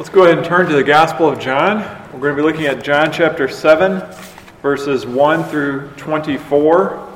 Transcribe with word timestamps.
Let's 0.00 0.08
go 0.08 0.24
ahead 0.24 0.38
and 0.38 0.46
turn 0.46 0.66
to 0.66 0.74
the 0.74 0.82
Gospel 0.82 1.28
of 1.28 1.38
John. 1.38 1.80
We're 2.14 2.20
going 2.20 2.34
to 2.34 2.36
be 2.36 2.40
looking 2.42 2.64
at 2.64 2.82
John 2.82 3.12
chapter 3.12 3.48
7, 3.48 4.00
verses 4.62 5.04
1 5.04 5.44
through 5.44 5.90
24. 5.98 7.06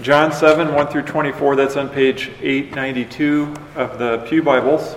John 0.00 0.32
7, 0.32 0.74
1 0.74 0.88
through 0.88 1.02
24, 1.04 1.54
that's 1.54 1.76
on 1.76 1.88
page 1.88 2.32
892 2.40 3.54
of 3.76 4.00
the 4.00 4.26
Pew 4.28 4.42
Bibles. 4.42 4.96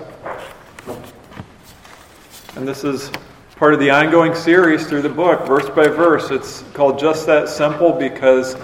And 2.56 2.68
this 2.68 2.84
is 2.84 3.12
part 3.56 3.76
of 3.76 3.80
the 3.80 3.92
ongoing 3.92 4.34
series 4.34 4.88
through 4.88 5.04
the 5.04 5.10
book, 5.10 5.46
verse 5.46 5.70
by 5.70 5.90
verse. 5.90 6.32
It's 6.32 6.64
called 6.74 6.98
Just 6.98 7.28
That 7.28 7.50
Simple 7.50 7.92
because 7.92 8.58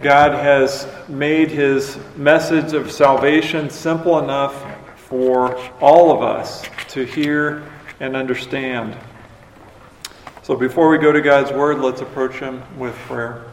God 0.00 0.32
has 0.32 0.88
made 1.06 1.50
his 1.50 1.98
message 2.16 2.72
of 2.72 2.90
salvation 2.90 3.68
simple 3.68 4.18
enough 4.18 4.71
for 5.12 5.54
all 5.78 6.10
of 6.10 6.22
us 6.22 6.64
to 6.88 7.04
hear 7.04 7.62
and 8.00 8.16
understand. 8.16 8.96
So 10.42 10.56
before 10.56 10.88
we 10.88 10.96
go 10.96 11.12
to 11.12 11.20
God's 11.20 11.52
Word, 11.52 11.80
let's 11.80 12.00
approach 12.00 12.36
Him 12.36 12.62
with 12.78 12.94
prayer. 12.94 13.44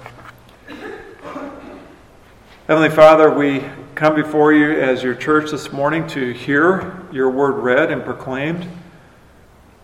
Heavenly 2.68 2.90
Father, 2.90 3.30
we 3.30 3.62
come 3.94 4.16
before 4.16 4.54
you 4.54 4.72
as 4.80 5.04
your 5.04 5.16
church 5.16 5.52
this 5.52 5.74
morning 5.74 6.08
to 6.08 6.32
hear 6.32 7.06
your 7.12 7.30
Word 7.30 7.62
read 7.62 7.92
and 7.92 8.06
proclaimed. 8.06 8.66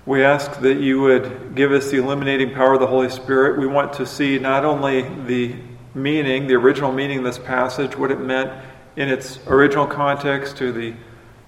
We 0.06 0.24
ask 0.24 0.62
that 0.62 0.80
you 0.80 1.02
would 1.02 1.56
give 1.56 1.74
us 1.74 1.92
the 1.92 1.98
illuminating 1.98 2.54
power 2.54 2.76
of 2.76 2.80
the 2.80 2.88
Holy 2.88 3.10
Spirit. 3.10 3.60
We 3.60 3.68
want 3.68 3.92
to 3.96 4.06
see 4.06 4.40
not 4.40 4.64
only 4.64 5.02
the 5.26 5.58
meaning, 5.94 6.48
the 6.48 6.56
original 6.56 6.94
meaning 6.94 7.18
of 7.18 7.26
this 7.26 7.38
passage, 7.38 7.98
what 7.98 8.12
it 8.12 8.22
meant 8.22 8.54
in 8.96 9.10
its 9.10 9.46
original 9.48 9.86
context 9.86 10.56
to 10.56 10.72
the 10.72 10.94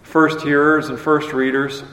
first 0.07 0.41
hearers 0.41 0.87
and 0.87 0.97
first 0.97 1.33
readers. 1.33 1.83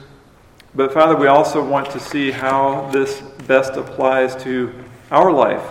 But 0.73 0.93
Father, 0.93 1.15
we 1.15 1.27
also 1.27 1.63
want 1.63 1.91
to 1.91 1.99
see 1.99 2.31
how 2.31 2.89
this 2.91 3.19
best 3.45 3.73
applies 3.73 4.35
to 4.43 4.73
our 5.11 5.31
life 5.31 5.63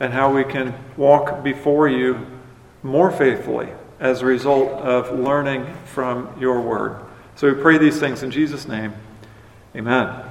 and 0.00 0.12
how 0.12 0.32
we 0.32 0.44
can 0.44 0.74
walk 0.96 1.44
before 1.44 1.88
you 1.88 2.26
more 2.82 3.10
faithfully 3.10 3.68
as 4.00 4.22
a 4.22 4.26
result 4.26 4.70
of 4.80 5.16
learning 5.18 5.66
from 5.84 6.28
your 6.40 6.60
word. 6.60 7.04
So 7.36 7.52
we 7.52 7.60
pray 7.60 7.78
these 7.78 8.00
things 8.00 8.22
in 8.24 8.30
Jesus' 8.32 8.66
name. 8.66 8.92
Amen. 9.76 10.24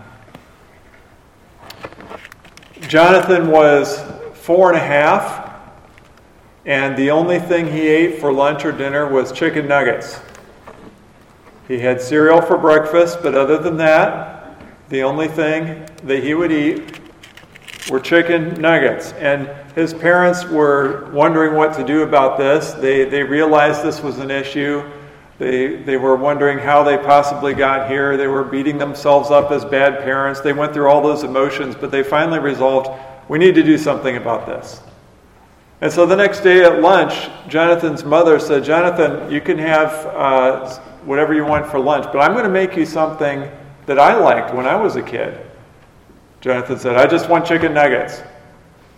Jonathan 2.81 3.49
was 3.49 4.01
four 4.33 4.69
and 4.69 4.77
a 4.77 4.85
half, 4.85 5.53
and 6.65 6.97
the 6.97 7.11
only 7.11 7.39
thing 7.39 7.71
he 7.71 7.87
ate 7.87 8.19
for 8.19 8.31
lunch 8.31 8.65
or 8.65 8.71
dinner 8.73 9.09
was 9.09 9.31
chicken 9.31 9.67
nuggets. 9.67 10.19
He 11.67 11.79
had 11.79 12.01
cereal 12.01 12.41
for 12.41 12.57
breakfast, 12.57 13.19
but 13.21 13.35
other 13.35 13.57
than 13.57 13.77
that, 13.77 14.55
the 14.89 15.03
only 15.03 15.27
thing 15.27 15.85
that 16.03 16.23
he 16.23 16.33
would 16.33 16.51
eat 16.51 16.99
were 17.89 17.99
chicken 17.99 18.53
nuggets. 18.61 19.11
And 19.13 19.49
his 19.75 19.93
parents 19.93 20.45
were 20.45 21.11
wondering 21.11 21.55
what 21.55 21.73
to 21.75 21.83
do 21.83 22.03
about 22.03 22.37
this. 22.37 22.71
They, 22.73 23.05
they 23.05 23.23
realized 23.23 23.83
this 23.83 24.01
was 24.01 24.19
an 24.19 24.31
issue. 24.31 24.89
They, 25.39 25.75
they 25.75 25.97
were 25.97 26.15
wondering 26.15 26.57
how 26.57 26.83
they 26.83 26.97
possibly 26.97 27.53
got 27.53 27.89
here. 27.89 28.17
They 28.17 28.27
were 28.27 28.43
beating 28.43 28.77
themselves 28.77 29.29
up 29.29 29.51
as 29.51 29.63
bad 29.65 30.03
parents. 30.03 30.39
They 30.39 30.53
went 30.53 30.73
through 30.73 30.89
all 30.89 31.01
those 31.01 31.23
emotions, 31.23 31.75
but 31.75 31.91
they 31.91 32.01
finally 32.01 32.39
resolved 32.39 32.89
we 33.27 33.37
need 33.37 33.55
to 33.55 33.63
do 33.63 33.77
something 33.77 34.15
about 34.15 34.45
this. 34.45 34.81
And 35.81 35.91
so 35.91 36.05
the 36.05 36.15
next 36.15 36.39
day 36.39 36.63
at 36.63 36.81
lunch, 36.81 37.29
Jonathan's 37.47 38.03
mother 38.03 38.39
said, 38.39 38.63
Jonathan, 38.63 39.29
you 39.29 39.41
can 39.41 39.57
have 39.57 39.91
uh, 40.07 40.79
whatever 41.05 41.33
you 41.33 41.45
want 41.45 41.65
for 41.67 41.79
lunch, 41.79 42.05
but 42.11 42.19
I'm 42.19 42.33
going 42.33 42.45
to 42.45 42.49
make 42.49 42.75
you 42.75 42.85
something 42.85 43.49
that 43.85 43.97
I 43.97 44.15
liked 44.15 44.53
when 44.53 44.65
I 44.65 44.75
was 44.75 44.95
a 44.95 45.01
kid. 45.01 45.39
Jonathan 46.41 46.77
said, 46.77 46.95
I 46.95 47.07
just 47.07 47.29
want 47.29 47.45
chicken 47.45 47.73
nuggets. 47.73 48.21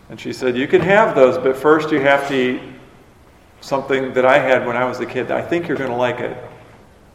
And 0.09 0.19
she 0.19 0.33
said, 0.33 0.57
You 0.57 0.67
can 0.67 0.81
have 0.81 1.15
those, 1.15 1.37
but 1.37 1.55
first 1.55 1.91
you 1.91 1.99
have 2.01 2.27
to 2.27 2.35
eat 2.35 2.61
something 3.61 4.13
that 4.13 4.25
I 4.25 4.39
had 4.39 4.65
when 4.65 4.75
I 4.75 4.85
was 4.85 4.99
a 4.99 5.05
kid. 5.05 5.31
I 5.31 5.41
think 5.41 5.67
you're 5.67 5.77
going 5.77 5.89
to 5.89 5.95
like 5.95 6.19
it. 6.19 6.37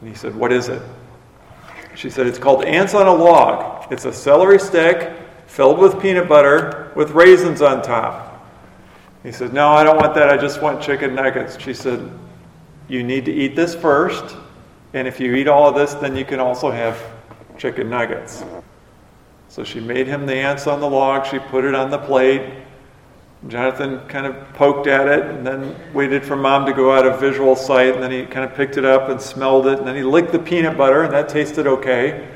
And 0.01 0.09
he 0.09 0.15
said, 0.15 0.35
What 0.35 0.53
is 0.53 0.69
it? 0.69 0.83
She 1.95 2.09
said, 2.09 2.27
It's 2.27 2.39
called 2.39 2.65
ants 2.65 2.95
on 2.95 3.07
a 3.07 3.15
log. 3.15 3.93
It's 3.93 4.05
a 4.05 4.13
celery 4.13 4.59
stick 4.59 5.13
filled 5.47 5.79
with 5.79 6.01
peanut 6.01 6.29
butter 6.29 6.93
with 6.97 7.11
raisins 7.11 7.61
on 7.63 7.83
top. 7.83 8.31
He 9.23 9.33
said, 9.33 9.53
No, 9.53 9.69
I 9.69 9.83
don't 9.83 9.97
want 9.97 10.15
that. 10.15 10.29
I 10.29 10.37
just 10.37 10.63
want 10.63 10.83
chicken 10.83 11.15
nuggets. 11.15 11.59
She 11.61 11.75
said, 11.75 12.11
You 12.89 13.03
need 13.03 13.25
to 13.25 13.33
eat 13.33 13.57
this 13.57 13.75
first 13.75 14.37
and 14.95 15.09
if 15.09 15.19
you 15.19 15.35
eat 15.35 15.49
all 15.49 15.69
of 15.69 15.75
this, 15.75 15.95
then 15.95 16.17
you 16.17 16.25
can 16.25 16.39
also 16.39 16.71
have 16.71 17.03
chicken 17.59 17.91
nuggets. 17.91 18.45
So 19.49 19.65
she 19.65 19.81
made 19.81 20.07
him 20.07 20.25
the 20.25 20.35
ants 20.35 20.69
on 20.69 20.81
the 20.81 20.89
log. 20.89 21.27
She 21.27 21.41
put 21.41 21.65
it 21.65 21.75
on 21.75 21.91
the 21.91 21.99
plate. 21.99 22.63
Jonathan 23.49 24.01
kind 24.09 24.25
of 24.25 24.53
poked 24.55 24.87
at 24.87 25.07
it 25.09 25.27
and 25.27 25.45
then 25.45 25.77
waited 25.93 26.25
for 26.25 26.37
mom 26.37 26.65
to 26.67 26.73
go 26.73 26.93
out 26.93 27.07
of 27.07 27.21
visual 27.21 27.57
sight. 27.57 27.95
And 27.95 28.03
then 28.03 28.13
he 28.13 28.25
kind 28.25 28.49
of 28.49 28.57
picked 28.57 28.77
it 28.77 28.85
up 28.85 29.09
and 29.09 29.21
smelled 29.21 29.67
it. 29.67 29.79
And 29.79 29.87
then 29.87 29.97
he 29.97 30.05
licked 30.05 30.31
the 30.31 30.39
peanut 30.39 30.79
butter, 30.79 31.03
and 31.03 31.13
that 31.13 31.29
tasted 31.29 31.67
okay. 31.67 32.29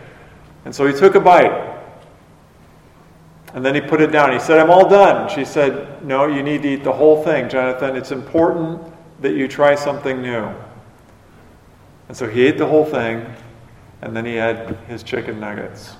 And 0.65 0.75
so 0.75 0.85
he 0.85 0.93
took 0.93 1.15
a 1.15 1.21
bite. 1.21 1.77
And 3.55 3.65
then 3.65 3.75
he 3.75 3.81
put 3.81 4.01
it 4.01 4.09
down. 4.09 4.33
He 4.33 4.41
said, 4.41 4.59
I'm 4.59 4.71
all 4.71 4.89
done. 4.89 5.29
She 5.29 5.45
said, 5.45 6.05
No, 6.05 6.27
you 6.27 6.43
need 6.43 6.63
to 6.63 6.69
eat 6.69 6.85
the 6.85 6.93
whole 6.93 7.23
thing, 7.23 7.49
Jonathan. 7.49 7.97
It's 7.97 8.11
important 8.11 8.83
that 9.23 9.35
you 9.35 9.47
try 9.47 9.77
something 9.77 10.21
new. 10.21 10.53
And 12.09 12.17
so 12.17 12.27
he 12.27 12.47
ate 12.47 12.59
the 12.59 12.67
whole 12.67 12.85
thing, 12.85 13.27
and 14.03 14.17
then 14.17 14.25
he 14.25 14.35
had 14.35 14.77
his 14.89 15.03
chicken 15.03 15.39
nuggets. 15.39 15.97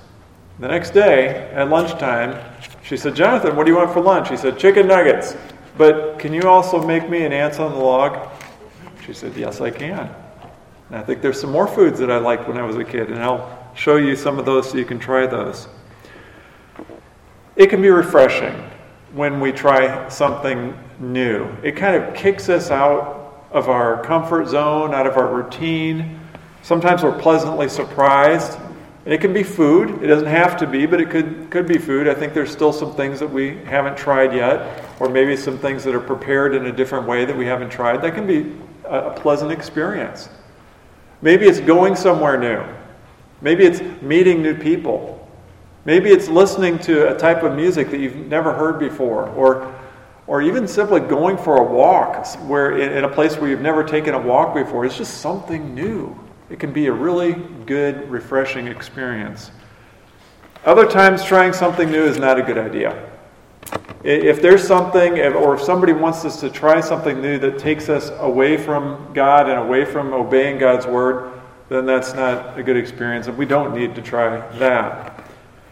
The 0.59 0.67
next 0.67 0.89
day, 0.89 1.49
at 1.53 1.69
lunchtime, 1.69 2.37
she 2.83 2.97
said, 2.97 3.15
Jonathan, 3.15 3.55
what 3.55 3.65
do 3.65 3.71
you 3.71 3.77
want 3.77 3.93
for 3.93 4.01
lunch? 4.01 4.29
He 4.29 4.35
said, 4.35 4.57
chicken 4.57 4.87
nuggets. 4.87 5.37
But 5.77 6.19
can 6.19 6.33
you 6.33 6.41
also 6.41 6.85
make 6.85 7.09
me 7.09 7.23
an 7.23 7.31
ants 7.31 7.59
on 7.59 7.71
the 7.71 7.79
log? 7.79 8.29
She 9.05 9.13
said, 9.13 9.35
Yes, 9.37 9.61
I 9.61 9.71
can. 9.71 10.13
And 10.89 10.97
I 10.97 11.01
think 11.01 11.21
there's 11.21 11.39
some 11.39 11.51
more 11.51 11.67
foods 11.67 11.99
that 11.99 12.11
I 12.11 12.17
liked 12.17 12.47
when 12.47 12.57
I 12.57 12.63
was 12.63 12.75
a 12.75 12.83
kid, 12.83 13.09
and 13.09 13.23
I'll 13.23 13.71
show 13.75 13.95
you 13.95 14.15
some 14.15 14.37
of 14.37 14.45
those 14.45 14.69
so 14.69 14.77
you 14.77 14.83
can 14.83 14.99
try 14.99 15.25
those. 15.25 15.69
It 17.55 17.69
can 17.69 17.81
be 17.81 17.89
refreshing 17.89 18.53
when 19.13 19.39
we 19.39 19.51
try 19.51 20.09
something 20.09 20.77
new. 20.99 21.47
It 21.63 21.77
kind 21.77 21.95
of 21.95 22.13
kicks 22.13 22.49
us 22.49 22.71
out 22.71 23.18
of 23.51 23.69
our 23.69 24.03
comfort 24.03 24.47
zone, 24.47 24.93
out 24.93 25.07
of 25.07 25.17
our 25.17 25.33
routine. 25.33 26.19
Sometimes 26.61 27.03
we're 27.03 27.17
pleasantly 27.17 27.69
surprised. 27.69 28.57
And 29.05 29.13
it 29.13 29.21
can 29.21 29.33
be 29.33 29.43
food. 29.43 30.03
It 30.03 30.07
doesn't 30.07 30.27
have 30.27 30.57
to 30.57 30.67
be, 30.67 30.85
but 30.85 30.99
it 31.01 31.09
could, 31.09 31.49
could 31.49 31.67
be 31.67 31.77
food. 31.77 32.07
I 32.07 32.13
think 32.13 32.33
there's 32.33 32.51
still 32.51 32.73
some 32.73 32.93
things 32.93 33.19
that 33.19 33.29
we 33.29 33.55
haven't 33.63 33.97
tried 33.97 34.35
yet, 34.35 34.85
or 34.99 35.09
maybe 35.09 35.35
some 35.35 35.57
things 35.57 35.83
that 35.85 35.95
are 35.95 35.99
prepared 35.99 36.53
in 36.53 36.67
a 36.67 36.71
different 36.71 37.07
way 37.07 37.25
that 37.25 37.35
we 37.35 37.45
haven't 37.45 37.71
tried. 37.71 38.01
That 38.01 38.13
can 38.13 38.27
be 38.27 38.55
a, 38.85 39.07
a 39.07 39.13
pleasant 39.13 39.51
experience. 39.51 40.29
Maybe 41.21 41.47
it's 41.47 41.59
going 41.59 41.95
somewhere 41.95 42.37
new. 42.37 42.63
Maybe 43.41 43.65
it's 43.65 43.81
meeting 44.01 44.43
new 44.43 44.55
people. 44.55 45.27
Maybe 45.85 46.11
it's 46.11 46.27
listening 46.27 46.77
to 46.79 47.15
a 47.15 47.17
type 47.17 47.41
of 47.41 47.55
music 47.55 47.89
that 47.91 47.99
you've 47.99 48.27
never 48.27 48.53
heard 48.53 48.79
before, 48.79 49.29
or 49.29 49.73
or 50.29 50.43
even 50.43 50.67
simply 50.67 50.99
going 50.99 51.35
for 51.35 51.57
a 51.57 51.63
walk 51.63 52.23
where 52.47 52.77
in, 52.77 53.03
a 53.03 53.09
place 53.09 53.35
where 53.37 53.49
you've 53.49 53.61
never 53.61 53.83
taken 53.83 54.13
a 54.13 54.19
walk 54.19 54.53
before 54.53 54.85
it's 54.85 54.95
just 54.95 55.21
something 55.21 55.73
new. 55.73 56.15
It 56.51 56.59
can 56.59 56.71
be 56.71 56.85
a 56.85 56.93
really 56.93 57.33
good 57.65 58.07
refreshing 58.11 58.67
experience. 58.67 59.49
Other 60.65 60.85
times 60.85 61.23
trying 61.23 61.51
something 61.51 61.89
new 61.89 62.03
is 62.03 62.19
not 62.19 62.37
a 62.37 62.43
good 62.43 62.59
idea. 62.59 63.09
If 64.03 64.39
there's 64.39 64.65
something 64.65 65.19
or 65.19 65.55
if 65.55 65.63
somebody 65.63 65.93
wants 65.93 66.23
us 66.23 66.39
to 66.41 66.51
try 66.51 66.79
something 66.79 67.19
new 67.19 67.39
that 67.39 67.57
takes 67.57 67.89
us 67.89 68.11
away 68.19 68.55
from 68.55 69.11
god 69.15 69.49
and 69.49 69.57
away 69.57 69.83
from 69.83 70.13
obeying 70.13 70.59
god's 70.59 70.85
word 70.85 71.41
then 71.69 71.87
that's 71.87 72.13
not 72.13 72.57
a 72.57 72.61
good 72.61 72.77
experience 72.77 73.25
and 73.25 73.35
we 73.35 73.45
don't 73.45 73.75
need 73.75 73.95
to 73.95 74.01
try 74.01 74.47
that. 74.57 75.27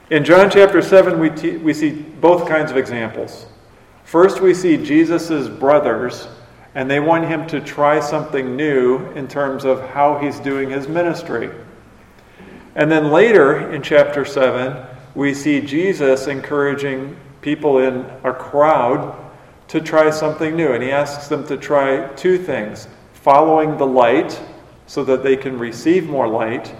In 0.09 0.25
john 0.25 0.49
chapter 0.49 0.81
7 0.81 1.19
we, 1.19 1.29
te- 1.29 1.57
we 1.57 1.73
see 1.75 1.91
both 1.91 2.47
kinds 2.47 2.71
of 2.71 2.77
examples 2.77 3.45
First, 4.07 4.39
we 4.39 4.53
see 4.53 4.77
Jesus' 4.77 5.49
brothers, 5.49 6.29
and 6.75 6.89
they 6.89 7.01
want 7.01 7.25
him 7.25 7.45
to 7.47 7.59
try 7.59 7.99
something 7.99 8.55
new 8.55 8.99
in 9.11 9.27
terms 9.27 9.65
of 9.65 9.81
how 9.89 10.17
he's 10.19 10.39
doing 10.39 10.69
his 10.69 10.87
ministry. 10.87 11.49
And 12.75 12.89
then 12.89 13.11
later 13.11 13.69
in 13.69 13.81
chapter 13.81 14.23
7, 14.23 14.81
we 15.13 15.33
see 15.33 15.59
Jesus 15.59 16.27
encouraging 16.27 17.17
people 17.41 17.79
in 17.79 18.09
a 18.23 18.31
crowd 18.31 19.13
to 19.67 19.81
try 19.81 20.09
something 20.09 20.55
new. 20.55 20.71
And 20.71 20.81
he 20.81 20.89
asks 20.89 21.27
them 21.27 21.45
to 21.47 21.57
try 21.57 22.07
two 22.13 22.37
things 22.37 22.87
following 23.11 23.77
the 23.77 23.85
light 23.85 24.41
so 24.85 25.03
that 25.03 25.21
they 25.21 25.35
can 25.35 25.59
receive 25.59 26.07
more 26.07 26.29
light, 26.29 26.73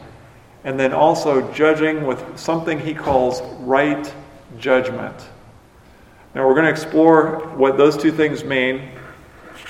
and 0.64 0.80
then 0.80 0.94
also 0.94 1.52
judging 1.52 2.08
with 2.08 2.40
something 2.40 2.80
he 2.80 2.94
calls 2.94 3.42
right 3.60 4.14
judgment. 4.58 5.28
Now, 6.38 6.48
we're 6.48 6.54
going 6.54 6.66
to 6.66 6.72
explore 6.72 7.48
what 7.56 7.78
those 7.78 7.98
two 7.98 8.12
things 8.12 8.44
mean 8.44 8.92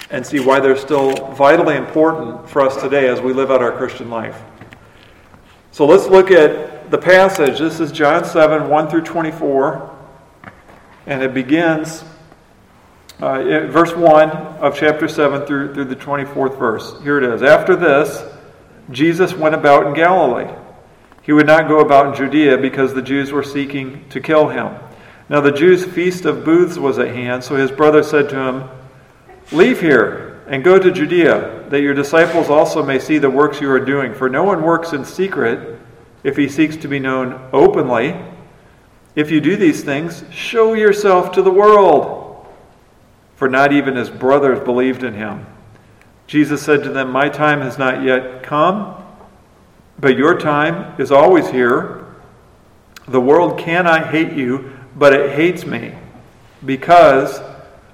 and 0.10 0.26
see 0.26 0.42
why 0.42 0.60
they're 0.60 0.76
still 0.76 1.14
vitally 1.34 1.78
important 1.78 2.50
for 2.50 2.62
us 2.62 2.76
today 2.76 3.08
as 3.08 3.22
we 3.22 3.32
live 3.32 3.52
out 3.52 3.62
our 3.62 3.72
Christian 3.72 4.10
life. 4.10 4.38
So 5.72 5.86
let's 5.86 6.08
look 6.08 6.30
at 6.30 6.92
the 6.92 6.98
passage. 6.98 7.58
This 7.60 7.80
is 7.80 7.94
John 7.94 8.26
7 8.26 8.68
1 8.68 8.90
through 8.90 9.04
24. 9.04 9.98
And 11.06 11.24
it 11.24 11.34
begins, 11.34 12.04
uh, 13.22 13.68
verse 13.70 13.96
1 13.96 14.30
of 14.30 14.78
chapter 14.78 15.08
7 15.08 15.46
through, 15.46 15.74
through 15.74 15.86
the 15.86 15.96
24th 15.96 16.60
verse. 16.60 17.02
Here 17.02 17.18
it 17.18 17.24
is. 17.24 17.44
After 17.44 17.78
this, 17.78 18.26
Jesus 18.92 19.34
went 19.34 19.56
about 19.56 19.88
in 19.88 19.94
Galilee. 19.94 20.54
He 21.22 21.32
would 21.32 21.48
not 21.48 21.70
go 21.70 21.80
about 21.80 22.08
in 22.08 22.16
Judea 22.16 22.58
because 22.58 22.94
the 22.94 23.02
Jews 23.02 23.32
were 23.32 23.42
seeking 23.42 24.04
to 24.10 24.20
kill 24.20 24.50
him. 24.50 24.78
Now 25.30 25.42
the 25.42 25.52
Jews' 25.52 25.86
feast 25.86 26.26
of 26.26 26.46
booths 26.46 26.78
was 26.78 27.00
at 27.00 27.14
hand, 27.14 27.44
so 27.44 27.56
his 27.56 27.72
brother 27.72 28.02
said 28.02 28.30
to 28.30 28.40
him, 28.40 28.70
Leave 29.52 29.82
here 29.82 30.42
and 30.48 30.64
go 30.64 30.80
to 30.80 30.92
Judea, 30.92 31.66
that 31.70 31.82
your 31.82 31.94
disciples 31.94 32.50
also 32.50 32.84
may 32.84 33.00
see 33.00 33.18
the 33.18 33.30
works 33.30 33.60
you 33.60 33.70
are 33.70 33.80
doing. 33.80 34.14
For 34.14 34.30
no 34.30 34.44
one 34.44 34.64
works 34.64 34.94
in 34.94 35.04
secret 35.04 35.80
if 36.24 36.38
he 36.38 36.48
seeks 36.48 36.78
to 36.78 36.88
be 36.88 37.00
known 37.00 37.50
openly. 37.52 38.16
If 39.16 39.30
you 39.30 39.42
do 39.42 39.58
these 39.58 39.84
things, 39.84 40.24
show 40.32 40.74
yourself 40.74 41.34
to 41.34 41.42
the 41.42 41.52
world. 41.52 42.48
For 43.36 43.50
not 43.50 43.74
even 43.74 43.96
his 43.96 44.10
brothers 44.10 44.60
believed 44.60 45.04
in 45.04 45.14
him. 45.14 45.46
Jesus 46.28 46.62
said 46.62 46.84
to 46.84 46.90
them, 46.90 47.12
My 47.12 47.30
time 47.30 47.62
has 47.62 47.78
not 47.78 48.04
yet 48.04 48.44
come, 48.44 48.96
but 50.00 50.18
your 50.18 50.38
time 50.38 51.00
is 51.00 51.12
always 51.12 51.50
here. 51.50 52.06
The 53.08 53.22
world 53.22 53.60
cannot 53.60 54.12
hate 54.12 54.34
you 54.34 54.77
but 54.98 55.14
it 55.14 55.32
hates 55.32 55.66
me 55.66 55.94
because 56.66 57.40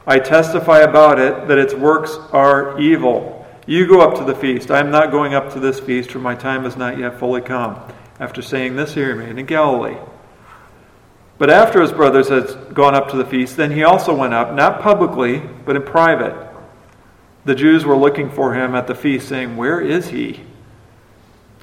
I 0.08 0.20
testify 0.20 0.80
about 0.80 1.20
it 1.20 1.48
that 1.48 1.58
its 1.58 1.74
works 1.74 2.18
are 2.32 2.80
evil. 2.80 3.46
You 3.68 3.88
go 3.88 4.02
up 4.02 4.18
to 4.18 4.24
the 4.24 4.36
feast. 4.36 4.72
I 4.72 4.80
am 4.80 4.90
not 4.90 5.12
going 5.12 5.34
up 5.34 5.52
to 5.54 5.60
this 5.60 5.80
feast, 5.80 6.12
for 6.12 6.20
my 6.20 6.36
time 6.36 6.64
has 6.64 6.76
not 6.76 6.98
yet 6.98 7.20
fully 7.20 7.42
come. 7.42 7.80
After 8.20 8.42
saying 8.42 8.76
this, 8.76 8.94
he 8.94 9.04
remained 9.04 9.40
in 9.40 9.46
Galilee. 9.46 9.98
But 11.38 11.50
after 11.50 11.82
his 11.82 11.92
brothers 11.92 12.30
had 12.30 12.74
gone 12.74 12.96
up 12.96 13.10
to 13.10 13.18
the 13.18 13.26
feast, 13.26 13.58
then 13.58 13.72
he 13.72 13.84
also 13.84 14.16
went 14.16 14.34
up, 14.34 14.54
not 14.54 14.82
publicly, 14.82 15.42
but 15.66 15.76
in 15.76 15.84
private. 15.84 16.36
The 17.46 17.56
Jews 17.56 17.84
were 17.84 17.98
looking 17.98 18.30
for 18.30 18.54
him 18.54 18.76
at 18.76 18.88
the 18.88 18.96
feast, 18.96 19.28
saying, 19.28 19.58
Where 19.58 19.82
is 19.82 20.10
he? 20.10 20.42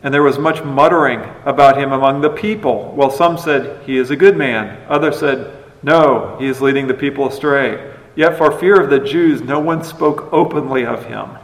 And 0.03 0.15
there 0.15 0.23
was 0.23 0.39
much 0.39 0.65
muttering 0.65 1.21
about 1.45 1.79
him 1.79 1.93
among 1.93 2.21
the 2.21 2.31
people. 2.31 2.93
Well, 2.97 3.11
some 3.11 3.37
said, 3.37 3.85
He 3.85 3.99
is 3.99 4.11
a 4.11 4.17
good 4.17 4.37
man. 4.37 4.83
Others 4.89 5.19
said, 5.19 5.65
No, 5.83 6.37
he 6.39 6.47
is 6.47 6.63
leading 6.63 6.87
the 6.87 6.95
people 6.95 7.29
astray. 7.29 7.95
Yet 8.17 8.39
for 8.39 8.51
fear 8.51 8.81
of 8.81 8.91
the 8.91 9.01
Jews, 9.01 9.43
no 9.43 9.61
one 9.61 9.85
spoke 9.85 10.33
openly 10.33 10.85
of 10.85 11.07
him. 11.07 11.39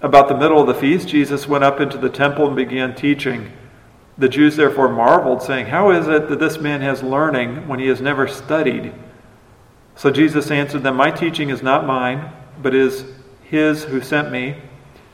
About 0.00 0.28
the 0.28 0.36
middle 0.36 0.60
of 0.60 0.66
the 0.66 0.74
feast, 0.74 1.08
Jesus 1.08 1.46
went 1.46 1.62
up 1.62 1.80
into 1.80 1.96
the 1.96 2.10
temple 2.10 2.48
and 2.48 2.56
began 2.56 2.94
teaching. 2.94 3.52
The 4.18 4.28
Jews 4.28 4.56
therefore 4.56 4.88
marveled, 4.88 5.42
saying, 5.42 5.66
How 5.66 5.92
is 5.92 6.08
it 6.08 6.28
that 6.28 6.40
this 6.40 6.58
man 6.58 6.80
has 6.80 7.02
learning 7.02 7.68
when 7.68 7.78
he 7.78 7.86
has 7.86 8.00
never 8.00 8.26
studied? 8.26 8.92
So 9.94 10.10
Jesus 10.10 10.50
answered 10.50 10.82
them, 10.82 10.96
My 10.96 11.10
teaching 11.10 11.50
is 11.50 11.62
not 11.62 11.86
mine, 11.86 12.32
but 12.60 12.74
is 12.74 13.04
his 13.44 13.84
who 13.84 14.00
sent 14.00 14.32
me. 14.32 14.56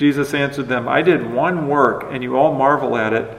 Jesus 0.00 0.32
answered 0.32 0.66
them, 0.66 0.88
I 0.88 1.02
did 1.02 1.30
one 1.30 1.68
work, 1.68 2.06
and 2.08 2.22
you 2.22 2.34
all 2.34 2.54
marvel 2.54 2.96
at 2.96 3.12
it. 3.12 3.38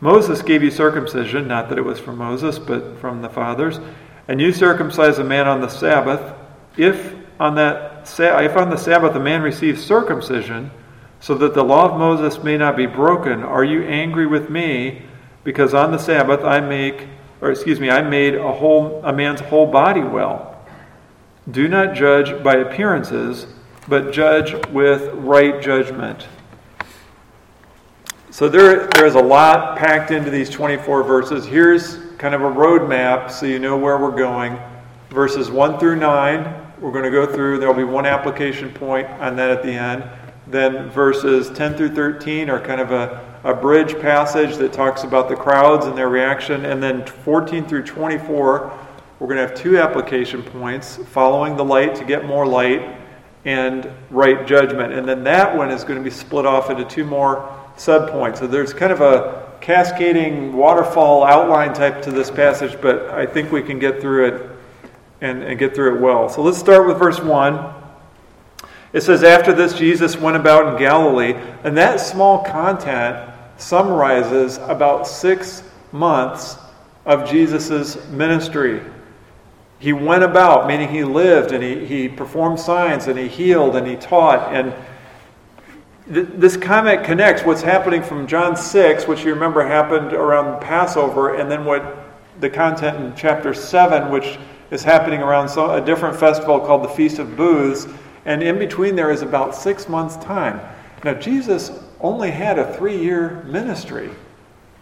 Moses 0.00 0.42
gave 0.42 0.64
you 0.64 0.70
circumcision, 0.72 1.46
not 1.46 1.68
that 1.68 1.78
it 1.78 1.84
was 1.84 2.00
from 2.00 2.18
Moses, 2.18 2.58
but 2.58 2.98
from 2.98 3.22
the 3.22 3.28
fathers, 3.28 3.78
and 4.26 4.40
you 4.40 4.52
circumcise 4.52 5.18
a 5.18 5.22
man 5.22 5.46
on 5.46 5.60
the 5.60 5.68
Sabbath. 5.68 6.34
If 6.76 7.14
on 7.38 7.54
that 7.54 8.12
if 8.18 8.56
on 8.56 8.70
the 8.70 8.76
Sabbath 8.76 9.14
a 9.14 9.20
man 9.20 9.42
receives 9.42 9.80
circumcision, 9.80 10.72
so 11.20 11.36
that 11.36 11.54
the 11.54 11.62
law 11.62 11.88
of 11.88 11.96
Moses 11.96 12.42
may 12.42 12.58
not 12.58 12.76
be 12.76 12.86
broken, 12.86 13.44
are 13.44 13.62
you 13.62 13.84
angry 13.84 14.26
with 14.26 14.50
me 14.50 15.02
because 15.44 15.72
on 15.72 15.92
the 15.92 15.98
Sabbath 15.98 16.40
I 16.40 16.58
make 16.58 17.06
or 17.40 17.52
excuse 17.52 17.78
me, 17.78 17.90
I 17.90 18.02
made 18.02 18.34
a 18.34 18.52
whole 18.52 19.04
a 19.04 19.12
man's 19.12 19.40
whole 19.40 19.70
body 19.70 20.02
well? 20.02 20.66
Do 21.48 21.68
not 21.68 21.94
judge 21.94 22.42
by 22.42 22.56
appearances 22.56 23.46
but 23.88 24.12
judge 24.12 24.54
with 24.68 25.12
right 25.14 25.62
judgment. 25.62 26.26
So 28.30 28.48
there, 28.48 28.86
there 28.88 29.06
is 29.06 29.14
a 29.14 29.22
lot 29.22 29.78
packed 29.78 30.10
into 30.10 30.30
these 30.30 30.50
24 30.50 31.04
verses. 31.04 31.46
Here's 31.46 31.98
kind 32.18 32.34
of 32.34 32.42
a 32.42 32.50
roadmap 32.50 33.30
so 33.30 33.46
you 33.46 33.58
know 33.58 33.76
where 33.76 33.98
we're 33.98 34.16
going. 34.16 34.58
Verses 35.10 35.50
1 35.50 35.78
through 35.78 35.96
9, 35.96 36.72
we're 36.80 36.92
going 36.92 37.04
to 37.04 37.10
go 37.10 37.26
through. 37.26 37.58
There 37.58 37.68
will 37.68 37.74
be 37.74 37.84
one 37.84 38.04
application 38.04 38.70
point 38.72 39.06
on 39.06 39.36
that 39.36 39.50
at 39.50 39.62
the 39.62 39.70
end. 39.70 40.04
Then 40.48 40.90
verses 40.90 41.50
10 41.50 41.76
through 41.76 41.94
13 41.94 42.50
are 42.50 42.60
kind 42.60 42.80
of 42.80 42.92
a, 42.92 43.38
a 43.44 43.54
bridge 43.54 43.98
passage 44.00 44.56
that 44.56 44.72
talks 44.72 45.04
about 45.04 45.28
the 45.28 45.36
crowds 45.36 45.86
and 45.86 45.96
their 45.96 46.08
reaction. 46.08 46.66
And 46.66 46.82
then 46.82 47.06
14 47.06 47.66
through 47.66 47.84
24, 47.84 48.72
we're 49.18 49.26
going 49.26 49.38
to 49.38 49.46
have 49.46 49.54
two 49.54 49.78
application 49.78 50.42
points 50.42 50.96
following 50.96 51.56
the 51.56 51.64
light 51.64 51.94
to 51.94 52.04
get 52.04 52.26
more 52.26 52.46
light 52.46 52.95
and 53.46 53.88
right 54.10 54.44
judgment. 54.46 54.92
And 54.92 55.08
then 55.08 55.24
that 55.24 55.56
one 55.56 55.70
is 55.70 55.84
going 55.84 55.98
to 55.98 56.04
be 56.04 56.10
split 56.10 56.44
off 56.44 56.68
into 56.68 56.84
two 56.84 57.04
more 57.04 57.48
subpoints. 57.76 58.38
So 58.38 58.48
there's 58.48 58.74
kind 58.74 58.92
of 58.92 59.00
a 59.00 59.56
cascading 59.60 60.52
waterfall 60.52 61.24
outline 61.24 61.72
type 61.72 62.02
to 62.02 62.10
this 62.10 62.30
passage, 62.30 62.78
but 62.82 63.08
I 63.10 63.24
think 63.24 63.52
we 63.52 63.62
can 63.62 63.78
get 63.78 64.00
through 64.00 64.26
it 64.26 64.50
and, 65.20 65.44
and 65.44 65.58
get 65.58 65.74
through 65.74 65.96
it 65.96 66.00
well. 66.00 66.28
So 66.28 66.42
let's 66.42 66.58
start 66.58 66.88
with 66.88 66.98
verse 66.98 67.20
1. 67.20 67.74
It 68.92 69.02
says, 69.02 69.22
After 69.22 69.52
this, 69.52 69.74
Jesus 69.74 70.16
went 70.16 70.36
about 70.36 70.72
in 70.72 70.78
Galilee, 70.78 71.34
and 71.62 71.76
that 71.76 72.00
small 72.00 72.42
content 72.42 73.32
summarizes 73.58 74.56
about 74.58 75.06
six 75.06 75.62
months 75.92 76.58
of 77.04 77.30
Jesus' 77.30 78.08
ministry. 78.08 78.82
He 79.78 79.92
went 79.92 80.22
about, 80.22 80.66
meaning 80.66 80.88
he 80.88 81.04
lived 81.04 81.52
and 81.52 81.62
he, 81.62 81.84
he 81.84 82.08
performed 82.08 82.58
signs 82.58 83.06
and 83.08 83.18
he 83.18 83.28
healed 83.28 83.76
and 83.76 83.86
he 83.86 83.96
taught. 83.96 84.54
And 84.54 84.74
th- 86.12 86.28
this 86.34 86.56
comment 86.56 87.04
connects 87.04 87.42
what's 87.42 87.62
happening 87.62 88.02
from 88.02 88.26
John 88.26 88.56
6, 88.56 89.06
which 89.06 89.24
you 89.24 89.34
remember 89.34 89.66
happened 89.66 90.12
around 90.12 90.60
Passover, 90.62 91.34
and 91.34 91.50
then 91.50 91.64
what 91.64 92.04
the 92.40 92.48
content 92.48 92.96
in 92.98 93.14
chapter 93.16 93.52
7, 93.52 94.10
which 94.10 94.38
is 94.70 94.82
happening 94.82 95.20
around 95.20 95.48
so, 95.48 95.72
a 95.72 95.80
different 95.80 96.16
festival 96.18 96.58
called 96.60 96.82
the 96.82 96.88
Feast 96.88 97.18
of 97.18 97.36
Booths. 97.36 97.86
And 98.24 98.42
in 98.42 98.58
between 98.58 98.96
there 98.96 99.10
is 99.10 99.22
about 99.22 99.54
six 99.54 99.88
months' 99.88 100.16
time. 100.16 100.60
Now, 101.04 101.14
Jesus 101.14 101.70
only 102.00 102.30
had 102.30 102.58
a 102.58 102.74
three 102.76 102.98
year 102.98 103.42
ministry. 103.44 104.10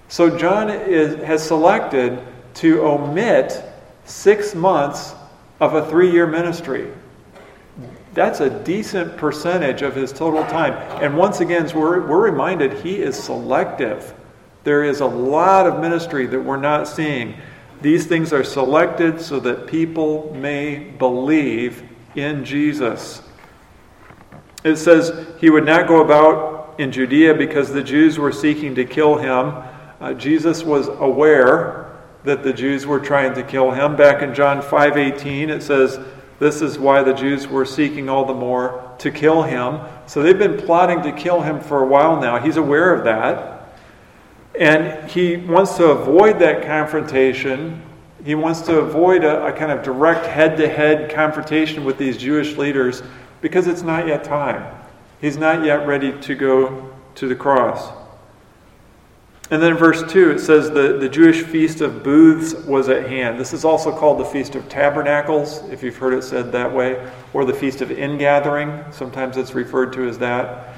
So 0.09 0.37
John 0.39 0.71
is, 0.71 1.23
has 1.25 1.43
selected 1.43 2.23
to 2.55 2.83
omit 2.83 3.63
six 4.05 4.55
months 4.55 5.15
of 5.61 5.75
a 5.75 5.89
three 5.89 6.11
year 6.11 6.27
ministry. 6.27 6.93
That's 8.13 8.41
a 8.41 8.63
decent 8.63 9.17
percentage 9.17 9.83
of 9.83 9.95
his 9.95 10.13
total 10.13 10.45
time. 10.45 10.75
And 11.03 11.17
once 11.17 11.41
again, 11.41 11.69
we're, 11.75 12.07
we're 12.07 12.23
reminded 12.23 12.75
he 12.75 12.97
is 12.97 13.21
selective. 13.21 14.15
There 14.63 14.85
is 14.85 15.01
a 15.01 15.07
lot 15.07 15.67
of 15.67 15.81
ministry 15.81 16.27
that 16.27 16.41
we're 16.41 16.57
not 16.57 16.87
seeing. 16.87 17.35
These 17.83 18.07
things 18.07 18.33
are 18.33 18.45
selected 18.45 19.21
so 19.21 19.41
that 19.41 19.67
people 19.67 20.33
may 20.35 20.77
believe 20.77 21.83
in 22.15 22.45
Jesus. 22.45 23.21
It 24.63 24.77
says 24.77 25.27
he 25.41 25.51
would 25.51 25.67
not 25.67 25.89
go 25.89 26.03
about 26.03 26.77
in 26.79 26.93
Judea 26.93 27.35
because 27.35 27.73
the 27.73 27.83
Jews 27.83 28.19
were 28.19 28.33
seeking 28.33 28.75
to 28.77 28.85
kill 28.85 29.17
him. 29.17 29.63
Uh, 30.01 30.15
Jesus 30.15 30.63
was 30.63 30.89
aware 30.89 31.84
that 32.25 32.43
the 32.43 32.53
Jews 32.53 32.87
were 32.87 32.99
trying 32.99 33.35
to 33.35 33.43
kill 33.43 33.71
him. 33.71 33.97
Back 33.97 34.23
in 34.23 34.35
John 34.35 34.61
5:18 34.61 35.51
it 35.51 35.63
says 35.63 36.01
this 36.39 36.61
is 36.61 36.79
why 36.79 37.03
the 37.03 37.15
Jews 37.15 37.47
were 37.47 37.65
seeking 37.65 38.09
all 38.09 38.25
the 38.25 38.35
more 38.35 38.83
to 38.99 39.11
kill 39.11 39.43
him. 39.43 39.81
So 40.07 40.23
they've 40.23 40.39
been 40.39 40.57
plotting 40.57 41.03
to 41.03 41.13
kill 41.13 41.43
him 41.43 41.61
for 41.61 41.83
a 41.83 41.87
while 41.87 42.21
now. 42.21 42.39
He's 42.39 42.57
aware 42.57 42.93
of 42.93 43.05
that. 43.05 43.79
And 44.59 45.09
he 45.11 45.37
wants 45.37 45.77
to 45.77 45.87
avoid 45.87 46.39
that 46.41 46.65
confrontation. 46.65 47.83
He 48.25 48.35
wants 48.35 48.63
to 48.63 48.79
avoid 48.79 49.25
a, 49.25 49.47
a 49.47 49.53
kind 49.53 49.71
of 49.71 49.83
direct 49.83 50.27
head 50.27 50.57
to 50.59 50.69
head 50.69 51.11
confrontation 51.11 51.85
with 51.85 51.99
these 51.99 52.17
Jewish 52.17 52.57
leaders 52.57 53.03
because 53.41 53.67
it's 53.67 53.83
not 53.83 54.07
yet 54.07 54.25
time. 54.25 54.65
He's 55.21 55.37
not 55.37 55.65
yet 55.65 55.87
ready 55.87 56.19
to 56.21 56.35
go 56.35 56.91
to 57.17 57.29
the 57.29 57.35
cross. 57.35 58.04
And 59.51 59.63
then 59.63 59.73
in 59.73 59.77
verse 59.77 60.03
2, 60.11 60.31
it 60.31 60.39
says 60.39 60.71
the, 60.71 60.97
the 60.99 61.09
Jewish 61.09 61.43
feast 61.43 61.83
of 61.83 62.03
booths 62.03 62.55
was 62.65 62.89
at 62.89 63.07
hand. 63.07 63.39
This 63.39 63.53
is 63.53 63.65
also 63.65 63.97
called 63.97 64.19
the 64.19 64.25
Feast 64.25 64.55
of 64.55 64.69
Tabernacles, 64.71 65.63
if 65.71 65.83
you've 65.83 65.97
heard 65.99 66.15
it 66.15 66.25
said 66.25 66.51
that 66.53 66.73
way, 66.73 67.11
or 67.35 67.45
the 67.45 67.53
Feast 67.53 67.83
of 67.83 67.91
Ingathering. 67.91 68.91
Sometimes 68.91 69.37
it's 69.37 69.55
referred 69.55 69.93
to 69.95 70.09
as 70.09 70.17
that. 70.19 70.75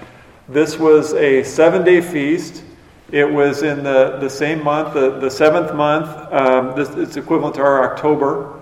This 0.49 0.79
was 0.79 1.13
a 1.15 1.45
seven 1.45 1.85
day 1.85 2.01
feast. 2.01 2.65
It 3.13 3.31
was 3.31 3.63
in 3.63 3.85
the, 3.85 4.19
the 4.21 4.29
same 4.29 4.65
month, 4.65 4.95
the, 4.95 5.21
the 5.21 5.31
seventh 5.31 5.73
month. 5.73 6.09
Um, 6.33 6.75
this, 6.75 6.89
it's 6.91 7.17
equivalent 7.17 7.55
to 7.57 7.63
our 7.63 7.93
October. 7.93 8.61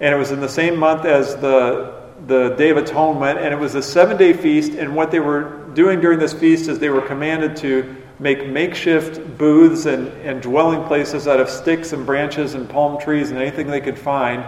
And 0.00 0.14
it 0.14 0.18
was 0.18 0.30
in 0.30 0.40
the 0.40 0.48
same 0.48 0.78
month 0.78 1.04
as 1.04 1.36
the, 1.36 2.10
the 2.26 2.50
Day 2.56 2.70
of 2.70 2.78
Atonement. 2.78 3.38
And 3.38 3.52
it 3.52 3.58
was 3.58 3.74
a 3.74 3.82
seven 3.82 4.16
day 4.16 4.32
feast. 4.32 4.72
And 4.72 4.96
what 4.96 5.10
they 5.10 5.20
were 5.20 5.68
doing 5.74 6.00
during 6.00 6.18
this 6.18 6.32
feast 6.32 6.68
is 6.70 6.78
they 6.78 6.88
were 6.88 7.02
commanded 7.02 7.54
to 7.58 8.01
make 8.18 8.46
makeshift 8.48 9.38
booths 9.38 9.86
and, 9.86 10.08
and 10.22 10.40
dwelling 10.40 10.84
places 10.84 11.26
out 11.26 11.40
of 11.40 11.48
sticks 11.48 11.92
and 11.92 12.06
branches 12.06 12.54
and 12.54 12.68
palm 12.68 13.00
trees 13.00 13.30
and 13.30 13.38
anything 13.38 13.66
they 13.66 13.80
could 13.80 13.98
find. 13.98 14.44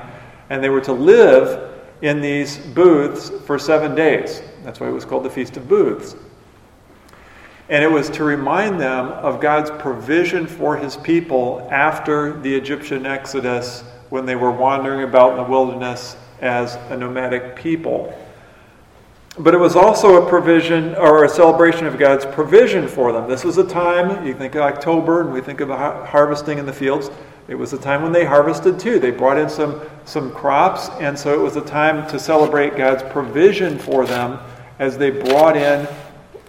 And 0.50 0.62
they 0.62 0.68
were 0.68 0.82
to 0.82 0.92
live 0.92 1.72
in 2.02 2.20
these 2.20 2.58
booths 2.58 3.30
for 3.46 3.58
seven 3.58 3.94
days. 3.94 4.42
That's 4.62 4.80
why 4.80 4.88
it 4.88 4.92
was 4.92 5.04
called 5.04 5.24
the 5.24 5.30
Feast 5.30 5.56
of 5.56 5.68
Booths. 5.68 6.16
And 7.68 7.82
it 7.82 7.90
was 7.90 8.10
to 8.10 8.24
remind 8.24 8.78
them 8.78 9.06
of 9.06 9.40
God's 9.40 9.70
provision 9.70 10.46
for 10.46 10.76
his 10.76 10.96
people 10.98 11.66
after 11.70 12.38
the 12.40 12.54
Egyptian 12.54 13.06
exodus 13.06 13.82
when 14.10 14.26
they 14.26 14.36
were 14.36 14.50
wandering 14.50 15.02
about 15.08 15.32
in 15.32 15.38
the 15.38 15.50
wilderness 15.50 16.16
as 16.40 16.74
a 16.90 16.96
nomadic 16.96 17.56
people. 17.56 18.14
But 19.36 19.52
it 19.52 19.58
was 19.58 19.74
also 19.74 20.24
a 20.24 20.28
provision 20.28 20.94
or 20.94 21.24
a 21.24 21.28
celebration 21.28 21.86
of 21.86 21.98
God's 21.98 22.24
provision 22.24 22.86
for 22.86 23.12
them. 23.12 23.28
This 23.28 23.42
was 23.42 23.58
a 23.58 23.66
time, 23.66 24.24
you 24.24 24.32
think 24.32 24.54
of 24.54 24.62
October 24.62 25.22
and 25.22 25.32
we 25.32 25.40
think 25.40 25.60
of 25.60 25.70
harvesting 25.70 26.58
in 26.58 26.66
the 26.66 26.72
fields. 26.72 27.10
It 27.48 27.56
was 27.56 27.72
a 27.72 27.78
time 27.78 28.02
when 28.02 28.12
they 28.12 28.24
harvested 28.24 28.78
too. 28.78 29.00
They 29.00 29.10
brought 29.10 29.36
in 29.36 29.48
some, 29.48 29.80
some 30.04 30.32
crops, 30.32 30.88
and 31.00 31.18
so 31.18 31.34
it 31.34 31.42
was 31.42 31.56
a 31.56 31.60
time 31.60 32.08
to 32.10 32.18
celebrate 32.18 32.76
God's 32.76 33.02
provision 33.02 33.76
for 33.76 34.06
them 34.06 34.38
as 34.78 34.96
they 34.96 35.10
brought 35.10 35.56
in 35.56 35.88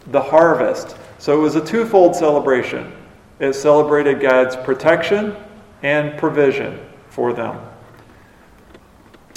the 0.07 0.21
harvest. 0.21 0.95
So 1.17 1.35
it 1.35 1.41
was 1.41 1.55
a 1.55 1.65
twofold 1.65 2.15
celebration. 2.15 2.93
It 3.39 3.53
celebrated 3.53 4.21
God's 4.21 4.55
protection 4.55 5.35
and 5.81 6.17
provision 6.19 6.79
for 7.09 7.33
them. 7.33 7.59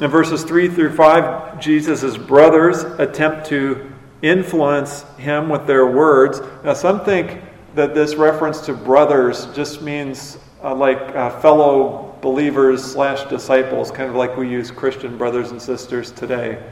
In 0.00 0.10
verses 0.10 0.44
3 0.44 0.68
through 0.68 0.94
5, 0.94 1.58
Jesus' 1.58 2.16
brothers 2.16 2.84
attempt 2.84 3.46
to 3.48 3.90
influence 4.22 5.02
him 5.16 5.48
with 5.48 5.66
their 5.66 5.88
words. 5.88 6.40
Now, 6.62 6.74
some 6.74 7.04
think 7.04 7.40
that 7.74 7.96
this 7.96 8.14
reference 8.14 8.60
to 8.66 8.74
brothers 8.74 9.46
just 9.56 9.82
means 9.82 10.38
uh, 10.62 10.72
like 10.72 10.98
uh, 11.16 11.40
fellow 11.40 12.16
believers 12.20 12.84
slash 12.84 13.28
disciples, 13.28 13.90
kind 13.90 14.08
of 14.08 14.14
like 14.14 14.36
we 14.36 14.48
use 14.48 14.70
Christian 14.70 15.18
brothers 15.18 15.50
and 15.50 15.60
sisters 15.60 16.12
today. 16.12 16.62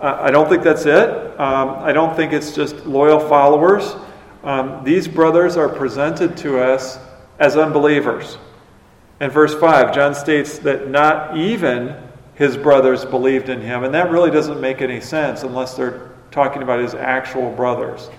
Uh, 0.00 0.16
I 0.20 0.30
don't 0.30 0.48
think 0.48 0.62
that's 0.62 0.86
it. 0.86 1.38
Um, 1.38 1.76
I 1.80 1.92
don't 1.92 2.16
think 2.16 2.32
it's 2.32 2.54
just 2.54 2.86
loyal 2.86 3.20
followers. 3.20 3.94
Um, 4.42 4.82
these 4.84 5.06
brothers 5.06 5.58
are 5.58 5.68
presented 5.68 6.38
to 6.38 6.60
us 6.60 6.98
as 7.38 7.58
unbelievers. 7.58 8.38
In 9.20 9.30
verse 9.30 9.54
5, 9.54 9.94
John 9.94 10.14
states 10.14 10.58
that 10.60 10.88
not 10.88 11.36
even 11.36 12.01
his 12.42 12.56
brothers 12.56 13.04
believed 13.04 13.48
in 13.48 13.60
him. 13.60 13.84
And 13.84 13.94
that 13.94 14.10
really 14.10 14.32
doesn't 14.32 14.60
make 14.60 14.82
any 14.82 15.00
sense 15.00 15.44
unless 15.44 15.76
they're 15.76 16.10
talking 16.32 16.64
about 16.64 16.80
his 16.80 16.92
actual 16.92 17.52
brothers. 17.52 18.10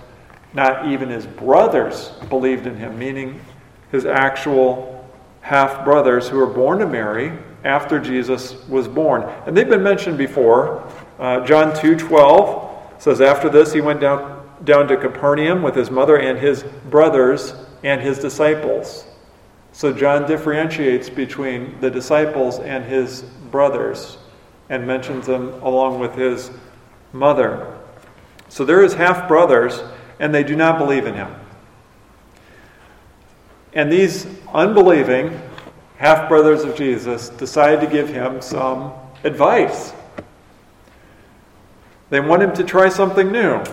Not 0.54 0.88
even 0.88 1.10
his 1.10 1.26
brothers 1.26 2.08
believed 2.30 2.66
in 2.66 2.74
him, 2.74 2.98
meaning 2.98 3.38
his 3.92 4.06
actual 4.06 5.06
half 5.42 5.84
brothers 5.84 6.26
who 6.26 6.38
were 6.38 6.46
born 6.46 6.78
to 6.78 6.86
Mary 6.86 7.36
after 7.64 7.98
Jesus 7.98 8.66
was 8.66 8.88
born. 8.88 9.24
And 9.44 9.54
they've 9.54 9.68
been 9.68 9.82
mentioned 9.82 10.16
before. 10.16 10.90
Uh, 11.18 11.44
John 11.44 11.72
2:12 11.72 12.70
says 12.96 13.20
after 13.20 13.50
this 13.50 13.74
he 13.74 13.82
went 13.82 14.00
down 14.00 14.42
down 14.64 14.88
to 14.88 14.96
Capernaum 14.96 15.60
with 15.60 15.74
his 15.74 15.90
mother 15.90 16.16
and 16.16 16.38
his 16.38 16.62
brothers 16.88 17.52
and 17.82 18.00
his 18.00 18.18
disciples. 18.18 19.04
So 19.74 19.92
John 19.92 20.24
differentiates 20.28 21.10
between 21.10 21.80
the 21.80 21.90
disciples 21.90 22.60
and 22.60 22.84
his 22.84 23.22
brothers 23.50 24.18
and 24.70 24.86
mentions 24.86 25.26
them 25.26 25.52
along 25.64 25.98
with 25.98 26.14
his 26.14 26.52
mother. 27.12 27.76
So 28.48 28.64
there 28.64 28.84
is 28.84 28.94
half 28.94 29.26
brothers, 29.26 29.82
and 30.20 30.32
they 30.32 30.44
do 30.44 30.54
not 30.54 30.78
believe 30.78 31.06
in 31.06 31.14
him. 31.14 31.34
And 33.72 33.90
these 33.90 34.28
unbelieving 34.52 35.40
half 35.96 36.28
brothers 36.28 36.62
of 36.62 36.76
Jesus 36.76 37.30
decide 37.30 37.80
to 37.80 37.88
give 37.88 38.08
him 38.08 38.40
some 38.40 38.92
advice. 39.24 39.92
They 42.10 42.20
want 42.20 42.44
him 42.44 42.54
to 42.54 42.62
try 42.62 42.90
something 42.90 43.32
new. 43.32 43.64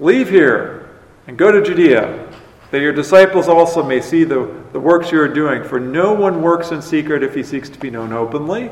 Leave 0.00 0.28
here 0.28 0.90
and 1.26 1.38
go 1.38 1.50
to 1.50 1.62
Judea 1.62 2.27
that 2.70 2.80
your 2.80 2.92
disciples 2.92 3.48
also 3.48 3.82
may 3.82 4.00
see 4.00 4.24
the, 4.24 4.52
the 4.72 4.80
works 4.80 5.10
you 5.10 5.20
are 5.20 5.28
doing. 5.28 5.64
For 5.64 5.80
no 5.80 6.12
one 6.12 6.42
works 6.42 6.70
in 6.70 6.82
secret 6.82 7.22
if 7.22 7.34
he 7.34 7.42
seeks 7.42 7.68
to 7.70 7.78
be 7.78 7.90
known 7.90 8.12
openly. 8.12 8.70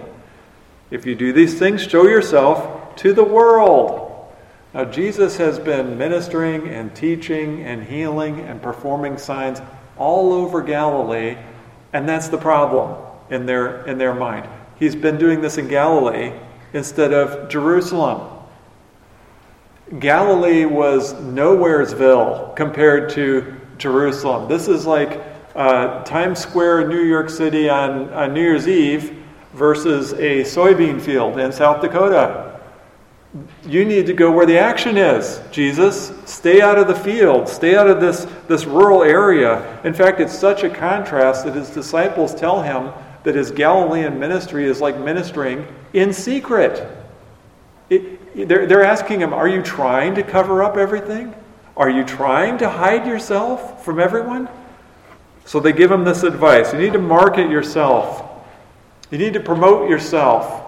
If 0.90 1.06
you 1.06 1.14
do 1.14 1.32
these 1.32 1.58
things, 1.58 1.82
show 1.82 2.04
yourself 2.04 2.94
to 2.96 3.12
the 3.12 3.24
world. 3.24 4.34
Now, 4.74 4.84
Jesus 4.84 5.38
has 5.38 5.58
been 5.58 5.96
ministering 5.96 6.68
and 6.68 6.94
teaching 6.94 7.62
and 7.62 7.82
healing 7.82 8.40
and 8.40 8.60
performing 8.60 9.16
signs 9.16 9.60
all 9.96 10.32
over 10.32 10.62
Galilee, 10.62 11.36
and 11.94 12.06
that's 12.06 12.28
the 12.28 12.38
problem 12.38 13.02
in 13.30 13.46
their, 13.46 13.86
in 13.86 13.96
their 13.96 14.14
mind. 14.14 14.46
He's 14.78 14.94
been 14.94 15.16
doing 15.16 15.40
this 15.40 15.56
in 15.56 15.68
Galilee 15.68 16.32
instead 16.74 17.14
of 17.14 17.48
Jerusalem. 17.48 18.28
Galilee 19.98 20.66
was 20.66 21.14
nowheresville 21.14 22.54
compared 22.56 23.10
to 23.10 23.55
Jerusalem. 23.78 24.48
This 24.48 24.68
is 24.68 24.86
like 24.86 25.20
uh, 25.54 26.04
Times 26.04 26.38
Square, 26.38 26.88
New 26.88 27.02
York 27.02 27.30
City 27.30 27.68
on, 27.68 28.12
on 28.12 28.34
New 28.34 28.42
Year's 28.42 28.68
Eve 28.68 29.22
versus 29.54 30.12
a 30.12 30.42
soybean 30.42 31.00
field 31.00 31.38
in 31.38 31.50
South 31.50 31.80
Dakota. 31.80 32.60
You 33.66 33.84
need 33.84 34.06
to 34.06 34.12
go 34.12 34.30
where 34.30 34.46
the 34.46 34.58
action 34.58 34.96
is, 34.96 35.40
Jesus. 35.50 36.12
Stay 36.24 36.60
out 36.60 36.78
of 36.78 36.88
the 36.88 36.94
field. 36.94 37.48
Stay 37.48 37.76
out 37.76 37.88
of 37.88 38.00
this, 38.00 38.26
this 38.48 38.64
rural 38.64 39.02
area. 39.02 39.80
In 39.84 39.92
fact, 39.92 40.20
it's 40.20 40.36
such 40.36 40.62
a 40.62 40.70
contrast 40.70 41.44
that 41.44 41.54
his 41.54 41.70
disciples 41.70 42.34
tell 42.34 42.62
him 42.62 42.92
that 43.24 43.34
his 43.34 43.50
Galilean 43.50 44.18
ministry 44.18 44.66
is 44.66 44.80
like 44.80 44.98
ministering 44.98 45.66
in 45.92 46.12
secret. 46.12 46.88
It, 47.90 48.48
they're, 48.48 48.66
they're 48.66 48.84
asking 48.84 49.20
him, 49.20 49.32
Are 49.34 49.48
you 49.48 49.62
trying 49.62 50.14
to 50.14 50.22
cover 50.22 50.62
up 50.62 50.76
everything? 50.76 51.34
Are 51.76 51.90
you 51.90 52.04
trying 52.04 52.58
to 52.58 52.70
hide 52.70 53.06
yourself 53.06 53.84
from 53.84 54.00
everyone? 54.00 54.48
So 55.44 55.60
they 55.60 55.72
give 55.72 55.90
him 55.90 56.04
this 56.04 56.22
advice. 56.22 56.72
You 56.72 56.78
need 56.78 56.94
to 56.94 56.98
market 56.98 57.50
yourself. 57.50 58.22
You 59.10 59.18
need 59.18 59.34
to 59.34 59.40
promote 59.40 59.88
yourself. 59.88 60.62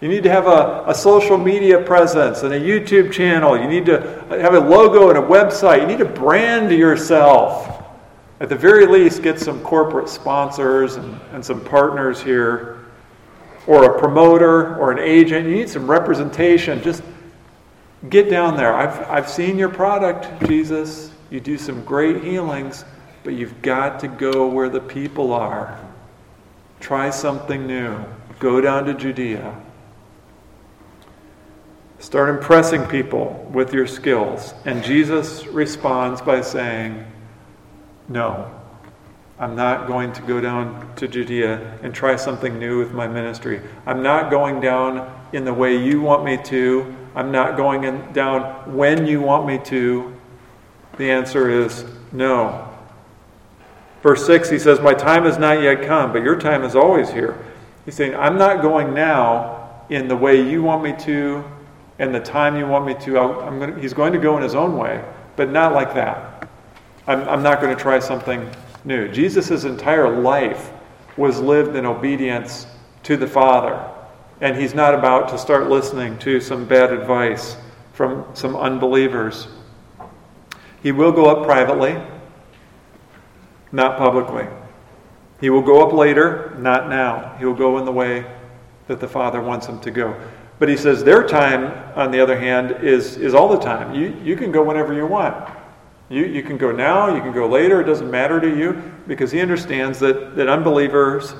You 0.00 0.08
need 0.08 0.24
to 0.24 0.30
have 0.30 0.48
a, 0.48 0.84
a 0.88 0.94
social 0.94 1.38
media 1.38 1.80
presence 1.80 2.42
and 2.42 2.52
a 2.52 2.60
YouTube 2.60 3.12
channel. 3.12 3.56
You 3.56 3.68
need 3.68 3.86
to 3.86 4.00
have 4.30 4.54
a 4.54 4.58
logo 4.58 5.10
and 5.10 5.18
a 5.18 5.22
website. 5.22 5.80
You 5.80 5.86
need 5.86 5.98
to 5.98 6.04
brand 6.04 6.72
yourself. 6.72 7.84
At 8.40 8.48
the 8.48 8.56
very 8.56 8.86
least, 8.86 9.22
get 9.22 9.38
some 9.38 9.60
corporate 9.60 10.08
sponsors 10.08 10.96
and, 10.96 11.20
and 11.32 11.44
some 11.44 11.64
partners 11.64 12.20
here, 12.20 12.80
or 13.68 13.96
a 13.96 14.00
promoter 14.00 14.76
or 14.76 14.90
an 14.90 14.98
agent. 14.98 15.46
You 15.48 15.54
need 15.54 15.68
some 15.68 15.88
representation. 15.88 16.82
Just 16.82 17.04
Get 18.08 18.28
down 18.28 18.56
there. 18.56 18.74
I've, 18.74 19.08
I've 19.08 19.30
seen 19.30 19.58
your 19.58 19.68
product, 19.68 20.48
Jesus. 20.48 21.10
You 21.30 21.40
do 21.40 21.56
some 21.56 21.84
great 21.84 22.22
healings, 22.22 22.84
but 23.22 23.34
you've 23.34 23.62
got 23.62 24.00
to 24.00 24.08
go 24.08 24.46
where 24.48 24.68
the 24.68 24.80
people 24.80 25.32
are. 25.32 25.78
Try 26.80 27.10
something 27.10 27.66
new. 27.66 27.96
Go 28.40 28.60
down 28.60 28.86
to 28.86 28.94
Judea. 28.94 29.56
Start 32.00 32.28
impressing 32.28 32.84
people 32.86 33.48
with 33.52 33.72
your 33.72 33.86
skills. 33.86 34.54
And 34.64 34.82
Jesus 34.82 35.46
responds 35.46 36.20
by 36.20 36.40
saying, 36.40 37.06
No, 38.08 38.52
I'm 39.38 39.54
not 39.54 39.86
going 39.86 40.12
to 40.14 40.22
go 40.22 40.40
down 40.40 40.92
to 40.96 41.06
Judea 41.06 41.78
and 41.84 41.94
try 41.94 42.16
something 42.16 42.58
new 42.58 42.80
with 42.80 42.92
my 42.92 43.06
ministry. 43.06 43.60
I'm 43.86 44.02
not 44.02 44.30
going 44.30 44.60
down 44.60 45.08
in 45.32 45.44
the 45.44 45.54
way 45.54 45.76
you 45.76 46.00
want 46.00 46.24
me 46.24 46.36
to. 46.44 46.96
I'm 47.14 47.30
not 47.30 47.56
going 47.56 47.84
in, 47.84 48.12
down 48.12 48.74
when 48.74 49.06
you 49.06 49.20
want 49.20 49.46
me 49.46 49.58
to? 49.66 50.14
The 50.98 51.10
answer 51.10 51.50
is 51.50 51.84
no. 52.12 52.68
Verse 54.02 54.26
6, 54.26 54.50
he 54.50 54.58
says, 54.58 54.80
My 54.80 54.94
time 54.94 55.24
has 55.24 55.38
not 55.38 55.62
yet 55.62 55.86
come, 55.86 56.12
but 56.12 56.22
your 56.22 56.38
time 56.38 56.64
is 56.64 56.74
always 56.74 57.10
here. 57.10 57.38
He's 57.84 57.94
saying, 57.94 58.14
I'm 58.14 58.36
not 58.36 58.62
going 58.62 58.94
now 58.94 59.84
in 59.90 60.08
the 60.08 60.16
way 60.16 60.48
you 60.48 60.62
want 60.62 60.82
me 60.82 60.94
to 61.04 61.44
and 61.98 62.14
the 62.14 62.20
time 62.20 62.56
you 62.56 62.66
want 62.66 62.84
me 62.84 62.94
to. 62.94 63.12
Gonna, 63.12 63.78
he's 63.80 63.94
going 63.94 64.12
to 64.12 64.18
go 64.18 64.36
in 64.36 64.42
his 64.42 64.54
own 64.54 64.76
way, 64.76 65.04
but 65.36 65.50
not 65.50 65.72
like 65.72 65.94
that. 65.94 66.48
I'm, 67.06 67.28
I'm 67.28 67.42
not 67.42 67.60
going 67.60 67.74
to 67.74 67.80
try 67.80 67.98
something 67.98 68.48
new. 68.84 69.08
Jesus' 69.08 69.64
entire 69.64 70.20
life 70.20 70.70
was 71.16 71.40
lived 71.40 71.76
in 71.76 71.86
obedience 71.86 72.66
to 73.04 73.16
the 73.16 73.26
Father. 73.26 73.88
And 74.42 74.56
he's 74.56 74.74
not 74.74 74.92
about 74.92 75.28
to 75.28 75.38
start 75.38 75.70
listening 75.70 76.18
to 76.18 76.40
some 76.40 76.64
bad 76.64 76.92
advice 76.92 77.56
from 77.92 78.26
some 78.34 78.56
unbelievers. 78.56 79.46
He 80.82 80.90
will 80.90 81.12
go 81.12 81.26
up 81.26 81.46
privately, 81.46 81.96
not 83.70 83.98
publicly. 83.98 84.48
He 85.40 85.48
will 85.48 85.62
go 85.62 85.86
up 85.86 85.92
later, 85.92 86.56
not 86.58 86.88
now. 86.88 87.36
He 87.38 87.44
will 87.44 87.54
go 87.54 87.78
in 87.78 87.84
the 87.84 87.92
way 87.92 88.26
that 88.88 88.98
the 88.98 89.06
Father 89.06 89.40
wants 89.40 89.68
him 89.68 89.78
to 89.78 89.92
go. 89.92 90.20
But 90.58 90.68
he 90.68 90.76
says 90.76 91.04
their 91.04 91.24
time, 91.24 91.66
on 91.94 92.10
the 92.10 92.18
other 92.18 92.36
hand, 92.36 92.84
is, 92.84 93.16
is 93.18 93.34
all 93.34 93.48
the 93.48 93.60
time. 93.60 93.94
You, 93.94 94.08
you 94.24 94.34
can 94.34 94.50
go 94.50 94.64
whenever 94.64 94.92
you 94.92 95.06
want. 95.06 95.50
You, 96.08 96.24
you 96.24 96.42
can 96.42 96.56
go 96.56 96.72
now, 96.72 97.14
you 97.14 97.22
can 97.22 97.32
go 97.32 97.48
later, 97.48 97.80
it 97.80 97.84
doesn't 97.84 98.10
matter 98.10 98.40
to 98.40 98.48
you, 98.48 98.92
because 99.06 99.30
he 99.30 99.40
understands 99.40 100.00
that, 100.00 100.34
that 100.34 100.48
unbelievers 100.48 101.36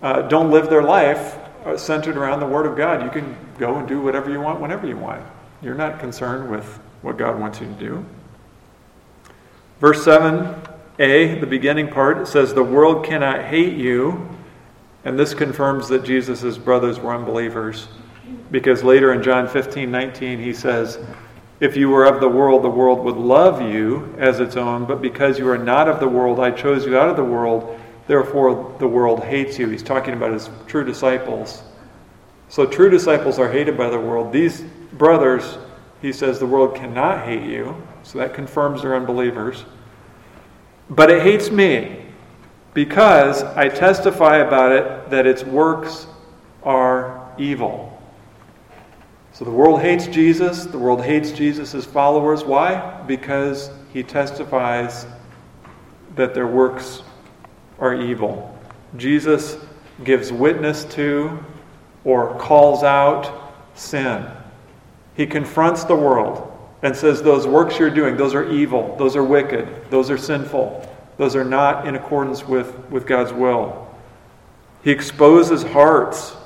uh, 0.00 0.22
don't 0.22 0.50
live 0.50 0.70
their 0.70 0.82
life 0.82 1.36
uh, 1.66 1.76
centered 1.76 2.16
around 2.16 2.40
the 2.40 2.46
Word 2.46 2.64
of 2.64 2.76
God. 2.76 3.02
You 3.02 3.10
can 3.10 3.36
go 3.58 3.76
and 3.76 3.88
do 3.88 4.00
whatever 4.00 4.30
you 4.30 4.40
want 4.40 4.60
whenever 4.60 4.86
you 4.86 4.96
want. 4.96 5.22
You're 5.60 5.74
not 5.74 5.98
concerned 5.98 6.50
with 6.50 6.64
what 7.02 7.16
God 7.16 7.40
wants 7.40 7.60
you 7.60 7.66
to 7.66 7.72
do. 7.72 8.04
Verse 9.80 10.04
7a, 10.04 11.40
the 11.40 11.46
beginning 11.46 11.88
part, 11.88 12.28
says, 12.28 12.54
The 12.54 12.62
world 12.62 13.04
cannot 13.04 13.44
hate 13.44 13.74
you. 13.74 14.28
And 15.04 15.18
this 15.18 15.34
confirms 15.34 15.88
that 15.88 16.04
Jesus' 16.04 16.56
brothers 16.56 16.98
were 16.98 17.14
unbelievers. 17.14 17.88
Because 18.50 18.82
later 18.82 19.12
in 19.12 19.22
John 19.22 19.48
15 19.48 19.90
19, 19.90 20.38
he 20.38 20.52
says, 20.52 20.98
If 21.60 21.76
you 21.76 21.88
were 21.90 22.04
of 22.04 22.20
the 22.20 22.28
world, 22.28 22.62
the 22.62 22.70
world 22.70 23.04
would 23.04 23.16
love 23.16 23.60
you 23.60 24.14
as 24.18 24.40
its 24.40 24.56
own. 24.56 24.84
But 24.84 25.02
because 25.02 25.38
you 25.38 25.48
are 25.48 25.58
not 25.58 25.88
of 25.88 26.00
the 26.00 26.08
world, 26.08 26.38
I 26.38 26.52
chose 26.52 26.86
you 26.86 26.96
out 26.96 27.08
of 27.08 27.16
the 27.16 27.24
world. 27.24 27.80
Therefore, 28.06 28.74
the 28.78 28.86
world 28.86 29.24
hates 29.24 29.58
you. 29.58 29.68
He's 29.68 29.82
talking 29.82 30.14
about 30.14 30.32
his 30.32 30.48
true 30.66 30.84
disciples. 30.84 31.62
So, 32.48 32.64
true 32.64 32.88
disciples 32.88 33.38
are 33.38 33.50
hated 33.50 33.76
by 33.76 33.88
the 33.88 33.98
world. 33.98 34.32
These 34.32 34.62
brothers, 34.92 35.58
he 36.00 36.12
says, 36.12 36.38
the 36.38 36.46
world 36.46 36.76
cannot 36.76 37.24
hate 37.24 37.42
you. 37.42 37.76
So, 38.04 38.18
that 38.18 38.34
confirms 38.34 38.82
they're 38.82 38.94
unbelievers. 38.94 39.64
But 40.88 41.10
it 41.10 41.22
hates 41.22 41.50
me 41.50 42.06
because 42.74 43.42
I 43.42 43.68
testify 43.68 44.36
about 44.36 44.70
it 44.70 45.10
that 45.10 45.26
its 45.26 45.42
works 45.42 46.06
are 46.62 47.32
evil. 47.38 47.92
So 49.32 49.44
the 49.44 49.50
world 49.50 49.80
hates 49.80 50.06
Jesus. 50.06 50.64
The 50.64 50.78
world 50.78 51.02
hates 51.02 51.30
Jesus' 51.30 51.84
followers. 51.84 52.44
Why? 52.44 53.02
Because 53.06 53.70
he 53.92 54.02
testifies 54.02 55.06
that 56.14 56.32
their 56.32 56.46
works 56.46 57.02
are 57.78 57.94
evil. 57.94 58.58
Jesus 58.96 59.56
gives 60.04 60.32
witness 60.32 60.84
to 60.84 61.38
or 62.04 62.38
calls 62.38 62.82
out 62.82 63.52
sin. 63.74 64.26
He 65.16 65.26
confronts 65.26 65.84
the 65.84 65.96
world 65.96 66.52
and 66.82 66.94
says, 66.94 67.22
Those 67.22 67.46
works 67.46 67.78
you're 67.78 67.90
doing, 67.90 68.16
those 68.16 68.34
are 68.34 68.48
evil, 68.50 68.96
those 68.96 69.16
are 69.16 69.24
wicked, 69.24 69.90
those 69.90 70.10
are 70.10 70.18
sinful, 70.18 70.88
those 71.16 71.34
are 71.34 71.44
not 71.44 71.86
in 71.86 71.96
accordance 71.96 72.46
with, 72.46 72.74
with 72.90 73.06
God's 73.06 73.32
will. 73.32 73.94
He 74.82 74.90
exposes 74.90 75.62
hearts, 75.62 76.36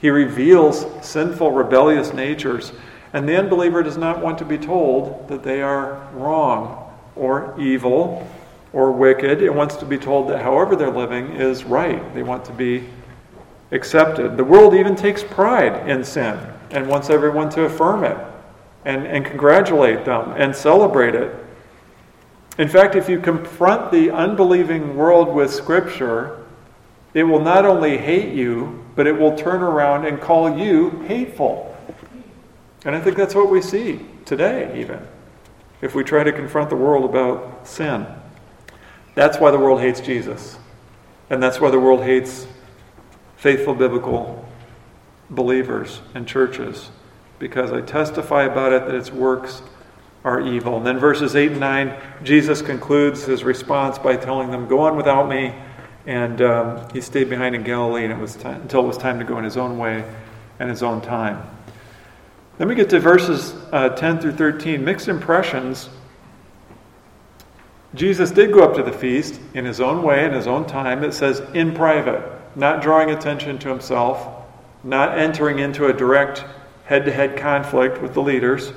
he 0.00 0.10
reveals 0.10 0.86
sinful, 1.06 1.52
rebellious 1.52 2.12
natures. 2.12 2.72
And 3.12 3.28
the 3.28 3.38
unbeliever 3.38 3.84
does 3.84 3.96
not 3.96 4.20
want 4.20 4.38
to 4.38 4.44
be 4.44 4.58
told 4.58 5.28
that 5.28 5.44
they 5.44 5.62
are 5.62 6.04
wrong 6.14 6.92
or 7.14 7.54
evil 7.60 8.28
or 8.74 8.90
wicked. 8.90 9.40
It 9.40 9.54
wants 9.54 9.76
to 9.76 9.86
be 9.86 9.96
told 9.96 10.28
that 10.28 10.42
however 10.42 10.74
they're 10.76 10.90
living 10.90 11.32
is 11.32 11.64
right. 11.64 12.12
They 12.12 12.24
want 12.24 12.44
to 12.46 12.52
be 12.52 12.84
accepted. 13.70 14.36
The 14.36 14.44
world 14.44 14.74
even 14.74 14.96
takes 14.96 15.22
pride 15.22 15.88
in 15.88 16.04
sin 16.04 16.38
and 16.72 16.88
wants 16.88 17.08
everyone 17.08 17.48
to 17.50 17.62
affirm 17.62 18.02
it 18.02 18.18
and, 18.84 19.06
and 19.06 19.24
congratulate 19.24 20.04
them 20.04 20.32
and 20.36 20.54
celebrate 20.54 21.14
it. 21.14 21.34
In 22.58 22.68
fact, 22.68 22.96
if 22.96 23.08
you 23.08 23.20
confront 23.20 23.92
the 23.92 24.10
unbelieving 24.10 24.96
world 24.96 25.32
with 25.32 25.52
Scripture, 25.52 26.44
it 27.14 27.22
will 27.22 27.40
not 27.40 27.64
only 27.64 27.96
hate 27.96 28.34
you, 28.34 28.84
but 28.96 29.06
it 29.06 29.16
will 29.16 29.36
turn 29.36 29.62
around 29.62 30.04
and 30.04 30.20
call 30.20 30.58
you 30.58 30.90
hateful. 31.06 31.76
And 32.84 32.94
I 32.94 33.00
think 33.00 33.16
that's 33.16 33.34
what 33.34 33.50
we 33.50 33.62
see 33.62 34.00
today, 34.24 34.80
even, 34.80 35.00
if 35.80 35.94
we 35.94 36.02
try 36.02 36.24
to 36.24 36.32
confront 36.32 36.70
the 36.70 36.76
world 36.76 37.04
about 37.08 37.66
sin. 37.66 38.06
That's 39.14 39.38
why 39.38 39.50
the 39.50 39.58
world 39.58 39.80
hates 39.80 40.00
Jesus. 40.00 40.58
And 41.30 41.42
that's 41.42 41.60
why 41.60 41.70
the 41.70 41.80
world 41.80 42.02
hates 42.02 42.46
faithful 43.36 43.74
biblical 43.74 44.46
believers 45.30 46.00
and 46.14 46.26
churches. 46.26 46.90
Because 47.38 47.72
I 47.72 47.80
testify 47.80 48.44
about 48.44 48.72
it 48.72 48.86
that 48.86 48.94
its 48.94 49.12
works 49.12 49.62
are 50.24 50.40
evil. 50.40 50.76
And 50.78 50.86
then 50.86 50.98
verses 50.98 51.36
8 51.36 51.52
and 51.52 51.60
9, 51.60 52.00
Jesus 52.22 52.62
concludes 52.62 53.24
his 53.24 53.44
response 53.44 53.98
by 53.98 54.16
telling 54.16 54.50
them, 54.50 54.66
Go 54.66 54.80
on 54.80 54.96
without 54.96 55.28
me. 55.28 55.54
And 56.06 56.42
um, 56.42 56.88
he 56.92 57.00
stayed 57.00 57.30
behind 57.30 57.54
in 57.54 57.62
Galilee 57.62 58.04
and 58.04 58.12
it 58.12 58.18
was 58.18 58.36
time, 58.36 58.62
until 58.62 58.80
it 58.80 58.86
was 58.86 58.98
time 58.98 59.18
to 59.18 59.24
go 59.24 59.38
in 59.38 59.44
his 59.44 59.56
own 59.56 59.78
way 59.78 60.04
and 60.58 60.68
his 60.68 60.82
own 60.82 61.00
time. 61.00 61.42
Then 62.58 62.68
we 62.68 62.74
get 62.74 62.90
to 62.90 63.00
verses 63.00 63.54
uh, 63.72 63.90
10 63.90 64.20
through 64.20 64.32
13. 64.32 64.84
Mixed 64.84 65.08
impressions 65.08 65.88
Jesus 67.94 68.32
did 68.32 68.52
go 68.52 68.64
up 68.64 68.74
to 68.74 68.82
the 68.82 68.92
feast 68.92 69.40
in 69.54 69.64
his 69.64 69.80
own 69.80 70.02
way, 70.02 70.24
in 70.24 70.32
his 70.32 70.48
own 70.48 70.66
time. 70.66 71.04
It 71.04 71.14
says 71.14 71.40
in 71.54 71.74
private, 71.74 72.22
not 72.56 72.82
drawing 72.82 73.10
attention 73.10 73.58
to 73.60 73.68
himself, 73.68 74.44
not 74.82 75.16
entering 75.16 75.60
into 75.60 75.86
a 75.86 75.92
direct 75.92 76.44
head 76.86 77.04
to 77.04 77.12
head 77.12 77.36
conflict 77.36 78.02
with 78.02 78.12
the 78.14 78.20
leaders. 78.20 78.72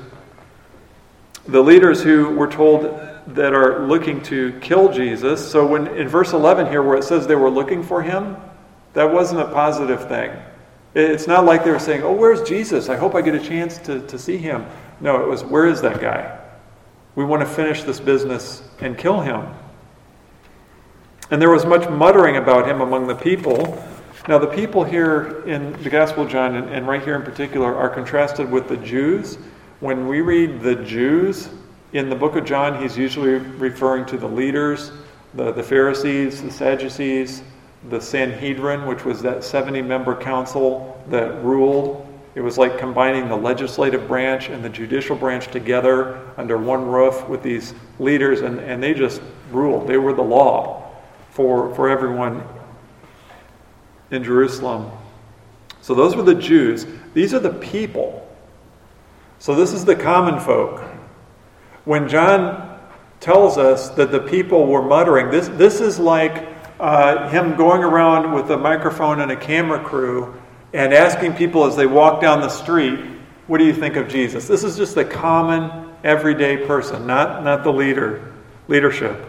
The 1.47 1.62
leaders 1.62 2.03
who 2.03 2.30
were 2.30 2.47
told 2.47 2.84
that 3.27 3.53
are 3.53 3.88
looking 3.88 4.21
to 4.23 4.58
kill 4.62 4.91
Jesus. 4.91 5.45
So, 5.51 5.65
when 5.65 5.88
in 5.88 6.08
verse 6.08 6.34
11 6.34 6.67
here, 6.67 6.84
where 6.84 6.97
it 6.97 7.03
says 7.03 7.27
they 7.27 7.36
were 7.36 7.49
looking 7.49 7.84
for 7.84 8.01
him, 8.01 8.38
that 8.93 9.12
wasn't 9.12 9.41
a 9.41 9.47
positive 9.47 10.08
thing. 10.08 10.32
It's 10.93 11.27
not 11.27 11.45
like 11.45 11.63
they 11.63 11.71
were 11.71 11.80
saying, 11.80 12.03
Oh, 12.03 12.13
where's 12.13 12.41
Jesus? 12.47 12.89
I 12.89 12.95
hope 12.95 13.15
I 13.15 13.21
get 13.21 13.36
a 13.36 13.39
chance 13.39 13.77
to, 13.80 14.06
to 14.08 14.17
see 14.17 14.38
him. 14.38 14.65
No, 15.01 15.21
it 15.21 15.27
was, 15.27 15.43
Where 15.43 15.65
is 15.67 15.82
that 15.82 15.99
guy? 15.99 16.39
We 17.15 17.25
want 17.25 17.41
to 17.41 17.47
finish 17.47 17.84
this 17.84 17.99
business 17.99 18.66
and 18.79 18.97
kill 18.97 19.21
him. 19.21 19.45
And 21.29 21.41
there 21.41 21.49
was 21.49 21.65
much 21.65 21.89
muttering 21.89 22.37
about 22.37 22.67
him 22.67 22.81
among 22.81 23.07
the 23.07 23.15
people. 23.15 23.83
Now, 24.27 24.37
the 24.37 24.47
people 24.47 24.83
here 24.83 25.43
in 25.45 25.73
the 25.83 25.89
Gospel 25.89 26.23
of 26.23 26.29
John, 26.29 26.55
and, 26.55 26.69
and 26.69 26.87
right 26.87 27.01
here 27.01 27.15
in 27.15 27.23
particular, 27.23 27.75
are 27.75 27.89
contrasted 27.89 28.49
with 28.49 28.69
the 28.69 28.77
Jews. 28.77 29.37
When 29.79 30.07
we 30.07 30.21
read 30.21 30.61
the 30.61 30.75
Jews 30.75 31.49
in 31.93 32.09
the 32.09 32.15
book 32.15 32.35
of 32.35 32.45
John, 32.45 32.81
he's 32.81 32.97
usually 32.97 33.31
referring 33.31 34.05
to 34.07 34.17
the 34.17 34.27
leaders, 34.27 34.91
the, 35.33 35.51
the 35.51 35.63
Pharisees, 35.63 36.41
the 36.41 36.51
Sadducees, 36.51 37.43
the 37.89 37.99
Sanhedrin, 37.99 38.85
which 38.85 39.05
was 39.05 39.21
that 39.21 39.43
70 39.43 39.81
member 39.81 40.15
council 40.15 41.01
that 41.09 41.43
ruled 41.43 42.06
it 42.38 42.43
was 42.43 42.56
like 42.56 42.78
combining 42.78 43.30
the 43.30 43.36
legislative 43.36 44.08
branch 44.08 44.50
and 44.50 44.63
the 44.63 44.69
judicial 44.69 45.15
branch 45.15 45.47
together 45.47 46.21
under 46.38 46.56
one 46.56 46.86
roof 46.86 47.28
with 47.28 47.41
these 47.41 47.73
leaders, 47.97 48.41
and, 48.41 48.60
and 48.60 48.82
they 48.82 48.93
just 48.93 49.23
ruled. 49.52 49.88
They 49.88 49.97
were 49.97 50.13
the 50.13 50.21
law 50.21 50.88
for, 51.32 51.73
for 51.73 51.89
everyone 51.89 52.43
in 54.12 54.23
Jerusalem. 54.23 54.91
So 55.82 55.95
those 55.95 56.15
were 56.15 56.21
the 56.21 56.36
Jews. 56.36 56.86
These 57.15 57.34
are 57.34 57.39
the 57.39 57.54
people. 57.54 58.30
So 59.39 59.56
this 59.56 59.73
is 59.73 59.84
the 59.84 59.95
common 59.95 60.39
folk. 60.39 60.84
When 61.86 62.08
John 62.08 62.80
tells 63.19 63.58
us 63.58 63.89
that 63.89 64.12
the 64.12 64.19
people 64.19 64.67
were 64.67 64.84
muttering, 64.84 65.32
this, 65.32 65.47
this 65.47 65.82
is 65.82 65.97
like 65.97 66.47
uh, 66.80 67.30
him 67.30 67.56
going 67.56 67.84
around 67.84 68.32
with 68.32 68.52
a 68.52 68.58
microphone 68.58 69.21
and 69.21 69.32
a 69.32 69.36
camera 69.36 69.84
crew 69.84 70.39
and 70.77 70.93
asking 70.93 71.33
people 71.33 71.65
as 71.65 71.75
they 71.75 71.87
walk 71.87 72.21
down 72.21 72.39
the 72.39 72.49
street, 72.49 72.99
what 73.47 73.57
do 73.57 73.65
you 73.65 73.73
think 73.73 73.95
of 73.95 74.07
Jesus? 74.07 74.47
This 74.47 74.63
is 74.63 74.77
just 74.77 74.93
the 74.93 75.03
common, 75.03 75.89
everyday 76.03 76.67
person, 76.67 77.07
not, 77.07 77.43
not 77.43 77.63
the 77.63 77.73
leader, 77.73 78.31
leadership. 78.67 79.25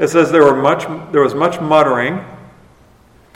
It 0.00 0.08
says 0.08 0.32
there, 0.32 0.42
were 0.42 0.60
much, 0.60 0.88
there 1.12 1.22
was 1.22 1.36
much 1.36 1.60
muttering, 1.60 2.24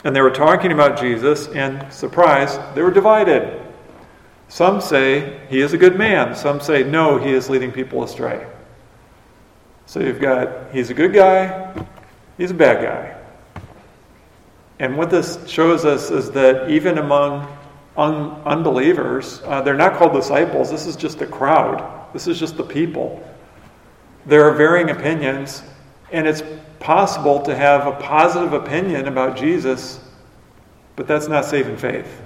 and 0.03 0.13
they 0.13 0.19
were 0.19 0.29
talking 0.29 0.73
about 0.73 0.99
Jesus, 0.99 1.47
and 1.47 1.91
surprise, 1.91 2.59
they 2.75 2.81
were 2.81 2.91
divided. 2.91 3.61
Some 4.49 4.81
say 4.81 5.39
he 5.49 5.61
is 5.61 5.71
a 5.71 5.77
good 5.77 5.97
man. 5.97 6.35
Some 6.35 6.59
say 6.59 6.83
no, 6.83 7.17
he 7.17 7.31
is 7.31 7.49
leading 7.49 7.71
people 7.71 8.03
astray. 8.03 8.45
So 9.85 10.01
you've 10.01 10.19
got 10.19 10.73
he's 10.73 10.89
a 10.89 10.93
good 10.93 11.13
guy, 11.13 11.85
he's 12.37 12.51
a 12.51 12.55
bad 12.55 12.83
guy. 12.83 13.24
And 14.79 14.97
what 14.97 15.09
this 15.09 15.47
shows 15.47 15.85
us 15.85 16.11
is 16.11 16.31
that 16.31 16.69
even 16.69 16.97
among 16.97 17.47
un- 17.97 18.41
unbelievers, 18.45 19.41
uh, 19.45 19.61
they're 19.61 19.73
not 19.73 19.95
called 19.95 20.13
disciples. 20.13 20.69
This 20.69 20.85
is 20.85 20.95
just 20.95 21.19
the 21.19 21.27
crowd, 21.27 22.13
this 22.13 22.27
is 22.27 22.39
just 22.39 22.57
the 22.57 22.63
people. 22.63 23.25
There 24.25 24.43
are 24.43 24.53
varying 24.53 24.89
opinions 24.89 25.63
And 26.11 26.27
it's 26.27 26.43
possible 26.79 27.41
to 27.41 27.55
have 27.55 27.87
a 27.87 27.93
positive 27.93 28.53
opinion 28.53 29.07
about 29.07 29.35
Jesus, 29.35 29.99
but 30.95 31.07
that's 31.07 31.27
not 31.27 31.45
saving 31.45 31.77
faith. 31.77 32.21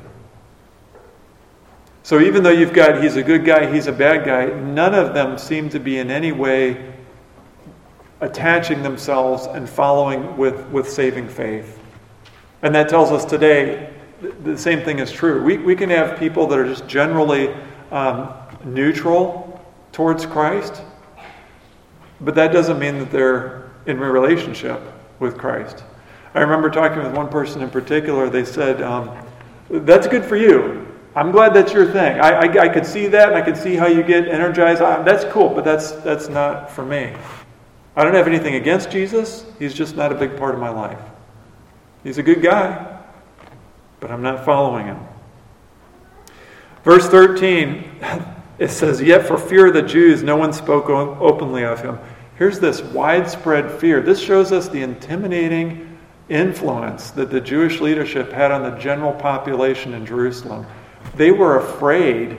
So 2.03 2.19
even 2.19 2.43
though 2.43 2.51
you've 2.51 2.73
got 2.73 3.01
he's 3.01 3.15
a 3.15 3.23
good 3.23 3.45
guy, 3.45 3.71
he's 3.71 3.87
a 3.87 3.91
bad 3.91 4.25
guy, 4.25 4.47
none 4.47 4.93
of 4.93 5.13
them 5.13 5.37
seem 5.37 5.69
to 5.69 5.79
be 5.79 5.97
in 5.97 6.11
any 6.11 6.33
way 6.33 6.93
attaching 8.19 8.83
themselves 8.83 9.45
and 9.45 9.67
following 9.67 10.35
with, 10.35 10.67
with 10.67 10.89
saving 10.89 11.29
faith. 11.29 11.78
And 12.61 12.75
that 12.75 12.89
tells 12.89 13.11
us 13.11 13.25
today 13.25 13.93
the 14.43 14.57
same 14.57 14.81
thing 14.81 14.99
is 14.99 15.11
true. 15.11 15.43
We, 15.43 15.57
we 15.57 15.75
can 15.75 15.89
have 15.89 16.19
people 16.19 16.47
that 16.47 16.59
are 16.59 16.65
just 16.65 16.87
generally 16.87 17.53
um, 17.91 18.33
neutral 18.65 19.63
towards 19.91 20.25
Christ, 20.25 20.81
but 22.21 22.35
that 22.35 22.51
doesn't 22.51 22.79
mean 22.79 22.99
that 22.99 23.11
they're 23.11 23.71
in 23.85 23.97
a 23.97 24.11
relationship 24.11 24.81
with 25.19 25.37
Christ. 25.37 25.83
I 26.33 26.41
remember 26.41 26.69
talking 26.69 27.01
with 27.01 27.15
one 27.15 27.29
person 27.29 27.61
in 27.61 27.69
particular. 27.69 28.29
They 28.29 28.45
said, 28.45 28.81
um, 28.81 29.09
That's 29.69 30.07
good 30.07 30.25
for 30.25 30.35
you. 30.35 30.85
I'm 31.15 31.31
glad 31.31 31.53
that's 31.53 31.73
your 31.73 31.91
thing. 31.91 32.19
I, 32.19 32.31
I, 32.31 32.65
I, 32.65 32.69
could 32.69 32.85
see 32.85 33.07
that, 33.07 33.29
and 33.29 33.37
I 33.37 33.41
could 33.41 33.57
see 33.57 33.75
how 33.75 33.87
you 33.87 34.03
get 34.03 34.27
energized. 34.27 34.81
I, 34.81 35.01
that's 35.01 35.25
cool, 35.33 35.49
but 35.49 35.65
that's, 35.65 35.91
that's 35.91 36.29
not 36.29 36.69
for 36.69 36.85
me. 36.85 37.13
I 37.95 38.03
don't 38.03 38.13
have 38.13 38.27
anything 38.27 38.55
against 38.55 38.91
Jesus. 38.91 39.45
He's 39.57 39.73
just 39.73 39.95
not 39.95 40.11
a 40.11 40.15
big 40.15 40.37
part 40.37 40.53
of 40.53 40.61
my 40.61 40.69
life. 40.69 40.99
He's 42.03 42.17
a 42.17 42.23
good 42.23 42.41
guy, 42.41 42.99
but 43.99 44.11
I'm 44.11 44.21
not 44.21 44.45
following 44.45 44.85
him. 44.85 44.99
Verse 46.83 47.07
13, 47.09 47.99
it 48.59 48.71
says, 48.71 49.01
Yet 49.01 49.27
for 49.27 49.37
fear 49.37 49.67
of 49.67 49.73
the 49.73 49.81
Jews, 49.81 50.23
no 50.23 50.37
one 50.37 50.53
spoke 50.53 50.89
openly 50.89 51.63
of 51.63 51.81
him. 51.81 51.99
Here's 52.37 52.59
this 52.59 52.81
widespread 52.81 53.69
fear. 53.79 54.01
This 54.01 54.19
shows 54.19 54.53
us 54.53 54.69
the 54.69 54.81
intimidating 54.81 55.97
influence 56.29 57.11
that 57.11 57.31
the 57.31 57.41
Jewish 57.41 57.81
leadership 57.81 58.31
had 58.31 58.51
on 58.51 58.63
the 58.63 58.77
general 58.77 59.11
population 59.11 59.93
in 59.93 60.05
Jerusalem. 60.05 60.65
They 61.15 61.31
were 61.31 61.57
afraid 61.57 62.37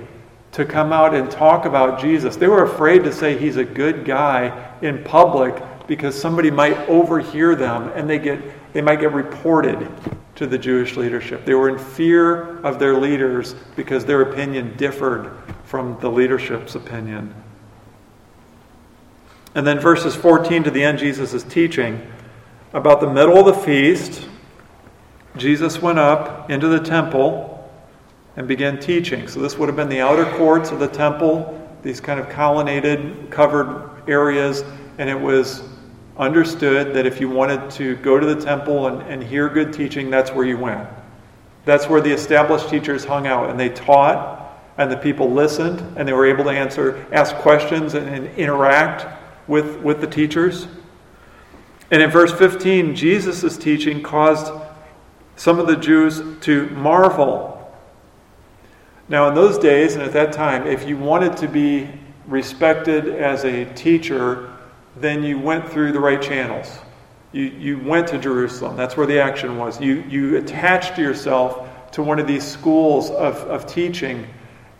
to 0.52 0.64
come 0.64 0.92
out 0.92 1.14
and 1.14 1.30
talk 1.30 1.64
about 1.64 2.00
Jesus. 2.00 2.36
They 2.36 2.48
were 2.48 2.64
afraid 2.64 3.04
to 3.04 3.12
say 3.12 3.36
he's 3.36 3.56
a 3.56 3.64
good 3.64 4.04
guy 4.04 4.74
in 4.80 5.04
public 5.04 5.62
because 5.86 6.18
somebody 6.18 6.50
might 6.50 6.78
overhear 6.88 7.54
them 7.54 7.90
and 7.94 8.08
they 8.08 8.18
get 8.18 8.40
they 8.72 8.80
might 8.80 9.00
get 9.00 9.12
reported 9.12 9.90
to 10.36 10.46
the 10.46 10.58
Jewish 10.58 10.96
leadership. 10.96 11.44
They 11.44 11.54
were 11.54 11.68
in 11.68 11.78
fear 11.78 12.58
of 12.60 12.78
their 12.78 12.94
leaders 12.94 13.54
because 13.76 14.04
their 14.04 14.22
opinion 14.22 14.76
differed 14.76 15.32
from 15.64 15.98
the 16.00 16.10
leadership's 16.10 16.74
opinion. 16.74 17.34
And 19.54 19.66
then 19.66 19.80
verses 19.80 20.14
14 20.14 20.64
to 20.64 20.70
the 20.70 20.82
end, 20.82 20.98
Jesus 20.98 21.34
is 21.34 21.42
teaching 21.42 22.00
about 22.72 23.00
the 23.00 23.10
middle 23.10 23.38
of 23.38 23.46
the 23.46 23.62
feast. 23.62 24.28
Jesus 25.36 25.82
went 25.82 25.98
up 25.98 26.50
into 26.50 26.68
the 26.68 26.80
temple 26.80 27.70
and 28.36 28.46
began 28.46 28.78
teaching. 28.78 29.26
So, 29.28 29.40
this 29.40 29.58
would 29.58 29.68
have 29.68 29.76
been 29.76 29.88
the 29.88 30.00
outer 30.00 30.24
courts 30.36 30.70
of 30.70 30.78
the 30.78 30.88
temple, 30.88 31.68
these 31.82 32.00
kind 32.00 32.20
of 32.20 32.28
colonnaded, 32.28 33.30
covered 33.30 33.90
areas, 34.08 34.64
and 34.98 35.10
it 35.10 35.18
was 35.18 35.62
understood 36.20 36.94
that 36.94 37.06
if 37.06 37.18
you 37.18 37.30
wanted 37.30 37.70
to 37.70 37.96
go 37.96 38.20
to 38.20 38.26
the 38.26 38.40
temple 38.40 38.86
and, 38.88 39.00
and 39.10 39.22
hear 39.22 39.48
good 39.48 39.72
teaching, 39.72 40.10
that's 40.10 40.30
where 40.30 40.44
you 40.44 40.58
went. 40.58 40.86
That's 41.64 41.88
where 41.88 42.02
the 42.02 42.12
established 42.12 42.68
teachers 42.68 43.06
hung 43.06 43.26
out, 43.26 43.48
and 43.48 43.58
they 43.58 43.70
taught, 43.70 44.52
and 44.76 44.92
the 44.92 44.98
people 44.98 45.30
listened, 45.30 45.80
and 45.96 46.06
they 46.06 46.12
were 46.12 46.26
able 46.26 46.44
to 46.44 46.50
answer, 46.50 47.06
ask 47.10 47.34
questions, 47.36 47.94
and, 47.94 48.06
and 48.06 48.28
interact 48.36 49.06
with, 49.48 49.78
with 49.80 50.02
the 50.02 50.06
teachers. 50.06 50.68
And 51.90 52.02
in 52.02 52.10
verse 52.10 52.32
15, 52.32 52.94
Jesus' 52.94 53.56
teaching 53.56 54.02
caused 54.02 54.52
some 55.36 55.58
of 55.58 55.66
the 55.66 55.76
Jews 55.76 56.22
to 56.42 56.68
marvel. 56.68 57.56
Now, 59.08 59.28
in 59.28 59.34
those 59.34 59.58
days 59.58 59.94
and 59.94 60.02
at 60.02 60.12
that 60.12 60.34
time, 60.34 60.66
if 60.66 60.86
you 60.86 60.98
wanted 60.98 61.38
to 61.38 61.48
be 61.48 61.88
respected 62.26 63.08
as 63.08 63.44
a 63.44 63.64
teacher, 63.74 64.49
then 64.96 65.22
you 65.22 65.38
went 65.38 65.68
through 65.68 65.92
the 65.92 66.00
right 66.00 66.20
channels. 66.20 66.78
You, 67.32 67.44
you 67.44 67.78
went 67.78 68.08
to 68.08 68.18
Jerusalem. 68.18 68.76
That's 68.76 68.96
where 68.96 69.06
the 69.06 69.20
action 69.20 69.56
was. 69.56 69.80
You, 69.80 70.02
you 70.08 70.36
attached 70.36 70.98
yourself 70.98 71.90
to 71.92 72.02
one 72.02 72.18
of 72.18 72.26
these 72.26 72.46
schools 72.46 73.10
of, 73.10 73.36
of 73.44 73.66
teaching, 73.66 74.26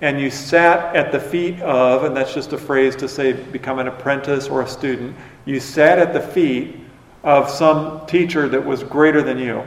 and 0.00 0.20
you 0.20 0.30
sat 0.30 0.96
at 0.96 1.12
the 1.12 1.20
feet 1.20 1.60
of, 1.60 2.04
and 2.04 2.16
that's 2.16 2.34
just 2.34 2.52
a 2.52 2.58
phrase 2.58 2.96
to 2.96 3.08
say 3.08 3.32
become 3.32 3.78
an 3.78 3.88
apprentice 3.88 4.48
or 4.48 4.62
a 4.62 4.68
student, 4.68 5.16
you 5.44 5.60
sat 5.60 5.98
at 5.98 6.12
the 6.12 6.20
feet 6.20 6.76
of 7.22 7.50
some 7.50 8.06
teacher 8.06 8.48
that 8.48 8.64
was 8.64 8.82
greater 8.82 9.22
than 9.22 9.38
you 9.38 9.62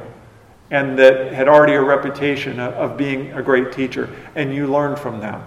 and 0.72 0.98
that 0.98 1.32
had 1.32 1.48
already 1.48 1.74
a 1.74 1.82
reputation 1.82 2.60
of, 2.60 2.98
being 2.98 3.32
a 3.34 3.44
great 3.44 3.72
teacher, 3.72 4.10
and 4.36 4.54
you 4.54 4.66
learned 4.66 4.98
from 4.98 5.20
them 5.20 5.44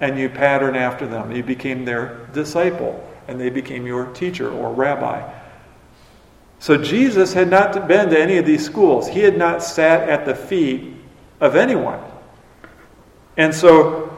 and 0.00 0.18
you 0.18 0.28
patterned 0.28 0.76
after 0.76 1.06
them. 1.06 1.32
You 1.32 1.42
became 1.42 1.86
their 1.86 2.26
disciple 2.34 3.05
and 3.28 3.40
they 3.40 3.50
became 3.50 3.86
your 3.86 4.06
teacher 4.06 4.50
or 4.50 4.72
rabbi. 4.72 5.32
So 6.58 6.76
Jesus 6.76 7.32
had 7.34 7.50
not 7.50 7.86
been 7.86 8.08
to 8.10 8.18
any 8.18 8.38
of 8.38 8.46
these 8.46 8.64
schools. 8.64 9.08
He 9.08 9.20
had 9.20 9.36
not 9.36 9.62
sat 9.62 10.08
at 10.08 10.24
the 10.24 10.34
feet 10.34 10.94
of 11.40 11.54
anyone. 11.54 12.00
And 13.36 13.54
so 13.54 14.16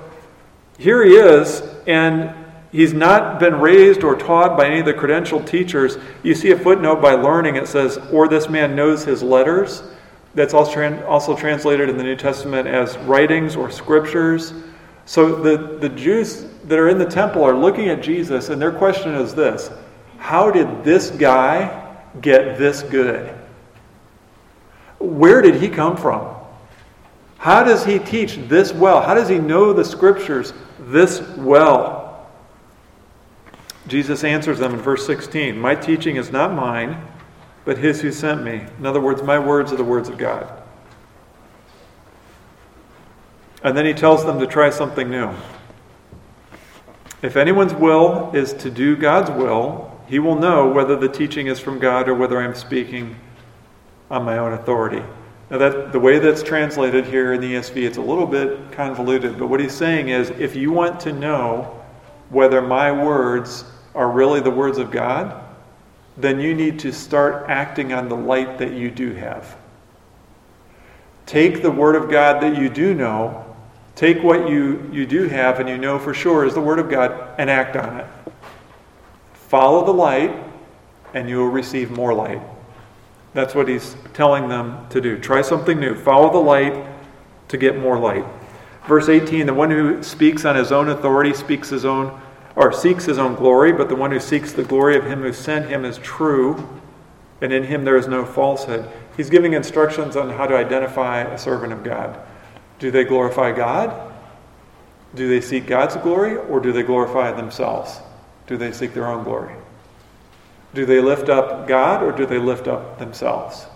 here 0.79 1.05
he 1.05 1.15
is, 1.15 1.63
and 1.89 2.33
he's 2.71 2.93
not 2.93 3.41
been 3.41 3.61
raised 3.61 4.05
or 4.05 4.15
taught 4.15 4.57
by 4.57 4.67
any 4.67 4.79
of 4.79 4.87
the 4.87 4.95
credentialed 4.95 5.47
teachers. 5.47 5.99
You 6.23 6.35
see 6.35 6.53
a 6.53 6.59
footnote 6.59 7.03
by 7.03 7.15
learning, 7.15 7.57
it 7.57 7.67
says, 7.67 7.99
or 8.13 8.29
this 8.29 8.49
man 8.49 8.77
knows 8.77 9.05
his 9.05 9.23
letters. 9.23 9.83
That's 10.35 10.55
also, 10.55 11.35
translated 11.35 11.89
in 11.89 11.97
the 11.97 12.05
New 12.05 12.15
Testament 12.15 12.69
as 12.69 12.97
writings 12.99 13.57
or 13.57 13.71
scriptures. 13.73 14.53
So 15.09 15.35
the, 15.37 15.79
the 15.79 15.89
Jews 15.89 16.45
that 16.65 16.79
are 16.79 16.91
in 16.91 16.99
the 16.99 17.07
temple 17.07 17.43
are 17.43 17.57
looking 17.57 17.89
at 17.89 18.03
Jesus, 18.03 18.51
and 18.51 18.61
their 18.61 18.71
question 18.71 19.15
is 19.15 19.35
this 19.35 19.71
How 20.19 20.51
did 20.51 20.85
this 20.85 21.09
guy 21.09 21.97
get 22.21 22.59
this 22.59 22.83
good? 22.83 23.35
Where 24.99 25.41
did 25.41 25.63
he 25.63 25.71
come 25.71 25.97
from? 25.97 26.37
How 27.39 27.65
does 27.65 27.87
he 27.87 27.99
teach 27.99 28.37
this 28.49 28.75
well? 28.75 29.01
How 29.01 29.15
does 29.15 29.31
he 29.31 29.39
know 29.39 29.73
the 29.73 29.83
scriptures 29.83 30.53
this 30.79 31.23
well? 31.39 32.29
Jesus 33.87 34.25
answers 34.25 34.59
them 34.59 34.75
in 34.75 34.81
verse 34.81 35.07
16 35.07 35.59
My 35.59 35.75
teaching 35.75 36.17
is 36.17 36.31
not 36.31 36.53
mine, 36.53 37.03
but 37.65 37.79
his 37.79 38.03
who 38.03 38.13
sent 38.13 38.43
me. 38.43 38.67
In 38.79 38.85
other 38.85 39.01
words, 39.01 39.23
my 39.23 39.39
words 39.39 39.73
are 39.73 39.77
the 39.77 39.85
words 39.85 40.11
of 40.11 40.19
God. 40.19 40.53
And 43.63 43.77
then 43.77 43.87
he 43.87 43.93
tells 43.93 44.25
them 44.25 44.39
to 44.39 44.47
try 44.47 44.71
something 44.71 45.11
new. 45.11 45.33
If 47.23 47.37
anyone's 47.37 47.75
will 47.75 48.31
is 48.35 48.53
to 48.55 48.71
do 48.71 48.97
God's 48.97 49.31
will, 49.31 50.01
he 50.07 50.19
will 50.21 50.37
know 50.37 50.69
whether 50.69 50.95
the 50.97 51.09
teaching 51.09 51.49
is 51.49 51.59
from 51.59 51.79
God 51.79 52.09
or 52.09 52.15
whether 52.15 52.41
I'm 52.41 52.55
speaking 52.55 53.17
on 54.11 54.25
my 54.25 54.39
own 54.39 54.53
authority. 54.53 55.03
Now, 55.51 55.59
that, 55.59 55.93
the 55.93 55.99
way 55.99 56.19
that's 56.19 56.43
translated 56.43 57.07
here 57.07 57.33
in 57.33 57.41
the 57.41 57.55
ESV, 57.55 57.77
it's 57.85 57.97
a 57.97 58.03
little 58.03 58.27
bit 58.27 58.71
convoluted, 58.73 59.39
but 59.39 59.49
what 59.49 59.61
he's 59.61 59.75
saying 59.75 60.11
is 60.11 60.31
if 60.31 60.55
you 60.55 60.71
want 60.71 61.01
to 61.01 61.13
know 61.13 61.83
whether 62.31 62.61
my 62.63 62.93
words 62.93 63.65
are 63.95 64.11
really 64.11 64.41
the 64.41 64.51
words 64.51 64.79
of 64.79 64.91
God, 64.91 65.43
then 66.17 66.41
you 66.41 66.55
need 66.55 66.79
to 66.81 66.93
start 66.93 67.49
acting 67.49 67.93
on 67.93 68.09
the 68.09 68.17
light 68.17 68.59
that 68.59 68.73
you 68.73 68.91
do 68.91 69.15
have. 69.15 69.57
Take 71.27 71.63
the 71.63 71.71
Word 71.71 71.95
of 71.95 72.11
God 72.11 72.43
that 72.43 72.57
you 72.57 72.69
do 72.69 72.95
know 72.95 73.48
Take 73.99 74.23
what 74.23 74.49
you, 74.49 74.89
you 74.93 75.07
do 75.07 75.27
have 75.27 75.59
and 75.59 75.69
you 75.69 75.77
know 75.77 75.99
for 75.99 76.15
sure 76.15 76.45
is 76.45 76.55
the 76.55 76.61
Word 76.61 76.79
of 76.79 76.89
God 76.89 77.35
and 77.37 77.51
act 77.51 77.75
on 77.75 77.99
it. 77.99 78.07
Follow 79.33 79.85
the 79.85 79.93
light, 79.93 80.37
and 81.15 81.29
you 81.29 81.39
will 81.39 81.49
receive 81.49 81.91
more 81.91 82.15
light. 82.15 82.41
That's 83.35 83.57
what 83.57 83.67
he's 83.67 83.97
telling 84.15 84.49
them 84.49 84.89
to 84.91 85.01
do. 85.01 85.19
Try 85.19 85.43
something 85.43 85.81
new. 85.81 85.97
Follow 85.97 86.31
the 86.31 86.39
light 86.39 86.87
to 87.49 87.57
get 87.57 87.77
more 87.77 87.99
light. 87.99 88.25
Verse 88.87 89.09
18 89.09 89.47
The 89.47 89.53
one 89.53 89.73
who 89.73 90.01
speaks 90.01 90.45
on 90.45 90.55
his 90.55 90.71
own 90.71 90.91
authority 90.91 91.35
speaks 91.35 91.69
his 91.69 91.85
own, 91.85 92.21
or 92.55 92.73
seeks 92.73 93.05
his 93.05 93.19
own 93.19 93.35
glory, 93.35 93.73
but 93.73 93.89
the 93.89 93.97
one 93.97 94.13
who 94.13 94.21
seeks 94.21 94.53
the 94.53 94.63
glory 94.63 94.97
of 94.97 95.07
him 95.07 95.23
who 95.23 95.33
sent 95.33 95.69
him 95.69 95.85
is 95.85 95.99
true, 95.99 96.79
and 97.41 97.53
in 97.53 97.65
him 97.65 97.85
there 97.85 97.97
is 97.97 98.07
no 98.07 98.25
falsehood. 98.25 98.89
He's 99.17 99.29
giving 99.29 99.55
instructions 99.55 100.15
on 100.15 100.31
how 100.31 100.47
to 100.47 100.55
identify 100.57 101.23
a 101.23 101.37
servant 101.37 101.73
of 101.73 101.83
God. 101.83 102.17
Do 102.79 102.91
they 102.91 103.05
glorify 103.05 103.53
God? 103.53 104.13
Do 105.15 105.29
they 105.29 105.41
seek 105.41 105.67
God's 105.67 105.97
glory 105.97 106.37
or 106.37 106.61
do 106.61 106.73
they 106.73 106.83
glorify 106.83 107.33
themselves? 107.33 108.01
Do 108.47 108.57
they 108.57 108.73
seek 108.73 108.95
their 108.95 109.07
own 109.07 109.25
glory? 109.25 109.55
Do 110.75 110.85
they 110.87 111.01
lift 111.01 111.29
up 111.29 111.67
God 111.67 112.03
or 112.03 112.13
do 112.13 112.27
they 112.27 112.39
lift 112.39 112.69
up 112.69 112.99
themselves? 112.99 113.67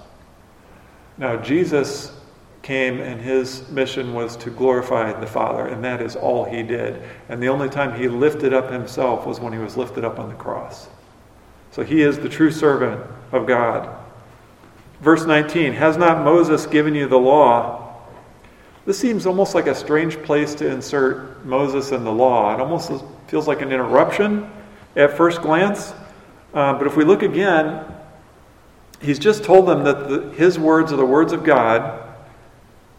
Now, 1.19 1.37
Jesus 1.37 2.19
came 2.63 3.01
and 3.01 3.21
his 3.21 3.69
mission 3.71 4.15
was 4.15 4.37
to 4.37 4.51
glorify 4.51 5.13
the 5.19 5.27
Father, 5.27 5.67
and 5.67 5.83
that 5.85 6.01
is 6.01 6.17
all 6.17 6.45
he 6.45 6.63
did. 6.63 7.03
And 7.29 7.43
the 7.43 7.49
only 7.49 7.69
time 7.69 7.99
he 7.99 8.09
lifted 8.09 8.55
up 8.55 8.71
himself 8.71 9.27
was 9.27 9.41
when 9.41 9.53
he 9.53 9.59
was 9.59 9.77
lifted 9.77 10.05
up 10.05 10.19
on 10.19 10.29
the 10.29 10.35
cross. 10.35 10.89
So 11.73 11.83
he 11.83 12.03
is 12.03 12.19
the 12.19 12.29
true 12.29 12.51
servant 12.51 13.05
of 13.33 13.47
God. 13.47 13.97
Verse 15.01 15.27
19 15.27 15.73
Has 15.73 15.97
not 15.97 16.25
Moses 16.25 16.67
given 16.67 16.95
you 16.95 17.09
the 17.09 17.19
law? 17.19 17.82
This 18.85 18.99
seems 18.99 19.27
almost 19.27 19.55
like 19.55 19.69
a 19.69 19.75
strange 19.75 20.21
place 20.23 20.55
to 20.57 20.69
insert 20.69 21.45
Moses 21.45 21.93
and 21.93 22.05
the 22.05 22.11
law. 22.11 22.53
It 22.53 22.61
almost 22.61 22.91
feels 23.29 23.47
like 23.47 23.63
an 23.63 23.71
interruption 23.71 24.51
at 24.97 25.17
first 25.17 25.41
glance. 25.41 25.95
Uh, 26.53 26.73
but 26.75 26.87
if 26.89 26.97
we 26.97 27.05
look 27.05 27.23
again, 27.23 27.85
he's 29.01 29.21
just 29.21 29.45
told 29.45 29.67
them 29.69 29.85
that 29.85 30.09
the, 30.09 30.31
his 30.33 30.59
words 30.59 30.93
are 30.93 30.97
the 30.97 31.07
words 31.07 31.33
of 31.33 31.45
God. 31.45 32.09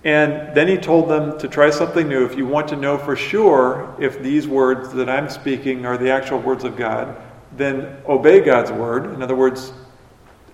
And 0.06 0.56
then 0.56 0.70
he 0.70 0.78
told 0.78 1.10
them 1.10 1.38
to 1.40 1.48
try 1.50 1.70
something 1.70 2.08
new. 2.08 2.26
If 2.26 2.38
you 2.38 2.46
want 2.46 2.70
to 2.70 2.76
know 2.78 2.98
for 2.98 3.16
sure 3.16 3.94
if 4.00 4.22
these 4.22 4.48
words 4.48 4.94
that 4.94 5.10
I'm 5.10 5.30
speaking 5.30 5.86
are 5.86 5.98
the 5.98 6.12
actual 6.12 6.40
words 6.40 6.64
of 6.64 6.78
God, 6.78 7.16
then 7.56 7.98
obey 8.08 8.40
God's 8.40 8.72
word. 8.72 9.14
In 9.14 9.22
other 9.22 9.36
words, 9.36 9.74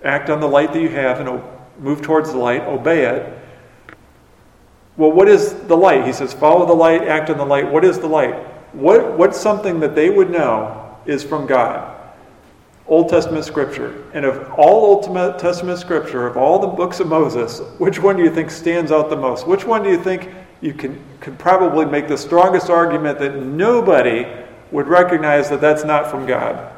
act 0.04 0.28
on 0.28 0.40
the 0.40 0.48
light 0.48 0.72
that 0.72 0.82
you 0.82 0.88
have 0.88 1.20
and 1.20 1.42
move 1.78 2.02
towards 2.02 2.32
the 2.32 2.38
light, 2.38 2.62
obey 2.62 3.04
it. 3.04 3.39
Well, 5.00 5.12
what 5.12 5.28
is 5.28 5.54
the 5.54 5.78
light? 5.78 6.06
He 6.06 6.12
says, 6.12 6.34
follow 6.34 6.66
the 6.66 6.74
light, 6.74 7.08
act 7.08 7.30
on 7.30 7.38
the 7.38 7.46
light. 7.46 7.66
What 7.66 7.86
is 7.86 7.98
the 7.98 8.06
light? 8.06 8.34
What, 8.74 9.16
what's 9.16 9.40
something 9.40 9.80
that 9.80 9.94
they 9.94 10.10
would 10.10 10.28
know 10.28 10.94
is 11.06 11.24
from 11.24 11.46
God? 11.46 11.98
Old 12.86 13.08
Testament 13.08 13.46
scripture. 13.46 14.04
And 14.12 14.26
of 14.26 14.52
all 14.58 14.84
Old 14.84 15.38
Testament 15.38 15.78
scripture, 15.78 16.26
of 16.26 16.36
all 16.36 16.58
the 16.58 16.66
books 16.66 17.00
of 17.00 17.06
Moses, 17.06 17.60
which 17.78 17.98
one 17.98 18.18
do 18.18 18.22
you 18.22 18.28
think 18.28 18.50
stands 18.50 18.92
out 18.92 19.08
the 19.08 19.16
most? 19.16 19.46
Which 19.46 19.64
one 19.64 19.82
do 19.82 19.88
you 19.88 19.96
think 19.96 20.28
you 20.60 20.74
can 20.74 21.02
could 21.20 21.38
probably 21.38 21.86
make 21.86 22.06
the 22.06 22.18
strongest 22.18 22.68
argument 22.68 23.18
that 23.20 23.36
nobody 23.36 24.26
would 24.70 24.86
recognize 24.86 25.48
that 25.48 25.62
that's 25.62 25.82
not 25.82 26.10
from 26.10 26.26
God? 26.26 26.74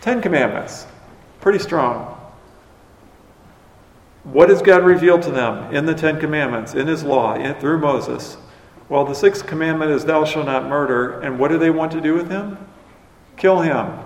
Ten 0.00 0.22
Commandments. 0.22 0.86
Pretty 1.42 1.58
strong. 1.58 2.13
What 4.24 4.48
has 4.48 4.62
God 4.62 4.84
revealed 4.84 5.22
to 5.22 5.30
them 5.30 5.74
in 5.74 5.86
the 5.86 5.94
Ten 5.94 6.18
Commandments, 6.18 6.74
in 6.74 6.86
His 6.86 7.04
law, 7.04 7.34
in, 7.34 7.54
through 7.56 7.78
Moses? 7.78 8.36
Well, 8.88 9.04
the 9.04 9.14
sixth 9.14 9.46
commandment 9.46 9.90
is, 9.90 10.04
Thou 10.04 10.24
shalt 10.24 10.46
not 10.46 10.68
murder. 10.68 11.20
And 11.20 11.38
what 11.38 11.48
do 11.48 11.58
they 11.58 11.70
want 11.70 11.92
to 11.92 12.00
do 12.00 12.14
with 12.14 12.30
him? 12.30 12.58
Kill 13.36 13.60
him. 13.60 13.98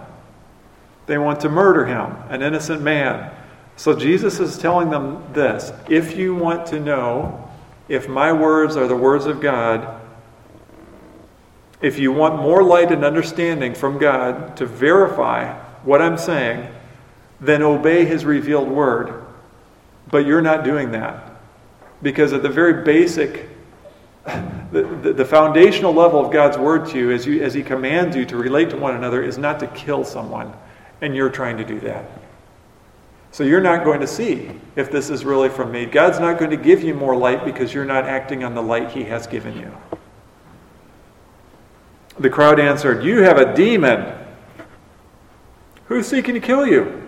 They 1.07 1.19
want 1.19 1.41
to 1.41 1.49
murder 1.49 1.87
him, 1.87 2.17
an 2.29 2.43
innocent 2.43 2.83
man. 2.83 3.33
So 3.77 3.97
Jesus 3.97 4.41
is 4.41 4.59
telling 4.59 4.91
them 4.91 5.25
this 5.33 5.73
if 5.89 6.17
you 6.17 6.35
want 6.35 6.67
to 6.67 6.81
know 6.81 7.49
if 7.89 8.09
my 8.09 8.33
words 8.33 8.77
are 8.77 8.87
the 8.87 8.97
words 8.97 9.27
of 9.27 9.41
God, 9.41 10.01
if 11.81 11.99
you 11.99 12.13
want 12.13 12.37
more 12.37 12.63
light 12.63 12.93
and 12.93 13.05
understanding 13.05 13.75
from 13.75 13.99
God 13.99 14.57
to 14.57 14.67
verify 14.67 15.57
what 15.85 16.03
I'm 16.03 16.19
saying, 16.19 16.69
then 17.41 17.63
obey 17.63 18.05
his 18.05 18.25
revealed 18.25 18.69
word. 18.69 19.25
But 20.11 20.27
you're 20.27 20.43
not 20.43 20.65
doing 20.65 20.91
that. 20.93 21.33
Because 22.03 22.33
at 22.33 22.43
the 22.43 22.49
very 22.49 22.85
basic, 22.85 23.49
the, 24.25 24.83
the, 25.03 25.13
the, 25.13 25.25
foundational 25.25 25.93
level 25.93 26.25
of 26.25 26.33
God's 26.33 26.57
word 26.57 26.89
to 26.91 26.99
you 26.99 27.11
as, 27.11 27.27
you 27.27 27.43
as 27.43 27.55
he 27.55 27.63
commands 27.63 28.15
you 28.15 28.25
to 28.27 28.37
relate 28.37 28.71
to 28.71 28.77
one 28.77 28.95
another 28.95 29.23
is 29.23 29.39
not 29.39 29.59
to 29.61 29.67
kill 29.69 30.05
someone. 30.05 30.53
And 31.01 31.15
you're 31.17 31.31
trying 31.31 31.57
to 31.57 31.65
do 31.65 31.81
that. 31.81 32.05
So 33.31 33.45
you're 33.45 33.61
not 33.61 33.85
going 33.85 34.01
to 34.01 34.07
see 34.07 34.51
if 34.77 34.91
this 34.91 35.11
is 35.11 35.25
really 35.25 35.49
from 35.49 35.71
me. 35.71 35.87
God's 35.87 36.19
not 36.19 36.39
going 36.39 36.51
to 36.51 36.57
give 36.57 36.83
you 36.83 36.95
more 36.95 37.17
light 37.17 37.45
because 37.45 37.73
you're 37.75 37.85
not 37.85 38.05
acting 38.05 38.45
on 38.45 38.55
the 38.55 38.63
light 38.63 38.91
he 38.91 39.05
has 39.05 39.27
given 39.27 39.57
you. 39.57 39.73
The 42.19 42.31
crowd 42.31 42.59
answered, 42.59 43.05
You 43.05 43.23
have 43.23 43.39
a 43.39 43.55
demon. 43.55 44.15
Who's 45.87 46.07
seeking 46.07 46.35
to 46.35 46.41
kill 46.41 46.67
you? 46.67 47.08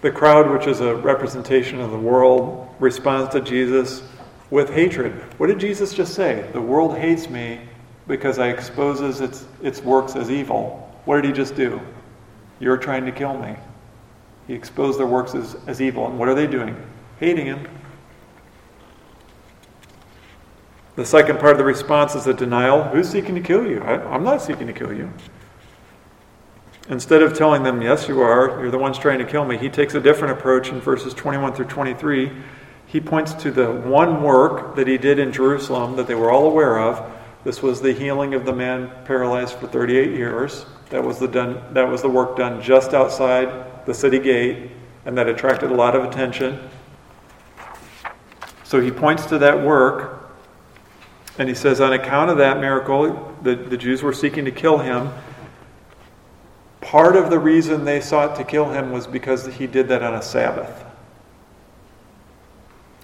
The 0.00 0.10
crowd, 0.12 0.50
which 0.50 0.66
is 0.66 0.80
a 0.80 0.94
representation 0.94 1.80
of 1.80 1.90
the 1.90 1.98
world, 1.98 2.68
responds 2.78 3.32
to 3.32 3.40
Jesus 3.40 4.02
with 4.50 4.70
hatred. 4.70 5.12
What 5.38 5.48
did 5.48 5.58
Jesus 5.58 5.92
just 5.92 6.14
say? 6.14 6.48
The 6.52 6.60
world 6.60 6.96
hates 6.96 7.28
me 7.28 7.60
because 8.06 8.38
I 8.38 8.48
exposes 8.48 9.20
its, 9.20 9.44
its 9.62 9.82
works 9.82 10.14
as 10.14 10.30
evil. 10.30 10.84
What 11.04 11.16
did 11.16 11.24
he 11.26 11.32
just 11.32 11.56
do? 11.56 11.80
You're 12.60 12.76
trying 12.76 13.04
to 13.06 13.12
kill 13.12 13.36
me. 13.38 13.56
He 14.46 14.54
exposed 14.54 14.98
their 14.98 15.06
works 15.06 15.34
as, 15.34 15.56
as 15.66 15.80
evil. 15.80 16.06
And 16.06 16.18
what 16.18 16.28
are 16.28 16.34
they 16.34 16.46
doing? 16.46 16.76
Hating 17.20 17.46
him. 17.46 17.68
The 20.96 21.04
second 21.04 21.38
part 21.38 21.52
of 21.52 21.58
the 21.58 21.64
response 21.64 22.14
is 22.14 22.26
a 22.26 22.34
denial. 22.34 22.82
Who's 22.84 23.08
seeking 23.08 23.34
to 23.34 23.40
kill 23.40 23.66
you? 23.66 23.80
I, 23.82 24.02
I'm 24.12 24.24
not 24.24 24.42
seeking 24.42 24.66
to 24.66 24.72
kill 24.72 24.92
you. 24.92 25.12
Instead 26.88 27.22
of 27.22 27.36
telling 27.36 27.62
them, 27.62 27.82
Yes, 27.82 28.08
you 28.08 28.20
are, 28.22 28.60
you're 28.60 28.70
the 28.70 28.78
ones 28.78 28.98
trying 28.98 29.18
to 29.18 29.24
kill 29.24 29.44
me, 29.44 29.58
he 29.58 29.68
takes 29.68 29.94
a 29.94 30.00
different 30.00 30.38
approach 30.38 30.70
in 30.70 30.80
verses 30.80 31.12
21 31.14 31.54
through 31.54 31.66
23. 31.66 32.32
He 32.86 33.00
points 33.00 33.34
to 33.34 33.50
the 33.50 33.70
one 33.70 34.22
work 34.22 34.74
that 34.76 34.86
he 34.86 34.96
did 34.96 35.18
in 35.18 35.30
Jerusalem 35.30 35.96
that 35.96 36.06
they 36.06 36.14
were 36.14 36.30
all 36.30 36.46
aware 36.46 36.78
of. 36.78 37.12
This 37.44 37.62
was 37.62 37.82
the 37.82 37.92
healing 37.92 38.32
of 38.32 38.46
the 38.46 38.52
man 38.52 38.90
paralyzed 39.04 39.54
for 39.54 39.66
38 39.66 40.12
years. 40.12 40.64
That 40.90 41.04
was 41.04 41.18
the, 41.18 41.28
done, 41.28 41.62
that 41.74 41.86
was 41.86 42.00
the 42.00 42.08
work 42.08 42.36
done 42.36 42.62
just 42.62 42.94
outside 42.94 43.84
the 43.84 43.92
city 43.92 44.18
gate, 44.18 44.70
and 45.04 45.16
that 45.18 45.28
attracted 45.28 45.70
a 45.70 45.74
lot 45.74 45.94
of 45.94 46.04
attention. 46.04 46.58
So 48.64 48.80
he 48.80 48.90
points 48.90 49.26
to 49.26 49.38
that 49.38 49.62
work, 49.62 50.30
and 51.38 51.48
he 51.48 51.54
says, 51.54 51.80
On 51.80 51.92
account 51.92 52.30
of 52.30 52.38
that 52.38 52.58
miracle, 52.58 53.36
the, 53.42 53.54
the 53.54 53.76
Jews 53.76 54.02
were 54.02 54.14
seeking 54.14 54.46
to 54.46 54.50
kill 54.50 54.78
him. 54.78 55.10
Part 56.88 57.16
of 57.16 57.28
the 57.28 57.38
reason 57.38 57.84
they 57.84 58.00
sought 58.00 58.34
to 58.36 58.44
kill 58.44 58.70
him 58.70 58.92
was 58.92 59.06
because 59.06 59.44
he 59.44 59.66
did 59.66 59.88
that 59.88 60.02
on 60.02 60.14
a 60.14 60.22
Sabbath. 60.22 60.86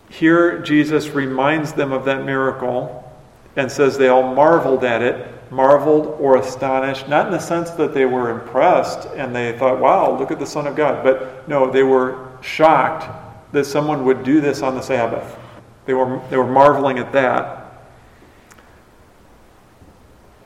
Here, 0.08 0.58
Jesus 0.62 1.10
reminds 1.10 1.74
them 1.74 1.92
of 1.92 2.06
that 2.06 2.24
miracle 2.24 3.12
and 3.56 3.70
says 3.70 3.98
they 3.98 4.08
all 4.08 4.34
marveled 4.34 4.84
at 4.84 5.02
it, 5.02 5.28
marveled 5.52 6.06
or 6.18 6.38
astonished, 6.38 7.08
not 7.10 7.26
in 7.26 7.32
the 7.32 7.38
sense 7.38 7.72
that 7.72 7.92
they 7.92 8.06
were 8.06 8.30
impressed 8.30 9.06
and 9.16 9.36
they 9.36 9.52
thought, 9.58 9.78
wow, 9.78 10.18
look 10.18 10.30
at 10.30 10.38
the 10.38 10.46
Son 10.46 10.66
of 10.66 10.74
God, 10.74 11.04
but 11.04 11.46
no, 11.46 11.70
they 11.70 11.82
were 11.82 12.30
shocked 12.40 13.04
that 13.52 13.66
someone 13.66 14.06
would 14.06 14.22
do 14.22 14.40
this 14.40 14.62
on 14.62 14.74
the 14.74 14.80
Sabbath. 14.80 15.38
They 15.84 15.92
were, 15.92 16.22
they 16.30 16.38
were 16.38 16.50
marveling 16.50 16.98
at 16.98 17.12
that. 17.12 17.63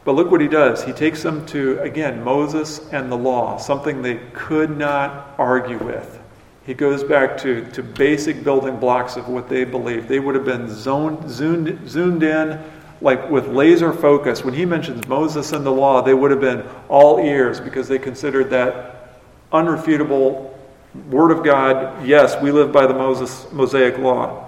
But 0.08 0.14
look 0.14 0.30
what 0.30 0.40
he 0.40 0.48
does. 0.48 0.82
He 0.82 0.94
takes 0.94 1.22
them 1.22 1.44
to, 1.48 1.78
again, 1.80 2.24
Moses 2.24 2.80
and 2.92 3.12
the 3.12 3.16
law, 3.18 3.58
something 3.58 4.00
they 4.00 4.14
could 4.32 4.74
not 4.74 5.34
argue 5.36 5.76
with. 5.76 6.18
He 6.64 6.72
goes 6.72 7.04
back 7.04 7.36
to, 7.42 7.70
to 7.72 7.82
basic 7.82 8.42
building 8.42 8.78
blocks 8.78 9.16
of 9.16 9.28
what 9.28 9.50
they 9.50 9.64
believed. 9.64 10.08
They 10.08 10.18
would 10.18 10.34
have 10.34 10.46
been 10.46 10.66
zoned, 10.66 11.28
zoomed, 11.28 11.86
zoomed 11.86 12.22
in, 12.22 12.58
like 13.02 13.28
with 13.28 13.48
laser 13.48 13.92
focus. 13.92 14.42
When 14.42 14.54
he 14.54 14.64
mentions 14.64 15.06
Moses 15.06 15.52
and 15.52 15.66
the 15.66 15.72
law, 15.72 16.00
they 16.00 16.14
would 16.14 16.30
have 16.30 16.40
been 16.40 16.66
all 16.88 17.18
ears 17.18 17.60
because 17.60 17.86
they 17.86 17.98
considered 17.98 18.48
that 18.48 19.10
unrefutable 19.52 20.56
word 21.10 21.32
of 21.32 21.44
God. 21.44 22.06
Yes, 22.06 22.34
we 22.42 22.50
live 22.50 22.72
by 22.72 22.86
the 22.86 22.94
Moses 22.94 23.46
Mosaic 23.52 23.98
law. 23.98 24.47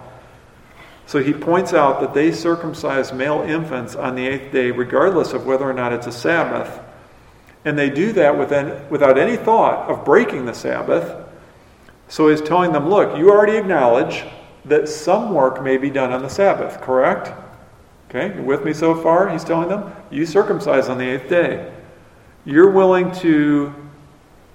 So 1.10 1.20
he 1.20 1.32
points 1.32 1.74
out 1.74 1.98
that 2.02 2.14
they 2.14 2.30
circumcise 2.30 3.12
male 3.12 3.40
infants 3.40 3.96
on 3.96 4.14
the 4.14 4.28
eighth 4.28 4.52
day, 4.52 4.70
regardless 4.70 5.32
of 5.32 5.44
whether 5.44 5.68
or 5.68 5.72
not 5.72 5.92
it's 5.92 6.06
a 6.06 6.12
Sabbath. 6.12 6.78
And 7.64 7.76
they 7.76 7.90
do 7.90 8.12
that 8.12 8.38
without 8.38 9.18
any 9.18 9.36
thought 9.36 9.90
of 9.90 10.04
breaking 10.04 10.46
the 10.46 10.54
Sabbath. 10.54 11.28
So 12.06 12.28
he's 12.28 12.40
telling 12.40 12.70
them, 12.70 12.88
look, 12.88 13.18
you 13.18 13.28
already 13.28 13.56
acknowledge 13.56 14.24
that 14.66 14.88
some 14.88 15.34
work 15.34 15.60
may 15.64 15.78
be 15.78 15.90
done 15.90 16.12
on 16.12 16.22
the 16.22 16.28
Sabbath, 16.28 16.80
correct? 16.80 17.32
Okay, 18.08 18.36
you 18.36 18.44
with 18.44 18.64
me 18.64 18.72
so 18.72 18.94
far? 18.94 19.28
He's 19.30 19.42
telling 19.42 19.68
them, 19.68 19.92
you 20.12 20.24
circumcise 20.24 20.88
on 20.88 20.96
the 20.96 21.08
eighth 21.08 21.28
day. 21.28 21.74
You're 22.44 22.70
willing 22.70 23.10
to 23.16 23.74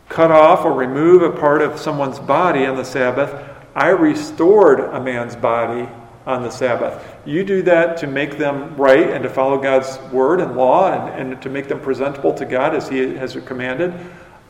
cut 0.07 0.31
off 0.31 0.63
or 0.63 0.71
remove 0.71 1.21
a 1.21 1.31
part 1.37 1.61
of 1.61 1.77
someone's 1.77 2.19
body 2.19 2.65
on 2.65 2.77
the 2.77 2.85
Sabbath. 2.85 3.45
I 3.75 3.89
restored 3.89 4.79
a 4.79 5.01
man's 5.01 5.35
body 5.35 5.89
on 6.25 6.43
the 6.43 6.49
Sabbath. 6.49 7.03
You 7.25 7.43
do 7.43 7.61
that 7.63 7.97
to 7.97 8.07
make 8.07 8.37
them 8.37 8.75
right 8.75 9.09
and 9.11 9.23
to 9.23 9.29
follow 9.29 9.57
God's 9.57 9.99
word 10.11 10.41
and 10.41 10.55
law 10.55 10.91
and, 10.91 11.31
and 11.31 11.41
to 11.41 11.49
make 11.49 11.67
them 11.67 11.79
presentable 11.79 12.33
to 12.33 12.45
God 12.45 12.73
as 12.73 12.89
He 12.89 13.15
has 13.15 13.37
commanded. 13.45 13.93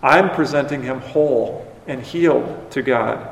I'm 0.05 0.29
presenting 0.29 0.83
him 0.83 0.99
whole 0.99 1.65
and 1.87 1.99
healed 1.99 2.69
to 2.71 2.83
God. 2.83 3.27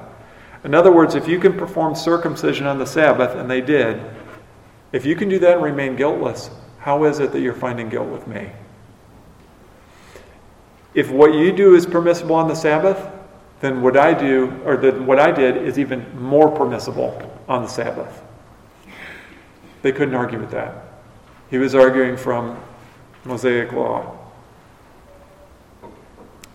In 0.63 0.73
other 0.73 0.91
words, 0.91 1.13
if 1.13 1.27
you 1.27 1.39
can 1.39 1.55
perform 1.55 1.93
circumcision 1.93 2.65
on 2.65 2.79
the 2.79 2.85
Sabbath, 2.87 3.35
and 3.35 3.49
they 3.49 3.61
did, 3.61 4.01
if 4.91 5.05
you 5.05 5.15
can 5.15 5.29
do 5.29 5.37
that 5.39 5.55
and 5.55 5.63
remain 5.63 5.95
guiltless, 5.95 6.49
how 6.79 7.03
is 7.03 7.19
it 7.19 7.31
that 7.31 7.41
you're 7.41 7.53
finding 7.53 7.89
guilt 7.89 8.07
with 8.07 8.25
me? 8.25 8.49
If 10.95 11.11
what 11.11 11.35
you 11.35 11.51
do 11.51 11.75
is 11.75 11.85
permissible 11.85 12.35
on 12.35 12.47
the 12.47 12.55
Sabbath, 12.55 13.07
then 13.59 13.83
what 13.83 13.95
I 13.95 14.13
do, 14.15 14.59
or 14.65 14.75
then 14.75 15.05
what 15.05 15.19
I 15.19 15.31
did, 15.31 15.57
is 15.57 15.77
even 15.77 16.19
more 16.19 16.49
permissible 16.49 17.39
on 17.47 17.61
the 17.61 17.67
Sabbath. 17.67 18.22
They 19.83 19.91
couldn't 19.91 20.15
argue 20.15 20.39
with 20.39 20.51
that. 20.51 20.85
He 21.51 21.59
was 21.59 21.75
arguing 21.75 22.17
from 22.17 22.59
Mosaic 23.25 23.71
law. 23.71 24.17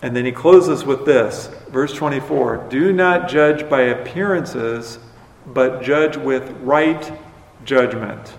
And 0.01 0.15
then 0.15 0.25
he 0.25 0.31
closes 0.31 0.83
with 0.83 1.05
this, 1.05 1.47
verse 1.69 1.93
24 1.93 2.67
Do 2.69 2.91
not 2.91 3.29
judge 3.29 3.69
by 3.69 3.81
appearances, 3.81 4.99
but 5.47 5.81
judge 5.81 6.17
with 6.17 6.49
right 6.61 7.11
judgment. 7.63 8.33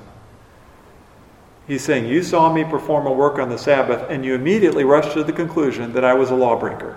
He's 1.66 1.84
saying, 1.84 2.06
You 2.06 2.22
saw 2.22 2.52
me 2.52 2.64
perform 2.64 3.06
a 3.06 3.12
work 3.12 3.38
on 3.38 3.48
the 3.48 3.58
Sabbath, 3.58 4.10
and 4.10 4.24
you 4.24 4.34
immediately 4.34 4.84
rushed 4.84 5.12
to 5.12 5.22
the 5.22 5.32
conclusion 5.32 5.92
that 5.92 6.04
I 6.04 6.14
was 6.14 6.30
a 6.30 6.34
lawbreaker. 6.34 6.96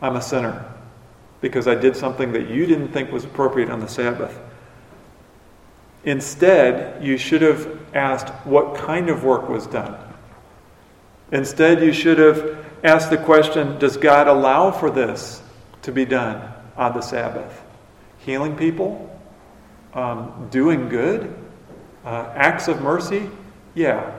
I'm 0.00 0.16
a 0.16 0.22
sinner 0.22 0.64
because 1.40 1.68
I 1.68 1.74
did 1.74 1.96
something 1.96 2.32
that 2.32 2.48
you 2.48 2.64
didn't 2.64 2.88
think 2.88 3.12
was 3.12 3.24
appropriate 3.24 3.70
on 3.70 3.80
the 3.80 3.88
Sabbath. 3.88 4.38
Instead, 6.06 7.04
you 7.04 7.18
should 7.18 7.42
have 7.42 7.78
asked 7.92 8.28
what 8.46 8.76
kind 8.76 9.10
of 9.10 9.24
work 9.24 9.48
was 9.48 9.66
done. 9.66 9.98
Instead, 11.32 11.82
you 11.82 11.92
should 11.92 12.18
have 12.18 12.64
asked 12.84 13.10
the 13.10 13.18
question 13.18 13.78
Does 13.78 13.96
God 13.96 14.28
allow 14.28 14.70
for 14.70 14.90
this 14.90 15.42
to 15.82 15.92
be 15.92 16.04
done 16.04 16.52
on 16.76 16.94
the 16.94 17.02
Sabbath? 17.02 17.60
Healing 18.18 18.56
people? 18.56 19.12
Um, 19.92 20.48
doing 20.50 20.88
good? 20.88 21.34
Uh, 22.04 22.32
acts 22.36 22.68
of 22.68 22.80
mercy? 22.80 23.28
Yeah, 23.74 24.12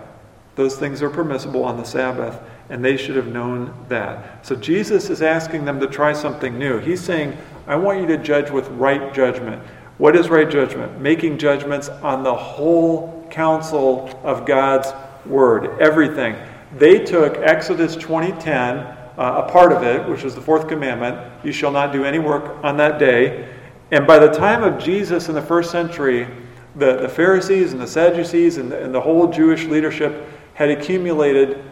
those 0.56 0.76
things 0.76 1.02
are 1.02 1.10
permissible 1.10 1.64
on 1.64 1.78
the 1.78 1.86
Sabbath, 1.86 2.38
and 2.70 2.84
they 2.84 2.98
should 2.98 3.16
have 3.16 3.28
known 3.28 3.74
that. 3.88 4.46
So 4.46 4.56
Jesus 4.56 5.10
is 5.10 5.22
asking 5.22 5.64
them 5.64 5.80
to 5.80 5.88
try 5.88 6.12
something 6.12 6.60
new. 6.60 6.80
He's 6.80 7.02
saying, 7.02 7.38
I 7.66 7.76
want 7.76 8.02
you 8.02 8.08
to 8.08 8.18
judge 8.18 8.50
with 8.50 8.68
right 8.70 9.14
judgment. 9.14 9.64
What 9.98 10.16
is 10.16 10.30
right 10.30 10.50
judgment? 10.50 11.02
Making 11.02 11.38
judgments 11.38 11.90
on 11.90 12.24
the 12.24 12.36
whole 12.36 13.28
counsel 13.32 14.10
of 14.24 14.46
God's 14.46 14.94
Word, 15.26 15.82
everything. 15.82 16.36
They 16.78 17.00
took 17.00 17.38
Exodus 17.38 17.96
20:10, 17.96 18.78
uh, 19.18 19.44
a 19.46 19.52
part 19.52 19.72
of 19.72 19.84
it, 19.84 20.08
which 20.08 20.24
is 20.24 20.36
the 20.36 20.42
fourth 20.42 20.68
commandment, 20.68 21.18
you 21.44 21.52
shall 21.52 21.72
not 21.72 21.92
do 21.92 22.06
any 22.06 22.20
work 22.20 22.56
on 22.64 22.78
that 22.78 23.00
day. 23.00 23.48
And 23.92 24.06
by 24.06 24.20
the 24.20 24.30
time 24.30 24.64
of 24.64 24.78
Jesus 24.78 25.30
in 25.30 25.36
the 25.36 25.42
first 25.42 25.72
century, 25.72 26.28
the, 26.76 26.98
the 26.98 27.10
Pharisees 27.10 27.74
and 27.74 27.82
the 27.82 27.88
Sadducees 27.88 28.58
and 28.58 28.72
the, 28.72 28.84
and 28.84 28.94
the 28.94 29.02
whole 29.02 29.28
Jewish 29.28 29.66
leadership 29.66 30.26
had 30.54 30.70
accumulated 30.70 31.64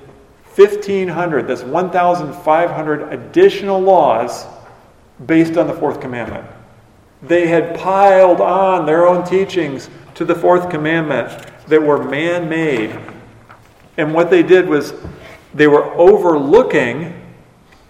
1,500, 0.56 1.48
that's 1.48 1.64
1,500 1.64 3.14
additional 3.14 3.80
laws 3.80 4.46
based 5.26 5.58
on 5.58 5.68
the 5.68 5.74
fourth 5.74 6.00
commandment. 6.00 6.46
They 7.28 7.48
had 7.48 7.78
piled 7.80 8.42
on 8.42 8.86
their 8.86 9.08
own 9.08 9.26
teachings 9.26 9.90
to 10.16 10.26
the 10.26 10.36
fourth 10.36 10.70
commandment 10.70 11.46
that 11.68 11.82
were 11.82 12.04
man 12.04 12.50
made. 12.50 12.98
And 13.98 14.14
what 14.14 14.30
they 14.30 14.44
did 14.44 14.68
was 14.68 14.94
they 15.54 15.68
were 15.68 15.86
overlooking 15.94 17.22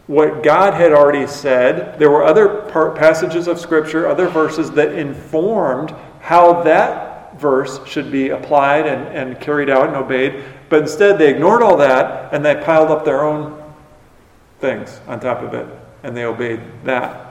what 0.08 0.44
God 0.44 0.74
had 0.74 0.92
already 0.92 1.28
said. 1.28 1.98
There 2.00 2.12
were 2.12 2.24
other 2.24 2.62
passages 2.96 3.48
of 3.48 3.60
Scripture, 3.60 4.08
other 4.08 4.28
verses 4.28 4.72
that 4.72 4.94
informed 4.94 5.94
how 6.22 6.64
that 6.64 7.40
verse 7.40 7.80
should 7.88 8.12
be 8.12 8.30
applied 8.30 8.86
and, 8.86 9.08
and 9.16 9.40
carried 9.42 9.70
out 9.70 9.88
and 9.88 9.96
obeyed. 9.96 10.44
But 10.70 10.84
instead, 10.84 11.18
they 11.18 11.30
ignored 11.30 11.64
all 11.64 11.78
that 11.78 12.34
and 12.34 12.46
they 12.46 12.56
piled 12.56 12.92
up 12.92 13.04
their 13.04 13.24
own 13.24 13.62
things 14.60 15.00
on 15.08 15.20
top 15.20 15.42
of 15.42 15.54
it, 15.54 15.68
and 16.04 16.16
they 16.16 16.24
obeyed 16.24 16.62
that. 16.84 17.25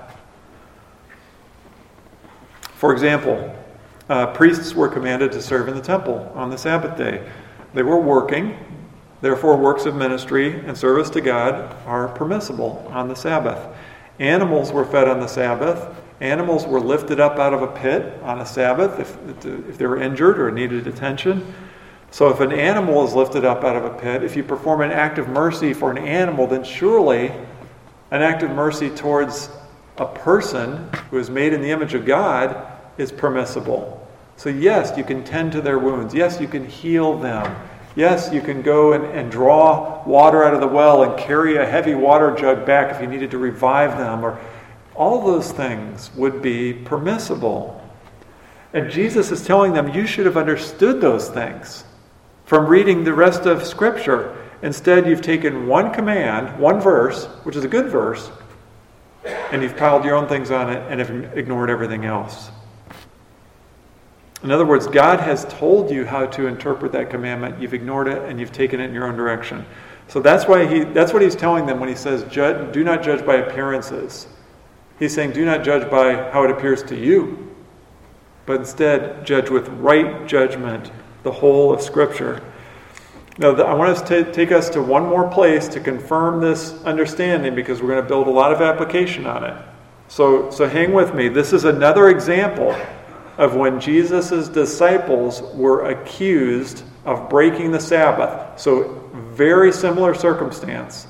For 2.85 2.92
example, 2.92 3.51
uh, 4.11 4.27
priests 4.35 4.75
were 4.75 4.88
commanded 4.88 5.33
to 5.33 5.40
serve 5.40 5.68
in 5.68 5.75
the 5.75 5.81
temple 5.81 6.31
on 6.35 6.51
the 6.51 6.59
Sabbath 6.59 6.99
day. 6.99 7.27
They 7.73 7.83
were 7.83 7.99
working, 7.99 8.59
therefore, 9.23 9.57
works 9.57 9.87
of 9.87 9.97
ministry 9.97 10.61
and 10.66 10.77
service 10.77 11.09
to 11.12 11.23
God 11.23 11.75
are 11.87 12.09
permissible 12.09 12.87
on 12.92 13.09
the 13.09 13.16
Sabbath. 13.16 13.75
Animals 14.18 14.70
were 14.70 14.85
fed 14.85 15.09
on 15.09 15.18
the 15.18 15.27
Sabbath. 15.27 15.97
Animals 16.20 16.66
were 16.66 16.79
lifted 16.79 17.20
up 17.20 17.38
out 17.38 17.55
of 17.55 17.62
a 17.62 17.68
pit 17.68 18.20
on 18.23 18.42
a 18.42 18.44
Sabbath 18.44 19.01
if, 19.01 19.47
if 19.47 19.79
they 19.79 19.87
were 19.87 20.03
injured 20.03 20.38
or 20.38 20.51
needed 20.51 20.87
attention. 20.87 21.55
So, 22.11 22.29
if 22.29 22.40
an 22.40 22.53
animal 22.53 23.03
is 23.09 23.14
lifted 23.14 23.47
up 23.47 23.64
out 23.64 23.77
of 23.77 23.87
a 23.87 23.99
pit, 23.99 24.23
if 24.23 24.37
you 24.37 24.44
perform 24.44 24.83
an 24.83 24.92
act 24.92 25.16
of 25.16 25.27
mercy 25.27 25.73
for 25.73 25.90
an 25.90 25.97
animal, 25.97 26.47
then 26.47 26.62
surely 26.62 27.29
an 28.11 28.20
act 28.20 28.42
of 28.42 28.51
mercy 28.51 28.90
towards 28.90 29.49
a 29.97 30.07
person 30.07 30.90
who 31.11 31.16
is 31.16 31.31
made 31.31 31.55
in 31.55 31.62
the 31.62 31.70
image 31.70 31.94
of 31.94 32.05
God 32.05 32.73
is 32.98 33.12
permissible. 33.12 34.00
So, 34.37 34.48
yes, 34.48 34.96
you 34.96 35.04
can 35.04 35.22
tend 35.24 35.52
to 35.52 35.61
their 35.61 35.78
wounds. 35.78 36.14
Yes, 36.14 36.40
you 36.40 36.48
can 36.48 36.66
heal 36.66 37.18
them. 37.18 37.57
Yes, 37.96 38.33
you 38.33 38.40
can 38.40 38.62
go 38.62 38.92
and, 38.92 39.04
and 39.04 39.30
draw 39.30 40.02
water 40.04 40.42
out 40.42 40.54
of 40.54 40.61
the 40.61 40.66
well 40.66 41.04
and 41.04 41.16
carry 41.18 41.57
a 41.57 41.66
heavy 41.66 41.94
water 41.94 42.35
jug 42.35 42.66
back 42.66 42.92
if 42.92 43.00
you 43.00 43.07
needed 43.07 43.30
to 43.30 43.38
revive 43.38 43.96
them, 43.96 44.24
or 44.24 44.38
all 44.96 45.24
those 45.24 45.52
things 45.52 46.12
would 46.16 46.42
be 46.42 46.72
permissible. 46.72 47.80
And 48.72 48.90
Jesus 48.90 49.30
is 49.30 49.46
telling 49.46 49.72
them, 49.72 49.94
you 49.94 50.07
should 50.07 50.26
have 50.26 50.37
understood 50.37 51.00
those 51.00 51.28
things 51.28 51.85
from 52.44 52.66
reading 52.66 53.04
the 53.04 53.14
rest 53.14 53.46
of 53.46 53.64
Scripture. 53.64 54.37
Instead, 54.62 55.07
you've 55.07 55.22
taken 55.22 55.68
one 55.68 55.92
command, 55.92 56.59
one 56.59 56.80
verse, 56.80 57.26
which 57.44 57.54
is 57.54 57.64
a 57.64 57.68
good 57.68 57.87
verse, 57.87 58.30
and 59.24 59.62
you've 59.62 59.76
piled 59.76 60.04
your 60.04 60.16
own 60.16 60.26
things 60.26 60.50
on 60.50 60.70
it 60.70 60.83
and 60.90 60.98
have 60.98 61.38
ignored 61.38 61.70
everything 61.70 62.04
else. 62.04 62.50
In 64.44 64.50
other 64.50 64.66
words, 64.66 64.87
God 64.87 65.20
has 65.20 65.46
told 65.46 65.90
you 65.90 66.04
how 66.04 66.26
to 66.26 66.46
interpret 66.46 66.92
that 66.92 67.09
commandment. 67.09 67.61
You've 67.61 67.72
ignored 67.72 68.09
it 68.09 68.22
and 68.28 68.38
you've 68.38 68.52
taken 68.52 68.78
it 68.78 68.85
in 68.85 68.94
your 68.94 69.07
own 69.07 69.16
direction. 69.16 69.64
So 70.07 70.20
that's 70.20 70.46
why 70.46 70.66
he 70.66 70.85
that's 70.85 71.14
what 71.14 71.22
he's 71.22 71.35
telling 71.35 71.64
them 71.64 71.80
when 71.80 71.88
he 71.88 71.94
says, 71.94 72.22
"Do 72.24 72.85
not 72.85 73.02
judge 73.02 73.24
by 73.24 73.37
appearances." 73.37 74.26
He's 74.98 75.14
saying, 75.14 75.33
"Do 75.33 75.46
not 75.46 75.64
judge 75.64 75.90
by 75.90 76.30
how 76.30 76.44
it 76.44 76.50
appears 76.50 76.83
to 76.85 76.94
you, 76.94 77.54
but 78.44 78.57
instead 78.57 79.24
judge 79.24 79.48
with 79.48 79.66
right 79.68 80.26
judgment 80.26 80.92
the 81.22 81.33
whole 81.33 81.72
of 81.72 81.80
Scripture. 81.80 82.42
Now, 83.38 83.57
I 83.57 83.74
want 83.74 83.90
us 83.90 84.02
to 84.02 84.30
take 84.30 84.52
us 84.52 84.68
to 84.70 84.83
one 84.83 85.07
more 85.07 85.26
place 85.26 85.66
to 85.68 85.80
confirm 85.80 86.40
this 86.40 86.80
understanding 86.85 87.54
because 87.54 87.83
we're 87.83 87.88
going 87.88 88.02
to 88.02 88.09
build 88.09 88.28
a 88.28 88.30
lot 88.30 88.52
of 88.52 88.61
application 88.61 89.26
on 89.26 89.42
it. 89.42 89.57
So, 90.07 90.50
so 90.50 90.68
hang 90.68 90.92
with 90.92 91.14
me. 91.14 91.28
This 91.28 91.52
is 91.52 91.64
another 91.64 92.09
example 92.09 92.76
of 93.38 93.57
when 93.57 93.81
Jesus' 93.81 94.49
disciples 94.49 95.42
were 95.55 95.87
accused 95.87 96.85
of 97.05 97.29
breaking 97.29 97.73
the 97.73 97.81
Sabbath. 97.81 98.59
So, 98.61 99.01
very 99.12 99.73
similar 99.73 100.14
circumstance. 100.14 101.07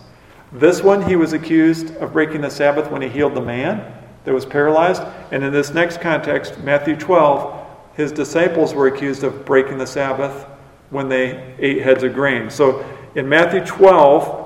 This 0.52 0.82
one, 0.82 1.02
he 1.02 1.16
was 1.16 1.32
accused 1.32 1.96
of 1.96 2.12
breaking 2.12 2.40
the 2.40 2.50
Sabbath 2.50 2.90
when 2.90 3.02
he 3.02 3.08
healed 3.08 3.34
the 3.34 3.40
man 3.40 3.92
that 4.24 4.32
was 4.32 4.46
paralyzed. 4.46 5.02
And 5.30 5.42
in 5.42 5.52
this 5.52 5.74
next 5.74 6.00
context, 6.00 6.58
Matthew 6.60 6.96
12, 6.96 7.66
his 7.94 8.12
disciples 8.12 8.74
were 8.74 8.86
accused 8.86 9.24
of 9.24 9.44
breaking 9.44 9.78
the 9.78 9.86
Sabbath 9.86 10.46
when 10.90 11.08
they 11.08 11.54
ate 11.58 11.82
heads 11.82 12.02
of 12.02 12.14
grain. 12.14 12.50
So 12.50 12.84
in 13.14 13.28
Matthew 13.28 13.64
12, 13.64 14.43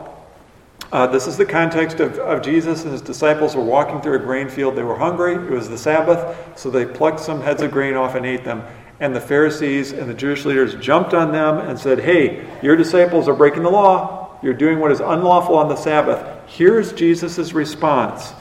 uh, 0.92 1.06
this 1.06 1.26
is 1.26 1.36
the 1.36 1.46
context 1.46 2.00
of, 2.00 2.18
of 2.18 2.42
Jesus 2.42 2.84
and 2.84 2.92
his 2.92 3.02
disciples 3.02 3.54
were 3.54 3.64
walking 3.64 4.00
through 4.00 4.16
a 4.16 4.18
grain 4.18 4.48
field. 4.48 4.76
They 4.76 4.82
were 4.82 4.96
hungry. 4.96 5.34
It 5.34 5.50
was 5.50 5.68
the 5.68 5.78
Sabbath, 5.78 6.58
so 6.58 6.70
they 6.70 6.86
plucked 6.86 7.20
some 7.20 7.40
heads 7.40 7.62
of 7.62 7.70
grain 7.70 7.94
off 7.94 8.14
and 8.14 8.24
ate 8.24 8.44
them. 8.44 8.62
And 9.00 9.14
the 9.14 9.20
Pharisees 9.20 9.92
and 9.92 10.08
the 10.08 10.14
Jewish 10.14 10.44
leaders 10.44 10.74
jumped 10.76 11.14
on 11.14 11.30
them 11.30 11.58
and 11.58 11.78
said, 11.78 12.00
Hey, 12.00 12.48
your 12.62 12.76
disciples 12.76 13.28
are 13.28 13.34
breaking 13.34 13.62
the 13.62 13.70
law. 13.70 14.38
You're 14.42 14.54
doing 14.54 14.80
what 14.80 14.92
is 14.92 15.00
unlawful 15.00 15.56
on 15.56 15.68
the 15.68 15.76
Sabbath. 15.76 16.26
Here's 16.46 16.92
Jesus' 16.92 17.52
response 17.52 18.32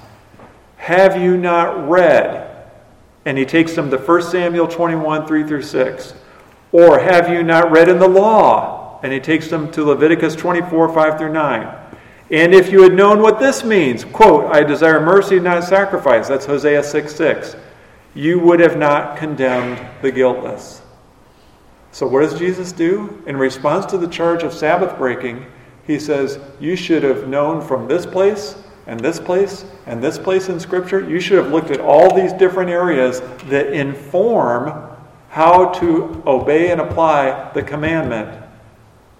Have 0.77 1.21
you 1.21 1.37
not 1.37 1.89
read? 1.89 2.47
and 3.27 3.37
he 3.37 3.43
takes 3.43 3.75
them 3.75 3.91
to 3.91 3.97
1 3.97 4.21
Samuel 4.21 4.69
21, 4.69 5.27
3 5.27 5.43
through 5.43 5.61
6. 5.61 6.13
Or 6.71 6.97
have 6.97 7.27
you 7.27 7.43
not 7.43 7.71
read 7.71 7.89
in 7.89 7.99
the 7.99 8.07
law? 8.07 9.01
And 9.03 9.11
he 9.11 9.19
takes 9.19 9.49
them 9.49 9.69
to 9.73 9.83
Leviticus 9.83 10.33
24, 10.33 10.93
5 10.93 11.17
through 11.17 11.33
9. 11.33 11.76
And 12.29 12.53
if 12.53 12.71
you 12.71 12.83
had 12.83 12.93
known 12.93 13.21
what 13.21 13.39
this 13.39 13.63
means, 13.63 14.03
quote, 14.03 14.53
I 14.53 14.63
desire 14.63 14.99
mercy, 14.99 15.39
not 15.39 15.63
sacrifice, 15.63 16.27
that's 16.27 16.45
Hosea 16.45 16.83
6, 16.83 17.15
6, 17.15 17.55
you 18.13 18.39
would 18.39 18.59
have 18.59 18.77
not 18.77 19.17
condemned 19.17 19.79
the 20.01 20.11
guiltless. 20.11 20.81
So 21.91 22.05
what 22.05 22.21
does 22.21 22.37
Jesus 22.37 22.71
do? 22.71 23.23
In 23.27 23.37
response 23.37 23.85
to 23.87 23.97
the 23.97 24.07
charge 24.07 24.43
of 24.43 24.53
Sabbath 24.53 24.97
breaking, 24.97 25.45
he 25.85 25.99
says, 25.99 26.39
You 26.59 26.75
should 26.75 27.03
have 27.03 27.27
known 27.27 27.61
from 27.61 27.87
this 27.87 28.05
place 28.05 28.55
and 28.87 28.99
this 28.99 29.19
place 29.19 29.65
and 29.85 30.03
this 30.03 30.17
place 30.17 30.49
in 30.49 30.59
Scripture, 30.59 31.07
you 31.07 31.19
should 31.19 31.37
have 31.37 31.51
looked 31.51 31.71
at 31.71 31.79
all 31.79 32.13
these 32.13 32.33
different 32.33 32.69
areas 32.69 33.21
that 33.45 33.71
inform 33.71 34.95
how 35.29 35.69
to 35.73 36.21
obey 36.25 36.71
and 36.71 36.81
apply 36.81 37.51
the 37.53 37.63
commandment. 37.63 38.43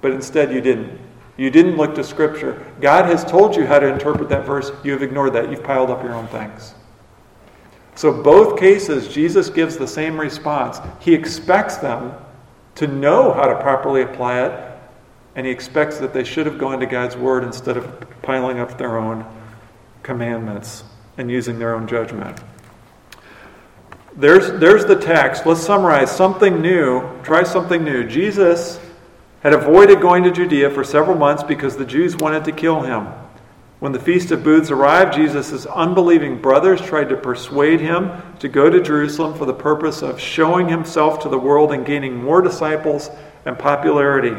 But 0.02 0.12
instead, 0.12 0.52
you 0.52 0.62
didn't. 0.62 1.07
You 1.38 1.52
didn't 1.52 1.78
look 1.78 1.94
to 1.96 2.04
Scripture. 2.04 2.66
God 2.82 3.06
has 3.06 3.24
told 3.24 3.56
you 3.56 3.66
how 3.66 3.80
to 3.80 3.88
interpret 3.88 4.30
that 4.30 4.46
verse. 4.46 4.72
You 4.84 4.92
have 4.92 5.04
ignored 5.04 5.34
that. 5.34 5.52
You've 5.52 5.64
piled 5.64 5.92
up 5.92 6.04
your 6.04 6.16
own 6.16 6.28
things. 6.28 6.74
So, 7.96 8.12
both 8.12 8.60
cases, 8.60 9.08
Jesus 9.08 9.50
gives 9.50 9.78
the 9.78 9.88
same 9.88 10.20
response. 10.20 10.80
He 11.00 11.14
expects 11.14 11.78
them 11.78 12.14
to 12.76 12.88
know 12.88 13.34
how 13.34 13.48
to 13.48 13.60
properly 13.62 14.02
apply 14.02 14.46
it, 14.46 14.80
and 15.36 15.46
he 15.46 15.52
expects 15.52 15.98
that 16.00 16.14
they 16.14 16.24
should 16.24 16.46
have 16.48 16.58
gone 16.58 16.80
to 16.80 16.86
God's 16.86 17.16
Word 17.16 17.44
instead 17.44 17.78
of 17.78 18.08
piling 18.22 18.60
up 18.60 18.78
their 18.78 18.98
own 18.98 19.26
commandments 20.04 20.84
and 21.18 21.30
using 21.30 21.60
their 21.60 21.76
own 21.76 21.88
judgment. 21.88 22.40
There's, 24.16 24.60
there's 24.60 24.86
the 24.86 24.96
text. 24.96 25.46
Let's 25.46 25.62
summarize 25.62 26.16
something 26.16 26.62
new. 26.62 27.08
Try 27.22 27.44
something 27.44 27.84
new. 27.84 28.04
Jesus 28.08 28.80
had 29.48 29.54
avoided 29.54 30.02
going 30.02 30.24
to 30.24 30.32
Judea 30.32 30.70
for 30.70 30.84
several 30.84 31.18
months 31.18 31.42
because 31.42 31.78
the 31.78 31.86
Jews 31.86 32.18
wanted 32.18 32.44
to 32.44 32.52
kill 32.52 32.82
him. 32.82 33.08
When 33.80 33.94
the 33.94 34.00
Feast 34.00 34.32
of 34.32 34.44
Booths 34.44 34.72
arrived, 34.72 35.14
Jesus' 35.14 35.66
unbelieving 35.68 36.42
brothers 36.42 36.82
tried 36.82 37.08
to 37.08 37.16
persuade 37.16 37.80
him 37.80 38.12
to 38.40 38.50
go 38.50 38.70
to 38.70 38.82
Jerusalem 38.82 39.38
for 39.38 39.46
the 39.46 39.54
purpose 39.54 40.02
of 40.02 40.20
showing 40.20 40.68
himself 40.68 41.22
to 41.22 41.30
the 41.30 41.40
world 41.40 41.72
and 41.72 41.86
gaining 41.86 42.22
more 42.22 42.42
disciples 42.42 43.10
and 43.46 43.58
popularity. 43.58 44.36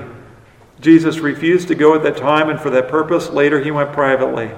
Jesus 0.79 1.21
refused 1.21 1.69
to 1.69 1.75
go 1.75 1.95
at 1.95 2.03
that 2.03 2.19
time, 2.19 2.51
and 2.51 2.61
for 2.61 2.69
that 2.69 2.89
purpose, 2.89 3.31
later 3.31 3.61
he 3.61 3.71
went 3.71 3.95
privately. 3.95 4.51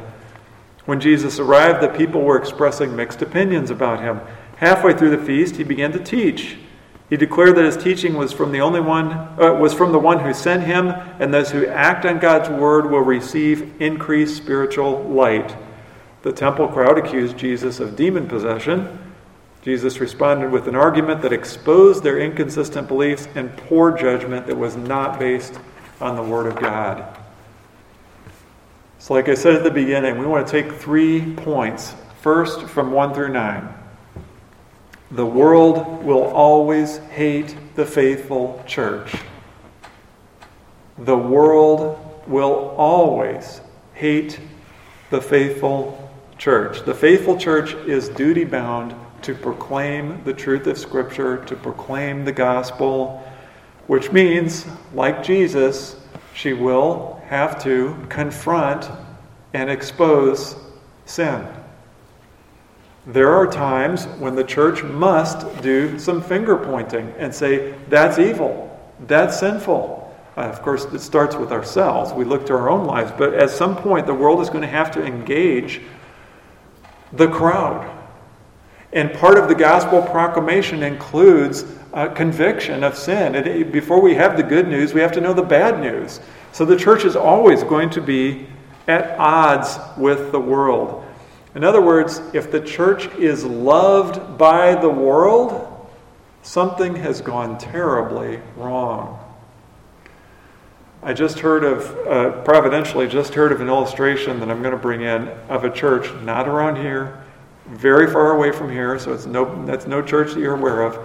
When 0.84 0.98
Jesus 0.98 1.38
arrived, 1.38 1.80
the 1.80 1.96
people 1.96 2.22
were 2.22 2.36
expressing 2.36 2.96
mixed 2.96 3.22
opinions 3.22 3.70
about 3.70 4.00
him. 4.00 4.20
Halfway 4.56 4.94
through 4.94 5.16
the 5.16 5.24
feast, 5.24 5.54
he 5.54 5.62
began 5.62 5.92
to 5.92 6.00
teach. 6.00 6.56
He 7.10 7.16
declared 7.16 7.56
that 7.56 7.64
his 7.64 7.76
teaching 7.76 8.14
was 8.14 8.32
from 8.32 8.52
the 8.52 8.60
only 8.60 8.80
one 8.80 9.10
uh, 9.10 9.52
was 9.54 9.74
from 9.74 9.90
the 9.90 9.98
one 9.98 10.20
who 10.20 10.32
sent 10.32 10.62
him, 10.62 10.90
and 11.18 11.34
those 11.34 11.50
who 11.50 11.66
act 11.66 12.06
on 12.06 12.20
God's 12.20 12.48
word 12.48 12.88
will 12.88 13.00
receive 13.00 13.82
increased 13.82 14.36
spiritual 14.36 15.02
light. 15.02 15.56
The 16.22 16.32
temple 16.32 16.68
crowd 16.68 16.98
accused 16.98 17.36
Jesus 17.36 17.80
of 17.80 17.96
demon 17.96 18.28
possession. 18.28 18.96
Jesus 19.62 20.00
responded 20.00 20.52
with 20.52 20.68
an 20.68 20.76
argument 20.76 21.20
that 21.22 21.32
exposed 21.32 22.04
their 22.04 22.20
inconsistent 22.20 22.86
beliefs 22.86 23.26
and 23.34 23.54
poor 23.56 23.90
judgment 23.90 24.46
that 24.46 24.56
was 24.56 24.76
not 24.76 25.18
based 25.18 25.58
on 26.00 26.14
the 26.14 26.22
word 26.22 26.46
of 26.46 26.60
God. 26.60 27.18
So, 29.00 29.14
like 29.14 29.28
I 29.28 29.34
said 29.34 29.56
at 29.56 29.64
the 29.64 29.70
beginning, 29.70 30.18
we 30.18 30.26
want 30.26 30.46
to 30.46 30.50
take 30.62 30.74
three 30.74 31.34
points. 31.34 31.94
First, 32.20 32.68
from 32.68 32.92
1 32.92 33.14
through 33.14 33.32
9. 33.32 33.79
The 35.12 35.26
world 35.26 36.04
will 36.04 36.22
always 36.22 36.98
hate 36.98 37.56
the 37.74 37.84
faithful 37.84 38.62
church. 38.64 39.12
The 40.98 41.16
world 41.16 41.98
will 42.28 42.74
always 42.76 43.60
hate 43.94 44.38
the 45.10 45.20
faithful 45.20 46.10
church. 46.38 46.84
The 46.84 46.94
faithful 46.94 47.36
church 47.36 47.74
is 47.88 48.08
duty 48.08 48.44
bound 48.44 48.94
to 49.22 49.34
proclaim 49.34 50.22
the 50.22 50.32
truth 50.32 50.66
of 50.68 50.78
Scripture, 50.78 51.44
to 51.44 51.56
proclaim 51.56 52.24
the 52.24 52.32
gospel, 52.32 53.20
which 53.88 54.12
means, 54.12 54.64
like 54.94 55.24
Jesus, 55.24 55.96
she 56.34 56.52
will 56.52 57.20
have 57.26 57.60
to 57.64 57.96
confront 58.08 58.88
and 59.54 59.68
expose 59.68 60.54
sin. 61.04 61.46
There 63.06 63.30
are 63.30 63.46
times 63.46 64.04
when 64.18 64.34
the 64.34 64.44
church 64.44 64.82
must 64.82 65.62
do 65.62 65.98
some 65.98 66.22
finger 66.22 66.56
pointing 66.56 67.12
and 67.18 67.34
say, 67.34 67.74
that's 67.88 68.18
evil, 68.18 68.78
that's 69.00 69.40
sinful. 69.40 69.98
Uh, 70.36 70.42
of 70.42 70.62
course, 70.62 70.84
it 70.84 71.00
starts 71.00 71.34
with 71.34 71.50
ourselves. 71.50 72.12
We 72.12 72.24
look 72.24 72.46
to 72.46 72.52
our 72.54 72.70
own 72.70 72.86
lives. 72.86 73.12
But 73.16 73.34
at 73.34 73.50
some 73.50 73.76
point, 73.76 74.06
the 74.06 74.14
world 74.14 74.40
is 74.40 74.48
going 74.48 74.62
to 74.62 74.68
have 74.68 74.90
to 74.92 75.04
engage 75.04 75.80
the 77.12 77.28
crowd. 77.28 77.90
And 78.92 79.12
part 79.14 79.38
of 79.38 79.48
the 79.48 79.54
gospel 79.54 80.02
proclamation 80.02 80.82
includes 80.82 81.64
conviction 82.14 82.84
of 82.84 82.96
sin. 82.96 83.34
It, 83.34 83.72
before 83.72 84.00
we 84.00 84.14
have 84.14 84.36
the 84.36 84.42
good 84.42 84.68
news, 84.68 84.94
we 84.94 85.00
have 85.00 85.12
to 85.12 85.20
know 85.20 85.32
the 85.32 85.42
bad 85.42 85.80
news. 85.80 86.20
So 86.52 86.64
the 86.64 86.76
church 86.76 87.04
is 87.04 87.16
always 87.16 87.62
going 87.64 87.90
to 87.90 88.00
be 88.00 88.46
at 88.86 89.18
odds 89.18 89.78
with 89.96 90.32
the 90.32 90.40
world. 90.40 91.04
In 91.54 91.64
other 91.64 91.80
words, 91.80 92.22
if 92.32 92.52
the 92.52 92.60
church 92.60 93.06
is 93.16 93.44
loved 93.44 94.38
by 94.38 94.76
the 94.76 94.88
world, 94.88 95.88
something 96.42 96.94
has 96.96 97.20
gone 97.20 97.58
terribly 97.58 98.40
wrong. 98.56 99.18
I 101.02 101.12
just 101.12 101.40
heard 101.40 101.64
of, 101.64 101.96
uh, 102.06 102.42
providentially, 102.42 103.08
just 103.08 103.34
heard 103.34 103.52
of 103.52 103.60
an 103.60 103.68
illustration 103.68 104.38
that 104.40 104.50
I'm 104.50 104.62
going 104.62 104.74
to 104.74 104.80
bring 104.80 105.00
in 105.00 105.28
of 105.48 105.64
a 105.64 105.70
church 105.70 106.12
not 106.22 106.46
around 106.46 106.76
here, 106.76 107.18
very 107.66 108.06
far 108.10 108.32
away 108.32 108.52
from 108.52 108.70
here, 108.70 108.98
so 108.98 109.12
it's 109.12 109.26
no, 109.26 109.64
that's 109.64 109.86
no 109.86 110.02
church 110.02 110.34
that 110.34 110.40
you're 110.40 110.56
aware 110.56 110.82
of, 110.82 110.98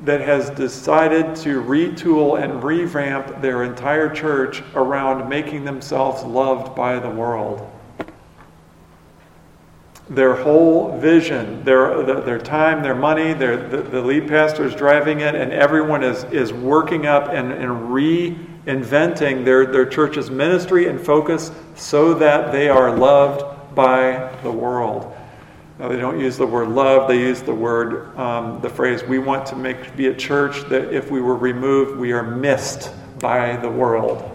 that 0.00 0.20
has 0.20 0.50
decided 0.50 1.36
to 1.36 1.62
retool 1.62 2.42
and 2.42 2.64
revamp 2.64 3.40
their 3.40 3.62
entire 3.62 4.08
church 4.08 4.62
around 4.74 5.28
making 5.28 5.64
themselves 5.64 6.24
loved 6.24 6.74
by 6.74 6.98
the 6.98 7.10
world 7.10 7.70
their 10.08 10.36
whole 10.36 10.96
vision, 10.98 11.64
their, 11.64 12.02
their 12.02 12.38
time, 12.38 12.82
their 12.82 12.94
money, 12.94 13.32
their, 13.32 13.56
the, 13.56 13.78
the 13.82 14.00
lead 14.00 14.28
pastor 14.28 14.64
is 14.64 14.74
driving 14.74 15.20
it, 15.20 15.34
and 15.34 15.52
everyone 15.52 16.04
is, 16.04 16.22
is 16.24 16.52
working 16.52 17.06
up 17.06 17.28
and, 17.28 17.50
and 17.50 17.70
reinventing 17.70 19.44
their, 19.44 19.66
their 19.66 19.86
church's 19.86 20.30
ministry 20.30 20.86
and 20.86 21.00
focus 21.00 21.50
so 21.74 22.14
that 22.14 22.52
they 22.52 22.68
are 22.68 22.96
loved 22.96 23.74
by 23.74 24.32
the 24.44 24.50
world. 24.50 25.12
Now, 25.78 25.88
they 25.88 25.96
don't 25.96 26.20
use 26.20 26.38
the 26.38 26.46
word 26.46 26.68
love, 26.68 27.08
they 27.08 27.18
use 27.18 27.42
the 27.42 27.54
word, 27.54 28.16
um, 28.16 28.60
the 28.62 28.70
phrase, 28.70 29.02
we 29.02 29.18
want 29.18 29.44
to 29.46 29.56
make 29.56 29.94
be 29.96 30.06
a 30.06 30.14
church 30.14 30.62
that 30.68 30.94
if 30.94 31.10
we 31.10 31.20
were 31.20 31.36
removed, 31.36 31.98
we 31.98 32.12
are 32.12 32.22
missed 32.22 32.92
by 33.18 33.56
the 33.56 33.68
world. 33.68 34.30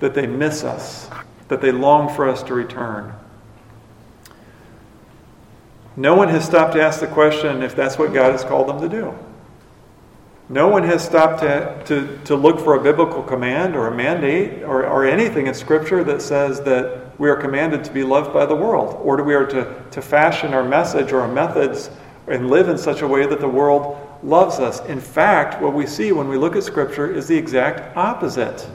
That 0.00 0.14
they 0.14 0.26
miss 0.26 0.64
us, 0.64 1.08
that 1.48 1.60
they 1.60 1.70
long 1.70 2.12
for 2.14 2.28
us 2.28 2.42
to 2.44 2.54
return. 2.54 3.14
No 5.96 6.14
one 6.14 6.28
has 6.28 6.44
stopped 6.44 6.74
to 6.74 6.82
ask 6.82 7.00
the 7.00 7.06
question 7.06 7.62
if 7.62 7.76
that's 7.76 7.98
what 7.98 8.12
God 8.12 8.32
has 8.32 8.44
called 8.44 8.68
them 8.68 8.80
to 8.80 8.88
do. 8.88 9.14
No 10.48 10.68
one 10.68 10.82
has 10.82 11.02
stopped 11.02 11.40
to, 11.40 11.82
to, 11.86 12.18
to 12.24 12.36
look 12.36 12.60
for 12.60 12.74
a 12.74 12.82
biblical 12.82 13.22
command 13.22 13.74
or 13.74 13.86
a 13.86 13.94
mandate 13.94 14.62
or, 14.62 14.86
or 14.86 15.06
anything 15.06 15.46
in 15.46 15.54
Scripture 15.54 16.04
that 16.04 16.20
says 16.20 16.60
that 16.62 17.18
we 17.18 17.30
are 17.30 17.36
commanded 17.36 17.82
to 17.84 17.92
be 17.92 18.02
loved 18.02 18.32
by 18.34 18.44
the 18.44 18.54
world 18.54 19.00
or 19.02 19.22
we 19.22 19.34
are 19.34 19.46
to, 19.46 19.82
to 19.90 20.02
fashion 20.02 20.52
our 20.52 20.64
message 20.64 21.12
or 21.12 21.20
our 21.20 21.32
methods 21.32 21.90
and 22.26 22.50
live 22.50 22.68
in 22.68 22.76
such 22.76 23.00
a 23.00 23.08
way 23.08 23.24
that 23.26 23.40
the 23.40 23.48
world 23.48 23.98
loves 24.22 24.58
us. 24.58 24.84
In 24.86 25.00
fact, 25.00 25.62
what 25.62 25.72
we 25.72 25.86
see 25.86 26.12
when 26.12 26.28
we 26.28 26.36
look 26.36 26.56
at 26.56 26.64
Scripture 26.64 27.10
is 27.10 27.26
the 27.26 27.36
exact 27.36 27.96
opposite. 27.96 28.68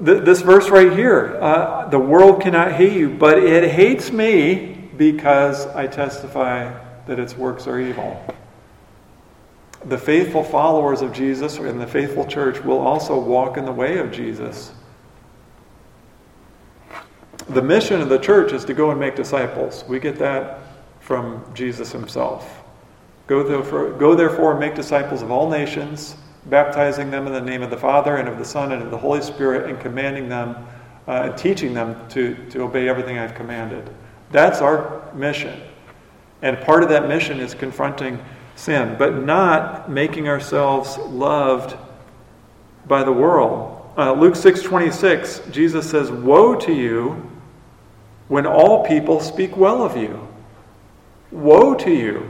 This 0.00 0.42
verse 0.42 0.68
right 0.70 0.92
here 0.92 1.38
uh, 1.40 1.88
the 1.88 1.98
world 1.98 2.42
cannot 2.42 2.72
hate 2.72 2.94
you, 2.94 3.10
but 3.10 3.38
it 3.38 3.70
hates 3.70 4.10
me 4.10 4.77
because 4.98 5.66
I 5.68 5.86
testify 5.86 6.74
that 7.06 7.18
its 7.18 7.36
works 7.36 7.66
are 7.66 7.80
evil. 7.80 8.22
The 9.84 9.96
faithful 9.96 10.42
followers 10.42 11.00
of 11.00 11.12
Jesus 11.12 11.56
and 11.58 11.80
the 11.80 11.86
faithful 11.86 12.26
church 12.26 12.62
will 12.62 12.80
also 12.80 13.18
walk 13.18 13.56
in 13.56 13.64
the 13.64 13.72
way 13.72 13.98
of 13.98 14.10
Jesus. 14.10 14.72
The 17.48 17.62
mission 17.62 18.00
of 18.02 18.08
the 18.08 18.18
church 18.18 18.52
is 18.52 18.64
to 18.66 18.74
go 18.74 18.90
and 18.90 19.00
make 19.00 19.16
disciples. 19.16 19.84
We 19.88 20.00
get 20.00 20.18
that 20.18 20.58
from 21.00 21.44
Jesus 21.54 21.92
himself. 21.92 22.62
Go 23.28 23.42
therefore, 23.42 23.92
go 23.92 24.14
therefore 24.14 24.50
and 24.50 24.60
make 24.60 24.74
disciples 24.74 25.22
of 25.22 25.30
all 25.30 25.48
nations, 25.48 26.16
baptizing 26.46 27.10
them 27.10 27.26
in 27.26 27.32
the 27.32 27.40
name 27.40 27.62
of 27.62 27.70
the 27.70 27.76
Father 27.76 28.16
and 28.16 28.28
of 28.28 28.38
the 28.38 28.44
Son 28.44 28.72
and 28.72 28.82
of 28.82 28.90
the 28.90 28.98
Holy 28.98 29.22
Spirit, 29.22 29.70
and 29.70 29.80
commanding 29.80 30.28
them 30.28 30.56
uh, 31.06 31.28
and 31.30 31.38
teaching 31.38 31.72
them 31.72 31.96
to, 32.10 32.34
to 32.50 32.62
obey 32.62 32.88
everything 32.88 33.18
I've 33.18 33.34
commanded. 33.34 33.88
That's 34.30 34.60
our 34.60 35.02
mission. 35.14 35.60
And 36.42 36.60
part 36.60 36.82
of 36.82 36.88
that 36.90 37.08
mission 37.08 37.40
is 37.40 37.54
confronting 37.54 38.18
sin, 38.54 38.96
but 38.98 39.24
not 39.24 39.90
making 39.90 40.28
ourselves 40.28 40.98
loved 40.98 41.76
by 42.86 43.02
the 43.04 43.12
world. 43.12 43.74
Uh, 43.96 44.12
Luke 44.12 44.36
6:26, 44.36 45.40
Jesus 45.50 45.88
says, 45.88 46.10
"Woe 46.10 46.54
to 46.54 46.72
you 46.72 47.16
when 48.28 48.46
all 48.46 48.84
people 48.84 49.20
speak 49.20 49.56
well 49.56 49.82
of 49.82 49.96
you. 49.96 50.20
Woe 51.32 51.74
to 51.74 51.90
you." 51.90 52.22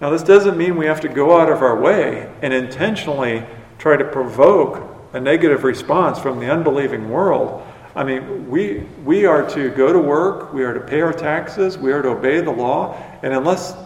Now 0.00 0.10
this 0.10 0.22
doesn't 0.22 0.56
mean 0.56 0.76
we 0.76 0.86
have 0.86 1.00
to 1.02 1.08
go 1.08 1.38
out 1.38 1.50
of 1.50 1.62
our 1.62 1.76
way 1.76 2.28
and 2.42 2.52
intentionally 2.52 3.44
try 3.78 3.96
to 3.96 4.04
provoke 4.04 4.82
a 5.12 5.20
negative 5.20 5.62
response 5.62 6.18
from 6.18 6.40
the 6.40 6.50
unbelieving 6.50 7.08
world. 7.10 7.62
I 7.96 8.02
mean, 8.02 8.50
we, 8.50 8.80
we 9.04 9.24
are 9.24 9.48
to 9.50 9.70
go 9.70 9.92
to 9.92 9.98
work, 9.98 10.52
we 10.52 10.64
are 10.64 10.74
to 10.74 10.80
pay 10.80 11.00
our 11.00 11.12
taxes, 11.12 11.78
we 11.78 11.92
are 11.92 12.02
to 12.02 12.08
obey 12.08 12.40
the 12.40 12.50
law, 12.50 13.00
and 13.22 13.32
unless 13.32 13.76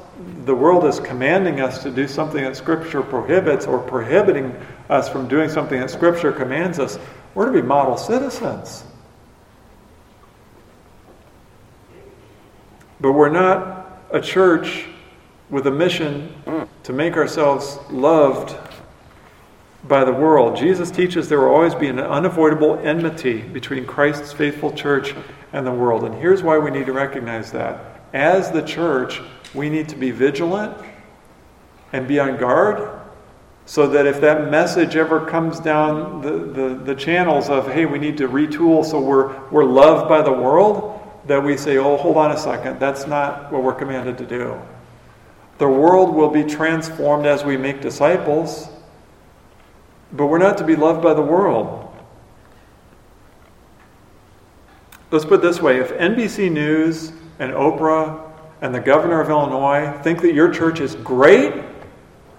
the 0.45 0.55
world 0.55 0.87
is 0.87 0.99
commanding 0.99 1.61
us 1.61 1.83
to 1.83 1.91
do 1.91 2.09
something 2.09 2.43
that 2.43 2.57
Scripture 2.57 3.03
prohibits 3.03 3.67
or 3.67 3.79
prohibiting 3.79 4.57
us 4.89 5.09
from 5.09 5.29
doing 5.29 5.51
something 5.51 5.79
that 5.79 5.91
Scripture 5.91 6.33
commands 6.33 6.79
us, 6.79 6.99
we're 7.35 7.47
to 7.47 7.53
be 7.53 7.63
model 7.63 7.99
citizens. 7.99 8.85
But 13.01 13.13
we're 13.13 13.29
not 13.29 14.01
a 14.11 14.21
church 14.21 14.87
with 15.51 15.67
a 15.67 15.71
mission 15.71 16.35
to 16.83 16.93
make 16.93 17.17
ourselves 17.17 17.79
loved 17.91 18.57
by 19.85 20.05
the 20.05 20.13
world. 20.13 20.57
Jesus 20.57 20.91
teaches 20.91 21.29
there 21.29 21.41
will 21.41 21.55
always 21.55 21.75
be 21.75 21.89
an 21.89 22.01
unavoidable 22.01 22.79
enmity 22.79 23.43
between 23.43 23.87
Christ's 23.87 24.33
faithful 24.33 24.73
church 24.73 25.15
and 25.53 25.67
the 25.67 25.73
world. 25.73 26.05
And 26.05 26.15
here's 26.15 26.43
why 26.43 26.59
we 26.59 26.71
need 26.71 26.87
to 26.87 26.93
recognize 26.93 27.53
that. 27.53 28.03
As 28.13 28.51
the 28.51 28.63
church, 28.63 29.21
we 29.55 29.71
need 29.71 29.89
to 29.91 29.97
be 29.97 30.11
vigilant 30.11 30.77
and 31.93 32.09
be 32.09 32.19
on 32.19 32.37
guard 32.37 32.99
so 33.67 33.87
that 33.87 34.07
if 34.07 34.21
that 34.23 34.51
message 34.51 34.97
ever 34.97 35.27
comes 35.27 35.61
down 35.61 36.23
the, 36.23 36.31
the, 36.31 36.75
the, 36.75 36.95
channels 36.95 37.51
of, 37.51 37.71
hey, 37.71 37.85
we 37.85 37.99
need 37.99 38.17
to 38.17 38.27
retool 38.27 38.83
so 38.83 38.99
we're, 38.99 39.39
we're 39.51 39.65
loved 39.65 40.09
by 40.09 40.23
the 40.23 40.33
world, 40.33 40.99
that 41.27 41.43
we 41.43 41.55
say, 41.57 41.77
oh, 41.77 41.99
hold 41.99 42.17
on 42.17 42.33
a 42.33 42.39
second, 42.39 42.81
that's 42.81 43.07
not 43.07 43.53
what 43.53 43.63
we're 43.63 43.75
commanded 43.75 44.17
to 44.17 44.25
do. 44.25 44.59
The 45.59 45.69
world 45.69 46.15
will 46.15 46.31
be 46.31 46.45
transformed 46.45 47.27
as 47.27 47.45
we 47.45 47.59
make 47.59 47.83
disciples, 47.83 48.69
but 50.13 50.27
we're 50.27 50.39
not 50.39 50.59
to 50.59 50.65
be 50.65 50.77
loved 50.77 51.03
by 51.03 51.15
the 51.15 51.23
world. 51.23 51.85
Let's 55.11 55.25
put 55.25 55.35
it 55.35 55.43
this 55.43 55.61
way 55.61 55.79
if 55.79 55.91
NBC 55.93 56.51
News 56.51 57.13
and 57.39 57.53
Oprah 57.53 58.31
and 58.61 58.75
the 58.75 58.81
governor 58.81 59.21
of 59.21 59.31
Illinois 59.31 59.99
think 60.03 60.21
that 60.23 60.35
your 60.35 60.53
church 60.53 60.81
is 60.81 60.95
great, 60.97 61.55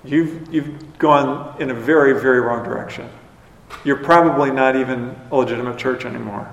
you've, 0.03 0.53
you've 0.53 0.97
gone 0.99 1.59
in 1.61 1.71
a 1.71 1.73
very, 1.73 2.19
very 2.19 2.39
wrong 2.41 2.63
direction. 2.63 3.09
You're 3.83 3.97
probably 3.97 4.51
not 4.51 4.75
even 4.75 5.15
a 5.31 5.35
legitimate 5.35 5.77
church 5.77 6.05
anymore. 6.05 6.51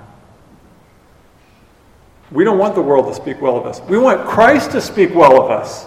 We 2.31 2.45
don't 2.45 2.59
want 2.59 2.75
the 2.75 2.83
world 2.83 3.07
to 3.07 3.15
speak 3.15 3.41
well 3.41 3.57
of 3.57 3.67
us. 3.67 3.81
We 3.83 3.99
want 3.99 4.27
Christ 4.27 4.73
to 4.73 4.81
speak 4.81 5.15
well 5.15 5.43
of 5.43 5.51
us. 5.51 5.87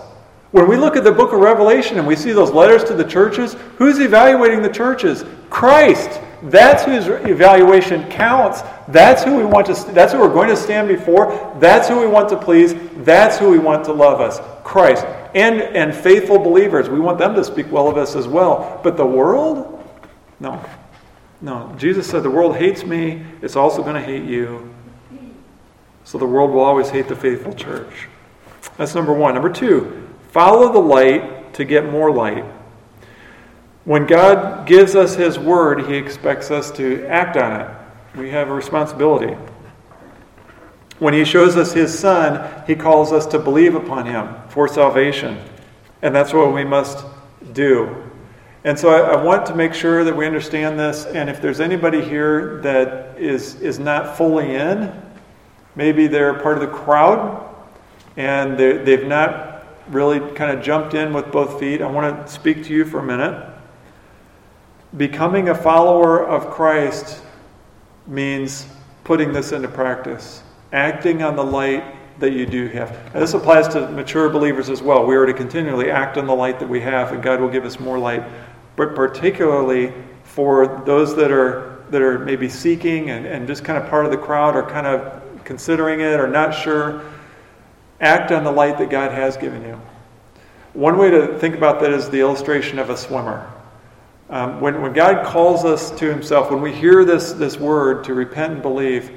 When 0.51 0.67
we 0.67 0.77
look 0.77 0.95
at 0.95 1.03
the 1.03 1.11
book 1.11 1.31
of 1.31 1.39
Revelation 1.39 1.99
and 1.99 2.07
we 2.07 2.15
see 2.15 2.31
those 2.31 2.51
letters 2.51 2.83
to 2.85 2.95
the 2.95 3.03
churches, 3.03 3.53
who's 3.77 3.99
evaluating 3.99 4.61
the 4.61 4.69
churches? 4.69 5.23
Christ. 5.49 6.19
That's 6.43 6.83
whose 6.83 7.07
evaluation 7.07 8.09
counts. 8.09 8.61
That's 8.87 9.23
who 9.23 9.35
we 9.35 9.43
want 9.43 9.67
to 9.67 9.73
that's 9.91 10.13
who 10.13 10.19
we're 10.19 10.33
going 10.33 10.49
to 10.49 10.55
stand 10.55 10.87
before. 10.87 11.55
That's 11.59 11.87
who 11.87 11.99
we 11.99 12.07
want 12.07 12.29
to 12.29 12.37
please. 12.37 12.73
That's 13.03 13.37
who 13.37 13.49
we 13.51 13.59
want 13.59 13.83
to 13.85 13.93
love 13.93 14.21
us. 14.21 14.39
Christ 14.63 15.05
and, 15.35 15.61
and 15.61 15.93
faithful 15.93 16.39
believers. 16.39 16.89
We 16.89 16.99
want 16.99 17.17
them 17.17 17.35
to 17.35 17.43
speak 17.43 17.71
well 17.71 17.87
of 17.87 17.97
us 17.97 18.15
as 18.15 18.27
well. 18.27 18.79
But 18.83 18.97
the 18.97 19.05
world? 19.05 19.83
No. 20.39 20.63
No. 21.41 21.73
Jesus 21.77 22.07
said, 22.07 22.23
The 22.23 22.31
world 22.31 22.55
hates 22.55 22.83
me, 22.83 23.23
it's 23.41 23.55
also 23.55 23.83
going 23.83 23.95
to 23.95 24.01
hate 24.01 24.23
you. 24.23 24.73
So 26.03 26.17
the 26.17 26.25
world 26.25 26.51
will 26.51 26.61
always 26.61 26.89
hate 26.89 27.07
the 27.07 27.15
faithful 27.15 27.53
church. 27.53 28.07
That's 28.77 28.95
number 28.95 29.13
one. 29.13 29.35
Number 29.35 29.51
two, 29.51 30.08
follow 30.29 30.71
the 30.71 30.79
light 30.79 31.53
to 31.55 31.65
get 31.65 31.89
more 31.89 32.11
light. 32.11 32.45
When 33.85 34.05
God 34.05 34.67
gives 34.67 34.95
us 34.95 35.15
His 35.15 35.37
word, 35.37 35.87
He 35.87 35.95
expects 35.95 36.51
us 36.51 36.71
to 36.71 37.05
act 37.07 37.37
on 37.37 37.61
it. 37.61 37.69
We 38.15 38.29
have 38.31 38.49
a 38.49 38.53
responsibility. 38.53 39.35
When 40.99 41.13
he 41.13 41.23
shows 41.23 41.55
us 41.55 41.71
his 41.71 41.97
son, 41.97 42.63
he 42.67 42.75
calls 42.75 43.13
us 43.13 43.25
to 43.27 43.39
believe 43.39 43.73
upon 43.73 44.05
him 44.05 44.35
for 44.49 44.67
salvation. 44.67 45.39
And 46.01 46.13
that's 46.13 46.33
what 46.33 46.53
we 46.53 46.65
must 46.65 47.05
do. 47.53 48.03
And 48.65 48.77
so 48.77 48.89
I, 48.89 49.13
I, 49.13 49.23
want 49.23 49.45
to 49.45 49.55
make 49.55 49.73
sure 49.73 50.03
that 50.03 50.15
we 50.15 50.25
understand 50.25 50.77
this. 50.77 51.05
And 51.05 51.29
if 51.29 51.41
there's 51.41 51.61
anybody 51.61 52.03
here 52.03 52.59
that 52.61 53.17
is, 53.17 53.55
is 53.61 53.79
not 53.79 54.17
fully 54.17 54.55
in, 54.55 54.91
maybe 55.75 56.07
they're 56.07 56.33
part 56.33 56.57
of 56.57 56.61
the 56.61 56.75
crowd 56.75 57.45
and 58.17 58.57
they've 58.57 59.07
not 59.07 59.48
really 59.89 60.19
kind 60.35 60.57
of 60.57 60.63
jumped 60.63 60.93
in 60.93 61.13
with 61.13 61.31
both 61.31 61.59
feet, 61.59 61.81
I 61.81 61.89
want 61.89 62.25
to 62.25 62.31
speak 62.31 62.63
to 62.65 62.73
you 62.73 62.85
for 62.85 62.99
a 62.99 63.03
minute. 63.03 63.47
Becoming 64.97 65.49
a 65.49 65.55
follower 65.55 66.25
of 66.25 66.49
Christ 66.49 67.21
means 68.07 68.65
putting 69.03 69.33
this 69.33 69.51
into 69.51 69.67
practice 69.67 70.43
acting 70.71 71.23
on 71.23 71.35
the 71.35 71.43
light 71.43 71.83
that 72.19 72.33
you 72.33 72.45
do 72.45 72.67
have. 72.67 72.91
And 73.13 73.23
this 73.23 73.33
applies 73.33 73.67
to 73.69 73.89
mature 73.89 74.29
believers 74.29 74.69
as 74.69 74.81
well. 74.81 75.05
We 75.05 75.15
are 75.15 75.25
to 75.25 75.33
continually 75.33 75.89
act 75.89 76.17
on 76.17 76.27
the 76.27 76.35
light 76.35 76.59
that 76.59 76.69
we 76.69 76.81
have, 76.81 77.11
and 77.11 77.23
God 77.23 77.39
will 77.39 77.49
give 77.49 77.65
us 77.65 77.79
more 77.79 77.97
light. 77.97 78.23
But 78.75 78.93
particularly 78.93 79.93
for 80.23 80.83
those 80.85 81.15
that 81.15 81.31
are 81.31 81.83
that 81.89 82.03
are 82.03 82.19
maybe 82.19 82.47
seeking 82.47 83.09
and, 83.09 83.25
and 83.25 83.47
just 83.47 83.63
kind 83.63 83.81
of 83.81 83.89
part 83.89 84.05
of 84.05 84.11
the 84.11 84.17
crowd 84.17 84.55
or 84.55 84.61
kind 84.61 84.85
of 84.85 85.43
considering 85.43 86.01
it 86.01 86.19
or 86.19 86.27
not 86.27 86.53
sure, 86.53 87.01
act 88.01 88.31
on 88.31 88.43
the 88.43 88.51
light 88.51 88.77
that 88.77 88.89
God 88.89 89.11
has 89.11 89.37
given 89.37 89.61
you. 89.63 89.79
One 90.73 90.97
way 90.97 91.09
to 91.09 91.37
think 91.39 91.55
about 91.55 91.79
that 91.81 91.91
is 91.91 92.09
the 92.09 92.19
illustration 92.19 92.79
of 92.79 92.89
a 92.89 92.97
swimmer. 92.97 93.51
Um, 94.29 94.61
when, 94.61 94.81
when 94.81 94.93
God 94.93 95.25
calls 95.25 95.65
us 95.65 95.89
to 95.91 96.09
Himself, 96.09 96.51
when 96.51 96.61
we 96.61 96.71
hear 96.71 97.03
this, 97.03 97.33
this 97.33 97.57
word 97.57 98.03
to 98.05 98.13
repent 98.13 98.53
and 98.53 98.61
believe, 98.61 99.11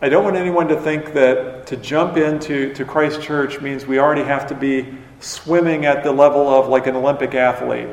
I 0.00 0.08
don't 0.08 0.24
want 0.24 0.36
anyone 0.36 0.68
to 0.68 0.80
think 0.80 1.12
that 1.12 1.66
to 1.68 1.76
jump 1.76 2.16
into 2.16 2.72
to 2.74 2.84
Christ 2.84 3.20
Church 3.20 3.60
means 3.60 3.86
we 3.86 3.98
already 3.98 4.22
have 4.22 4.46
to 4.48 4.54
be 4.54 4.96
swimming 5.20 5.86
at 5.86 6.02
the 6.02 6.12
level 6.12 6.48
of 6.48 6.68
like 6.68 6.86
an 6.86 6.96
Olympic 6.96 7.34
athlete. 7.34 7.88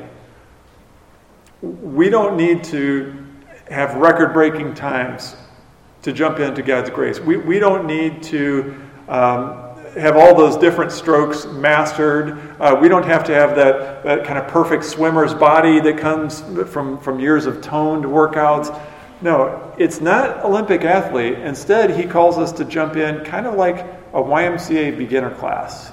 We 1.61 2.09
don't 2.09 2.36
need 2.36 2.63
to 2.65 3.25
have 3.69 3.95
record 3.95 4.34
breaking 4.34 4.73
times 4.73 5.36
to 6.01 6.11
jump 6.11 6.39
into 6.39 6.61
God's 6.61 6.89
grace. 6.89 7.19
We, 7.19 7.38
we 7.38 7.59
don't 7.59 7.86
need 7.86 8.23
to 8.23 8.75
um, 9.07 9.62
have 9.95 10.17
all 10.17 10.35
those 10.35 10.57
different 10.57 10.91
strokes 10.91 11.45
mastered. 11.45 12.39
Uh, 12.59 12.77
we 12.81 12.87
don't 12.87 13.05
have 13.05 13.23
to 13.25 13.33
have 13.33 13.55
that, 13.55 14.03
that 14.03 14.25
kind 14.25 14.37
of 14.39 14.47
perfect 14.47 14.83
swimmer's 14.83 15.33
body 15.33 15.79
that 15.79 15.97
comes 15.97 16.41
from, 16.71 16.99
from 16.99 17.19
years 17.19 17.45
of 17.45 17.61
toned 17.61 18.03
workouts. 18.03 18.79
No, 19.21 19.73
it's 19.77 20.01
not 20.01 20.43
Olympic 20.43 20.83
athlete. 20.83 21.39
Instead, 21.39 21.91
he 21.91 22.03
calls 22.03 22.37
us 22.37 22.51
to 22.53 22.65
jump 22.65 22.95
in 22.95 23.23
kind 23.23 23.47
of 23.47 23.55
like 23.55 23.77
a 24.13 24.21
YMCA 24.21 24.97
beginner 24.97 25.33
class. 25.35 25.91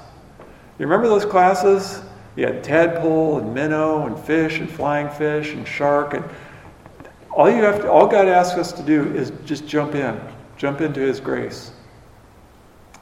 You 0.79 0.85
remember 0.85 1.07
those 1.07 1.25
classes? 1.25 2.01
You 2.35 2.47
had 2.47 2.63
tadpole 2.63 3.39
and 3.39 3.53
minnow 3.53 4.05
and 4.07 4.17
fish 4.17 4.59
and 4.59 4.69
flying 4.69 5.09
fish 5.09 5.53
and 5.53 5.67
shark 5.67 6.13
and 6.13 6.23
all 7.33 7.49
you 7.49 7.63
have 7.63 7.81
to, 7.81 7.91
all 7.91 8.07
God 8.07 8.27
asks 8.27 8.57
us 8.57 8.71
to 8.73 8.83
do 8.83 9.13
is 9.15 9.31
just 9.45 9.65
jump 9.65 9.95
in, 9.95 10.19
jump 10.57 10.81
into 10.81 10.99
His 10.99 11.19
grace. 11.19 11.71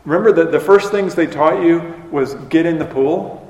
Remember 0.09 0.31
that 0.43 0.51
the 0.51 0.59
first 0.59 0.89
things 0.89 1.13
they 1.13 1.27
taught 1.27 1.63
you 1.63 1.93
was 2.09 2.33
get 2.49 2.65
in 2.65 2.79
the 2.79 2.85
pool. 2.85 3.47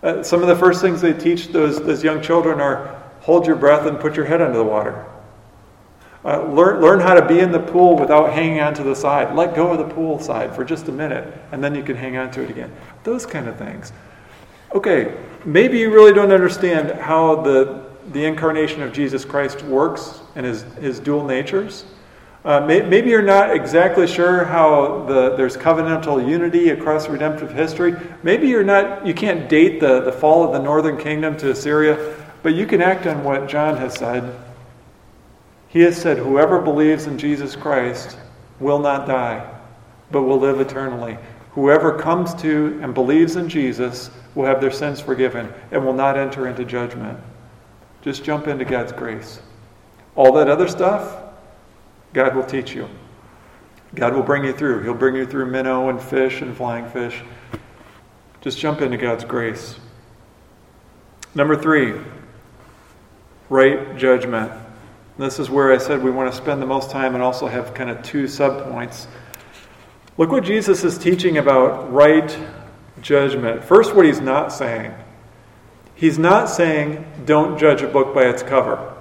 Uh, 0.00 0.22
some 0.22 0.40
of 0.40 0.46
the 0.46 0.54
first 0.54 0.80
things 0.80 1.00
they 1.00 1.12
teach 1.12 1.48
those, 1.48 1.82
those 1.82 2.04
young 2.04 2.22
children 2.22 2.60
are 2.60 3.02
hold 3.22 3.44
your 3.44 3.56
breath 3.56 3.84
and 3.88 3.98
put 3.98 4.14
your 4.14 4.24
head 4.24 4.40
under 4.40 4.58
the 4.58 4.64
water. 4.64 5.04
Uh, 6.24 6.44
learn, 6.44 6.80
learn 6.80 7.00
how 7.00 7.14
to 7.14 7.26
be 7.26 7.40
in 7.40 7.50
the 7.50 7.58
pool 7.58 7.98
without 7.98 8.32
hanging 8.32 8.60
onto 8.60 8.84
the 8.84 8.94
side. 8.94 9.34
Let 9.34 9.56
go 9.56 9.72
of 9.72 9.78
the 9.78 9.92
pool 9.92 10.20
side 10.20 10.54
for 10.54 10.64
just 10.64 10.86
a 10.86 10.92
minute, 10.92 11.36
and 11.50 11.62
then 11.62 11.74
you 11.74 11.82
can 11.82 11.96
hang 11.96 12.16
on 12.16 12.30
to 12.30 12.42
it 12.44 12.48
again. 12.48 12.72
Those 13.02 13.26
kind 13.26 13.48
of 13.48 13.56
things. 13.56 13.92
Okay, 14.76 15.12
maybe 15.44 15.76
you 15.76 15.92
really 15.92 16.12
don't 16.12 16.30
understand 16.30 17.00
how 17.00 17.42
the, 17.42 17.82
the 18.12 18.24
incarnation 18.24 18.80
of 18.80 18.92
Jesus 18.92 19.24
Christ 19.24 19.64
works 19.64 20.20
and 20.36 20.46
his, 20.46 20.62
his 20.74 21.00
dual 21.00 21.24
natures. 21.24 21.84
Uh, 22.44 22.60
may, 22.60 22.82
maybe 22.82 23.10
you're 23.10 23.22
not 23.22 23.54
exactly 23.54 24.06
sure 24.06 24.44
how 24.44 25.04
the, 25.04 25.36
there's 25.36 25.56
covenantal 25.56 26.28
unity 26.28 26.70
across 26.70 27.08
redemptive 27.08 27.52
history. 27.52 27.94
Maybe 28.22 28.48
you're 28.48 28.64
not, 28.64 29.06
you 29.06 29.14
can't 29.14 29.48
date 29.48 29.80
the, 29.80 30.00
the 30.00 30.12
fall 30.12 30.44
of 30.44 30.52
the 30.52 30.58
northern 30.58 30.98
kingdom 30.98 31.36
to 31.38 31.52
Assyria, 31.52 32.16
but 32.42 32.54
you 32.54 32.66
can 32.66 32.82
act 32.82 33.06
on 33.06 33.22
what 33.22 33.48
John 33.48 33.76
has 33.76 33.94
said 33.94 34.36
he 35.72 35.80
has 35.80 35.96
said, 35.96 36.18
Whoever 36.18 36.60
believes 36.60 37.06
in 37.06 37.16
Jesus 37.16 37.56
Christ 37.56 38.18
will 38.60 38.78
not 38.78 39.06
die, 39.06 39.50
but 40.10 40.22
will 40.22 40.38
live 40.38 40.60
eternally. 40.60 41.16
Whoever 41.52 41.98
comes 41.98 42.34
to 42.42 42.78
and 42.82 42.92
believes 42.92 43.36
in 43.36 43.48
Jesus 43.48 44.10
will 44.34 44.44
have 44.44 44.60
their 44.60 44.70
sins 44.70 45.00
forgiven 45.00 45.50
and 45.70 45.82
will 45.82 45.94
not 45.94 46.18
enter 46.18 46.46
into 46.46 46.66
judgment. 46.66 47.18
Just 48.02 48.22
jump 48.22 48.48
into 48.48 48.66
God's 48.66 48.92
grace. 48.92 49.40
All 50.14 50.32
that 50.34 50.50
other 50.50 50.68
stuff, 50.68 51.21
God 52.12 52.34
will 52.34 52.44
teach 52.44 52.74
you. 52.74 52.88
God 53.94 54.14
will 54.14 54.22
bring 54.22 54.44
you 54.44 54.52
through. 54.52 54.82
He'll 54.82 54.94
bring 54.94 55.14
you 55.14 55.26
through 55.26 55.46
minnow 55.46 55.88
and 55.88 56.00
fish 56.00 56.40
and 56.40 56.56
flying 56.56 56.88
fish. 56.88 57.22
Just 58.40 58.58
jump 58.58 58.80
into 58.80 58.96
God's 58.96 59.24
grace. 59.24 59.76
Number 61.34 61.56
three, 61.56 61.94
right 63.48 63.96
judgment. 63.96 64.52
This 65.18 65.38
is 65.38 65.50
where 65.50 65.72
I 65.72 65.78
said 65.78 66.02
we 66.02 66.10
want 66.10 66.30
to 66.30 66.36
spend 66.36 66.60
the 66.60 66.66
most 66.66 66.90
time 66.90 67.14
and 67.14 67.22
also 67.22 67.46
have 67.46 67.74
kind 67.74 67.90
of 67.90 68.02
two 68.02 68.24
subpoints. 68.24 69.06
Look 70.18 70.30
what 70.30 70.44
Jesus 70.44 70.84
is 70.84 70.98
teaching 70.98 71.38
about 71.38 71.92
right 71.92 72.36
judgment. 73.00 73.62
First, 73.64 73.94
what 73.94 74.06
he's 74.06 74.20
not 74.20 74.52
saying. 74.52 74.94
He's 75.94 76.18
not 76.18 76.48
saying, 76.48 77.06
don't 77.24 77.58
judge 77.58 77.82
a 77.82 77.86
book 77.86 78.14
by 78.14 78.24
its 78.24 78.42
cover. 78.42 78.91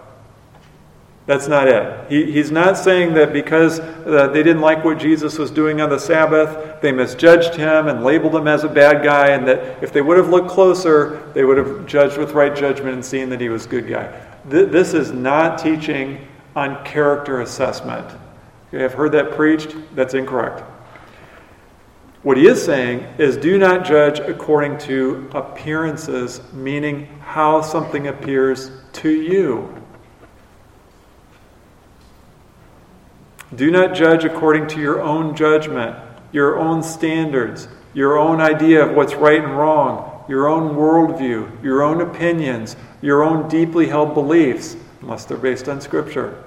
That's 1.31 1.47
not 1.47 1.69
it. 1.69 2.11
He, 2.11 2.29
he's 2.29 2.51
not 2.51 2.77
saying 2.77 3.13
that 3.13 3.31
because 3.31 3.79
uh, 3.79 4.27
they 4.33 4.43
didn't 4.43 4.61
like 4.61 4.83
what 4.83 4.97
Jesus 4.97 5.37
was 5.37 5.49
doing 5.49 5.79
on 5.79 5.89
the 5.89 5.97
Sabbath, 5.97 6.81
they 6.81 6.91
misjudged 6.91 7.55
him 7.55 7.87
and 7.87 8.03
labeled 8.03 8.35
him 8.35 8.49
as 8.49 8.65
a 8.65 8.67
bad 8.67 9.01
guy, 9.01 9.29
and 9.29 9.47
that 9.47 9.81
if 9.81 9.93
they 9.93 10.01
would 10.01 10.17
have 10.17 10.27
looked 10.27 10.49
closer, 10.49 11.31
they 11.33 11.45
would 11.45 11.55
have 11.55 11.85
judged 11.85 12.17
with 12.17 12.33
right 12.33 12.53
judgment 12.53 12.95
and 12.95 13.05
seen 13.05 13.29
that 13.29 13.39
he 13.39 13.47
was 13.47 13.65
a 13.65 13.69
good 13.69 13.87
guy. 13.87 14.11
Th- 14.49 14.69
this 14.69 14.93
is 14.93 15.13
not 15.13 15.57
teaching 15.57 16.27
on 16.53 16.83
character 16.83 17.39
assessment. 17.39 18.05
Okay, 18.67 18.83
I've 18.83 18.93
heard 18.93 19.13
that 19.13 19.31
preached. 19.31 19.73
That's 19.95 20.15
incorrect. 20.15 20.59
What 22.23 22.35
he 22.35 22.45
is 22.45 22.61
saying 22.61 23.07
is 23.19 23.37
do 23.37 23.57
not 23.57 23.85
judge 23.85 24.19
according 24.19 24.79
to 24.79 25.29
appearances, 25.33 26.41
meaning 26.51 27.05
how 27.21 27.61
something 27.61 28.07
appears 28.07 28.69
to 28.91 29.09
you. 29.09 29.80
Do 33.55 33.69
not 33.69 33.93
judge 33.93 34.23
according 34.23 34.67
to 34.69 34.79
your 34.79 35.01
own 35.01 35.35
judgment, 35.35 35.97
your 36.31 36.57
own 36.57 36.81
standards, 36.81 37.67
your 37.93 38.17
own 38.17 38.39
idea 38.39 38.85
of 38.85 38.95
what's 38.95 39.13
right 39.13 39.43
and 39.43 39.57
wrong, 39.57 40.23
your 40.29 40.47
own 40.47 40.75
worldview, 40.75 41.61
your 41.61 41.83
own 41.83 42.01
opinions, 42.01 42.77
your 43.01 43.23
own 43.23 43.49
deeply 43.49 43.87
held 43.87 44.13
beliefs, 44.13 44.77
unless 45.01 45.25
they're 45.25 45.37
based 45.37 45.67
on 45.67 45.81
Scripture. 45.81 46.41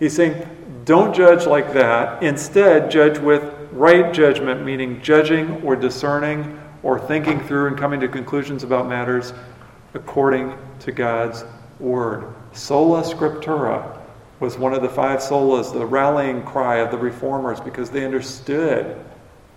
He's 0.00 0.16
saying, 0.16 0.48
don't 0.84 1.14
judge 1.14 1.46
like 1.46 1.72
that. 1.74 2.22
Instead, 2.22 2.90
judge 2.90 3.18
with 3.18 3.42
right 3.72 4.12
judgment, 4.12 4.64
meaning 4.64 5.00
judging 5.02 5.62
or 5.62 5.76
discerning 5.76 6.60
or 6.82 6.98
thinking 6.98 7.40
through 7.40 7.68
and 7.68 7.78
coming 7.78 8.00
to 8.00 8.08
conclusions 8.08 8.64
about 8.64 8.88
matters 8.88 9.32
according 9.94 10.56
to 10.80 10.92
God's 10.92 11.44
Word. 11.78 12.34
Sola 12.52 13.02
Scriptura 13.02 13.95
was 14.40 14.58
one 14.58 14.74
of 14.74 14.82
the 14.82 14.88
five 14.88 15.20
solas, 15.20 15.72
the 15.72 15.86
rallying 15.86 16.42
cry 16.42 16.76
of 16.76 16.90
the 16.90 16.98
reformers, 16.98 17.60
because 17.60 17.90
they 17.90 18.04
understood 18.04 19.02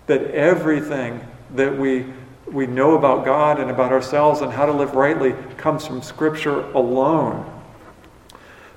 that 0.06 0.22
everything 0.30 1.20
that 1.54 1.76
we, 1.76 2.06
we 2.46 2.66
know 2.66 2.96
about 2.96 3.24
God 3.24 3.60
and 3.60 3.70
about 3.70 3.92
ourselves 3.92 4.40
and 4.40 4.52
how 4.52 4.66
to 4.66 4.72
live 4.72 4.94
rightly 4.94 5.34
comes 5.56 5.86
from 5.86 6.02
Scripture 6.02 6.60
alone. 6.72 7.46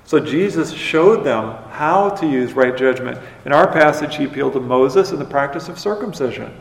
So 0.06 0.20
Jesus 0.20 0.72
showed 0.72 1.24
them 1.24 1.56
how 1.70 2.10
to 2.10 2.26
use 2.26 2.52
right 2.52 2.76
judgment. 2.76 3.18
In 3.46 3.52
our 3.52 3.66
passage, 3.66 4.16
he 4.16 4.24
appealed 4.24 4.52
to 4.52 4.60
Moses 4.60 5.10
and 5.10 5.20
the 5.20 5.24
practice 5.24 5.68
of 5.68 5.78
circumcision. 5.78 6.54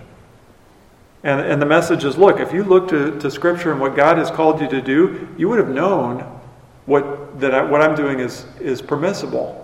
And, 1.24 1.42
and 1.42 1.62
the 1.62 1.66
message 1.66 2.06
is 2.06 2.18
look, 2.18 2.40
if 2.40 2.54
you 2.54 2.64
look 2.64 2.88
to, 2.90 3.20
to 3.20 3.30
Scripture 3.30 3.72
and 3.72 3.82
what 3.82 3.96
God 3.96 4.18
has 4.18 4.32
called 4.32 4.62
you 4.62 4.70
to 4.70 4.82
do, 4.82 5.28
you 5.38 5.50
would 5.50 5.60
have 5.60 5.70
known 5.70 6.33
what, 6.86 7.40
that 7.40 7.54
I, 7.54 7.64
what 7.64 7.82
I'm 7.82 7.96
doing 7.96 8.20
is, 8.20 8.46
is 8.60 8.82
permissible. 8.82 9.60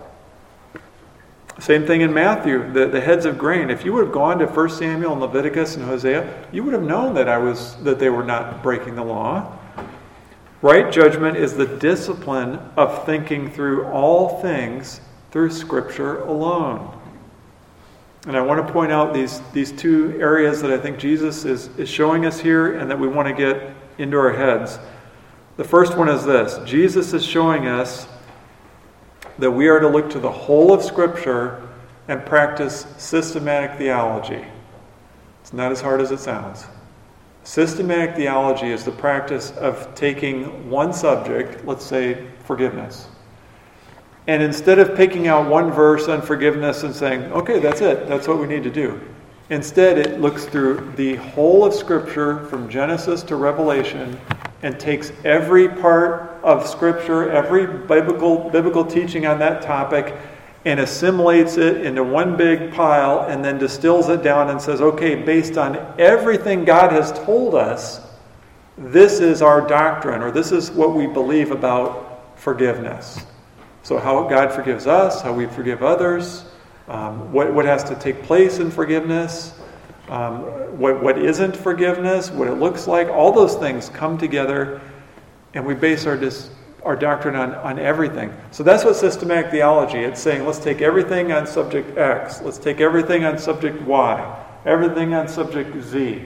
Same 1.60 1.86
thing 1.86 2.02
in 2.02 2.14
Matthew, 2.14 2.72
the, 2.72 2.88
the 2.88 3.02
heads 3.02 3.26
of 3.26 3.38
grain. 3.38 3.70
If 3.70 3.84
you 3.84 3.92
would 3.92 4.06
have 4.06 4.14
gone 4.14 4.40
to 4.40 4.46
1 4.46 4.70
Samuel 4.70 5.12
and 5.12 5.22
Leviticus 5.22 5.76
and 5.76 5.84
Hosea, 5.84 6.46
you 6.54 6.64
would 6.64 6.74
have 6.74 6.84
known 6.84 7.14
that 7.16 7.28
I 7.28 7.38
was 7.38 7.76
that 7.84 8.00
they 8.00 8.10
were 8.10 8.24
not 8.24 8.64
breaking 8.64 8.96
the 8.96 9.04
law. 9.04 9.58
Right 10.62 10.92
judgment 10.92 11.36
is 11.36 11.56
the 11.56 11.66
discipline 11.66 12.60
of 12.78 13.06
thinking 13.06 13.52
through 13.52 13.86
all 13.86 14.42
things 14.42 15.02
through 15.32 15.52
Scripture 15.52 16.22
alone. 16.22 16.96
And 18.26 18.36
I 18.36 18.42
want 18.42 18.66
to 18.66 18.74
point 18.74 18.92
out 18.92 19.14
these, 19.14 19.42
these 19.54 19.72
two 19.72 20.18
areas 20.20 20.62
that 20.62 20.72
I 20.72 20.78
think 20.78 21.00
Jesus 21.00 21.46
is, 21.46 21.68
is 21.78 21.90
showing 21.90 22.26
us 22.26 22.40
here 22.40 22.78
and 22.78 22.90
that 22.92 23.00
we 23.00 23.08
want 23.08 23.28
to 23.30 23.34
get 23.34 23.74
into 23.98 24.18
our 24.18 24.34
heads. 24.34 24.80
The 25.60 25.66
first 25.66 25.98
one 25.98 26.08
is 26.08 26.24
this 26.24 26.58
Jesus 26.64 27.14
is 27.14 27.26
showing 27.26 27.68
us 27.68 28.08
that 29.40 29.52
we 29.52 29.68
are 29.68 29.82
to 29.82 29.90
look 29.90 30.10
to 30.12 30.20
the 30.20 30.32
whole 30.32 30.72
of 30.72 30.82
Scripture 30.82 31.68
and 32.08 32.26
practice 32.26 32.86
systematic 32.98 33.78
theology. 33.78 34.46
It's 35.42 35.52
not 35.52 35.74
as 35.74 35.82
hard 35.82 36.00
as 36.00 36.12
it 36.12 36.22
sounds. 36.22 36.66
Systematic 37.44 38.16
theology 38.16 38.68
is 38.68 38.86
the 38.86 38.94
practice 38.94 39.52
of 39.58 39.94
taking 39.96 40.70
one 40.70 40.94
subject, 40.94 41.66
let's 41.66 41.84
say 41.84 42.26
forgiveness, 42.46 43.10
and 44.28 44.42
instead 44.42 44.80
of 44.80 44.96
picking 44.96 45.28
out 45.28 45.50
one 45.50 45.72
verse 45.72 46.08
on 46.08 46.22
forgiveness 46.22 46.84
and 46.84 46.96
saying, 46.96 47.24
okay, 47.34 47.60
that's 47.60 47.82
it, 47.82 48.08
that's 48.08 48.30
what 48.30 48.40
we 48.40 48.48
need 48.48 48.64
to 48.64 48.72
do, 48.72 48.98
instead 49.50 49.98
it 49.98 50.22
looks 50.22 50.46
through 50.46 50.94
the 50.96 51.16
whole 51.16 51.66
of 51.66 51.74
Scripture 51.74 52.46
from 52.46 52.70
Genesis 52.70 53.24
to 53.24 53.36
Revelation 53.36 54.20
and 54.62 54.80
takes 54.80 55.12
every 55.24 55.68
part 55.68 56.40
of 56.44 56.68
Scripture, 56.68 57.32
every 57.32 57.66
biblical, 57.66 58.50
biblical 58.50 58.86
teaching 58.86 59.26
on 59.26 59.40
that 59.40 59.62
topic, 59.62 60.16
and 60.66 60.80
assimilates 60.80 61.58
it 61.58 61.86
into 61.86 62.04
one 62.04 62.36
big 62.36 62.74
pile 62.74 63.22
and 63.22 63.44
then 63.44 63.58
distills 63.58 64.10
it 64.10 64.22
down 64.22 64.50
and 64.50 64.62
says, 64.62 64.82
okay, 64.82 65.16
based 65.16 65.58
on 65.58 65.78
everything 65.98 66.66
God 66.66 66.92
has 66.92 67.12
told 67.12 67.56
us, 67.56 68.02
this 68.78 69.20
is 69.20 69.42
our 69.42 69.66
doctrine, 69.66 70.22
or 70.22 70.32
this 70.32 70.52
is 70.52 70.72
what 70.72 70.94
we 70.94 71.08
believe 71.08 71.52
about 71.52 72.38
forgiveness. 72.38 73.26
So, 73.84 73.98
how 73.98 74.28
God 74.28 74.54
forgives 74.54 74.88
us, 74.88 75.22
how 75.22 75.34
we 75.34 75.48
forgive 75.48 75.84
others, 75.84 76.46
um, 76.90 77.32
what, 77.32 77.54
what 77.54 77.66
has 77.66 77.84
to 77.86 77.96
take 77.96 78.24
place 78.24 78.60
in 78.60 78.72
forgiveness, 78.72 79.54
um, 80.10 80.42
what, 80.78 81.02
what 81.02 81.18
isn't 81.18 81.56
forgiveness, 81.56 82.32
what 82.32 82.48
it 82.48 82.56
looks 82.56 82.88
like, 82.88 83.08
all 83.08 83.32
those 83.32 83.56
things 83.56 83.90
come 83.90 84.18
together, 84.18 84.82
and 85.54 85.66
we 85.66 85.76
base 85.76 86.06
our 86.06 86.18
dis- 86.18 86.50
our 86.84 86.96
doctrine 86.96 87.36
on, 87.36 87.54
on 87.56 87.78
everything. 87.78 88.34
So 88.52 88.64
that's 88.64 88.86
what 88.86 88.96
systematic 88.96 89.52
theology. 89.52 90.00
It's 90.00 90.22
saying 90.22 90.46
let's 90.46 90.60
take 90.60 90.82
everything 90.82 91.32
on 91.32 91.46
subject 91.46 91.98
X, 91.98 92.42
let's 92.42 92.58
take 92.58 92.80
everything 92.80 93.26
on 93.26 93.38
subject 93.38 93.82
Y, 93.82 94.46
everything 94.66 95.14
on 95.14 95.28
subject 95.28 95.82
Z. 95.84 96.24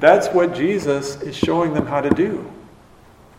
That's 0.00 0.28
what 0.28 0.54
Jesus 0.54 1.20
is 1.22 1.36
showing 1.36 1.72
them 1.72 1.86
how 1.86 2.00
to 2.00 2.10
do. 2.10 2.50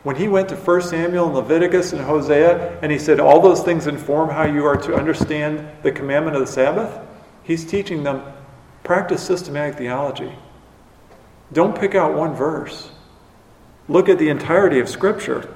When 0.06 0.18
he 0.18 0.28
went 0.28 0.50
to 0.50 0.56
1 0.56 0.82
Samuel 0.82 1.26
and 1.26 1.34
Leviticus 1.34 1.92
and 1.92 2.04
Hosea, 2.04 2.78
and 2.84 2.92
he 2.92 3.00
said 3.00 3.20
all 3.20 3.42
those 3.42 3.64
things 3.64 3.88
inform 3.88 4.30
how 4.30 4.44
you 4.44 4.64
are 4.64 4.78
to 4.78 4.94
understand 4.94 5.68
the 5.82 5.92
commandment 5.92 6.36
of 6.36 6.42
the 6.42 6.52
Sabbath, 6.52 7.00
he's 7.42 7.66
teaching 7.66 8.04
them 8.04 8.22
practice 8.84 9.24
systematic 9.24 9.80
theology. 9.80 10.32
Don't 11.52 11.76
pick 11.76 11.96
out 11.96 12.14
one 12.14 12.36
verse. 12.36 12.92
Look 13.90 14.08
at 14.08 14.20
the 14.20 14.30
entirety 14.30 14.80
of 14.80 14.88
Scripture. 14.88 15.50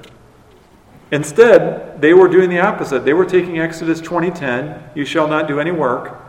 Instead, 1.12 2.00
they 2.00 2.12
were 2.12 2.26
doing 2.26 2.50
the 2.50 2.58
opposite. 2.58 3.04
They 3.04 3.12
were 3.12 3.26
taking 3.26 3.60
Exodus 3.60 4.00
20:10, 4.00 4.82
"You 4.96 5.04
shall 5.04 5.28
not 5.28 5.46
do 5.46 5.60
any 5.60 5.70
work," 5.70 6.20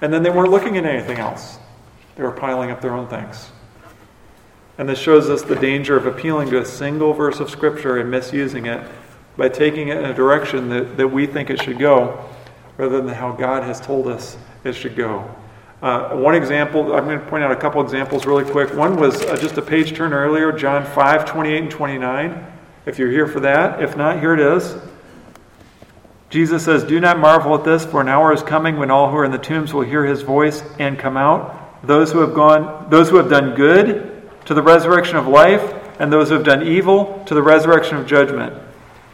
and 0.00 0.12
then 0.12 0.22
they 0.22 0.30
weren't 0.30 0.52
looking 0.52 0.76
at 0.76 0.86
anything 0.86 1.18
else. 1.18 1.58
They 2.14 2.22
were 2.22 2.30
piling 2.30 2.70
up 2.70 2.80
their 2.80 2.94
own 2.94 3.08
things. 3.08 3.50
And 4.80 4.88
this 4.88 4.98
shows 4.98 5.28
us 5.28 5.42
the 5.42 5.56
danger 5.56 5.94
of 5.94 6.06
appealing 6.06 6.48
to 6.52 6.58
a 6.62 6.64
single 6.64 7.12
verse 7.12 7.38
of 7.38 7.50
Scripture 7.50 7.98
and 7.98 8.10
misusing 8.10 8.64
it 8.64 8.82
by 9.36 9.50
taking 9.50 9.88
it 9.88 9.98
in 9.98 10.06
a 10.06 10.14
direction 10.14 10.70
that, 10.70 10.96
that 10.96 11.06
we 11.06 11.26
think 11.26 11.50
it 11.50 11.62
should 11.62 11.78
go 11.78 12.26
rather 12.78 13.02
than 13.02 13.14
how 13.14 13.32
God 13.32 13.62
has 13.62 13.78
told 13.78 14.06
us 14.08 14.38
it 14.64 14.72
should 14.72 14.96
go. 14.96 15.36
Uh, 15.82 16.16
one 16.16 16.34
example, 16.34 16.94
I'm 16.94 17.04
going 17.04 17.20
to 17.20 17.26
point 17.26 17.44
out 17.44 17.52
a 17.52 17.56
couple 17.56 17.82
examples 17.82 18.24
really 18.24 18.50
quick. 18.50 18.72
One 18.72 18.96
was 18.96 19.20
uh, 19.20 19.36
just 19.36 19.58
a 19.58 19.62
page 19.62 19.94
turn 19.94 20.14
earlier, 20.14 20.50
John 20.50 20.86
5 20.86 21.26
28 21.26 21.58
and 21.58 21.70
29 21.70 22.46
if 22.86 22.98
you're 22.98 23.10
here 23.10 23.26
for 23.26 23.40
that. 23.40 23.82
If 23.82 23.98
not, 23.98 24.18
here 24.18 24.32
it 24.32 24.40
is. 24.40 24.76
Jesus 26.30 26.64
says, 26.64 26.84
Do 26.84 27.00
not 27.00 27.18
marvel 27.18 27.54
at 27.54 27.64
this, 27.64 27.84
for 27.84 28.00
an 28.00 28.08
hour 28.08 28.32
is 28.32 28.42
coming 28.42 28.78
when 28.78 28.90
all 28.90 29.10
who 29.10 29.16
are 29.18 29.26
in 29.26 29.30
the 29.30 29.36
tombs 29.36 29.74
will 29.74 29.82
hear 29.82 30.06
his 30.06 30.22
voice 30.22 30.62
and 30.78 30.98
come 30.98 31.18
out. 31.18 31.86
Those 31.86 32.12
who 32.12 32.20
have 32.20 32.32
gone, 32.32 32.88
those 32.88 33.10
who 33.10 33.16
have 33.16 33.28
done 33.28 33.54
good 33.54 34.09
to 34.50 34.54
the 34.54 34.60
resurrection 34.60 35.16
of 35.16 35.28
life, 35.28 35.62
and 36.00 36.12
those 36.12 36.28
who 36.28 36.34
have 36.34 36.42
done 36.42 36.66
evil 36.66 37.22
to 37.24 37.34
the 37.34 37.42
resurrection 37.42 37.96
of 37.96 38.04
judgment. 38.04 38.52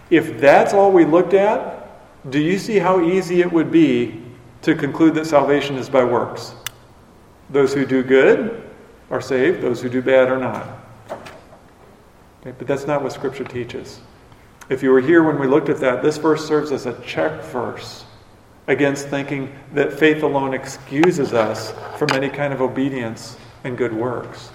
If 0.08 0.40
that's 0.40 0.72
all 0.72 0.90
we 0.90 1.04
looked 1.04 1.34
at, 1.34 2.30
do 2.30 2.40
you 2.40 2.56
see 2.58 2.78
how 2.78 3.02
easy 3.02 3.42
it 3.42 3.52
would 3.52 3.70
be 3.70 4.22
to 4.62 4.74
conclude 4.74 5.14
that 5.16 5.26
salvation 5.26 5.76
is 5.76 5.90
by 5.90 6.04
works? 6.04 6.54
Those 7.50 7.74
who 7.74 7.84
do 7.84 8.02
good 8.02 8.66
are 9.10 9.20
saved, 9.20 9.60
those 9.60 9.82
who 9.82 9.90
do 9.90 10.00
bad 10.00 10.30
are 10.30 10.38
not. 10.38 10.66
Okay, 12.40 12.54
but 12.56 12.66
that's 12.66 12.86
not 12.86 13.02
what 13.02 13.12
Scripture 13.12 13.44
teaches. 13.44 14.00
If 14.70 14.82
you 14.82 14.90
were 14.90 15.02
here 15.02 15.22
when 15.22 15.38
we 15.38 15.46
looked 15.46 15.68
at 15.68 15.80
that, 15.80 16.02
this 16.02 16.16
verse 16.16 16.48
serves 16.48 16.72
as 16.72 16.86
a 16.86 16.98
check 17.02 17.42
verse 17.42 18.06
against 18.68 19.08
thinking 19.08 19.54
that 19.74 19.92
faith 19.92 20.22
alone 20.22 20.54
excuses 20.54 21.34
us 21.34 21.74
from 21.98 22.08
any 22.12 22.30
kind 22.30 22.54
of 22.54 22.62
obedience 22.62 23.36
and 23.64 23.76
good 23.76 23.92
works. 23.92 24.50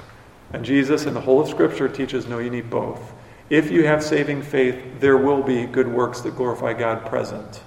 And 0.53 0.65
Jesus 0.65 1.05
and 1.05 1.15
the 1.15 1.21
whole 1.21 1.41
of 1.41 1.49
Scripture 1.49 1.87
teaches 1.87 2.27
no, 2.27 2.39
you 2.39 2.49
need 2.49 2.69
both. 2.69 3.13
If 3.49 3.69
you 3.69 3.85
have 3.85 4.03
saving 4.03 4.43
faith, 4.43 4.99
there 4.99 5.17
will 5.17 5.43
be 5.43 5.65
good 5.65 5.87
works 5.87 6.21
that 6.21 6.35
glorify 6.35 6.73
God 6.73 7.05
present. 7.05 7.61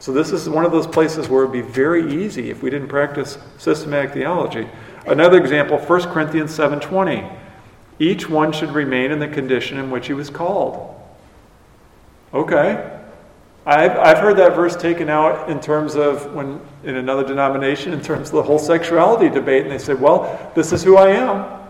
So 0.00 0.12
this 0.12 0.32
is 0.32 0.48
one 0.48 0.64
of 0.64 0.72
those 0.72 0.86
places 0.86 1.28
where 1.28 1.44
it 1.44 1.46
would 1.46 1.52
be 1.52 1.60
very 1.62 2.24
easy 2.24 2.50
if 2.50 2.62
we 2.62 2.70
didn't 2.70 2.88
practice 2.88 3.38
systematic 3.58 4.12
theology. 4.12 4.68
Another 5.06 5.38
example, 5.38 5.78
1 5.78 6.12
Corinthians 6.12 6.50
7:20. 6.56 7.30
Each 8.00 8.28
one 8.28 8.52
should 8.52 8.70
remain 8.72 9.12
in 9.12 9.20
the 9.20 9.28
condition 9.28 9.78
in 9.78 9.90
which 9.90 10.08
he 10.08 10.14
was 10.14 10.30
called. 10.30 11.00
Okay. 12.32 12.90
I've, 13.66 13.92
I've 13.92 14.18
heard 14.18 14.36
that 14.38 14.54
verse 14.54 14.76
taken 14.76 15.08
out 15.08 15.48
in 15.48 15.60
terms 15.60 15.94
of 15.94 16.34
when 16.34 16.60
in 16.82 16.96
another 16.96 17.24
denomination, 17.24 17.92
in 17.92 18.00
terms 18.02 18.28
of 18.28 18.34
the 18.34 18.42
whole 18.42 18.58
sexuality 18.58 19.30
debate, 19.30 19.62
and 19.62 19.70
they 19.70 19.78
say, 19.78 19.94
well, 19.94 20.52
this 20.54 20.72
is 20.72 20.82
who 20.82 20.96
I 20.96 21.10
am. 21.10 21.63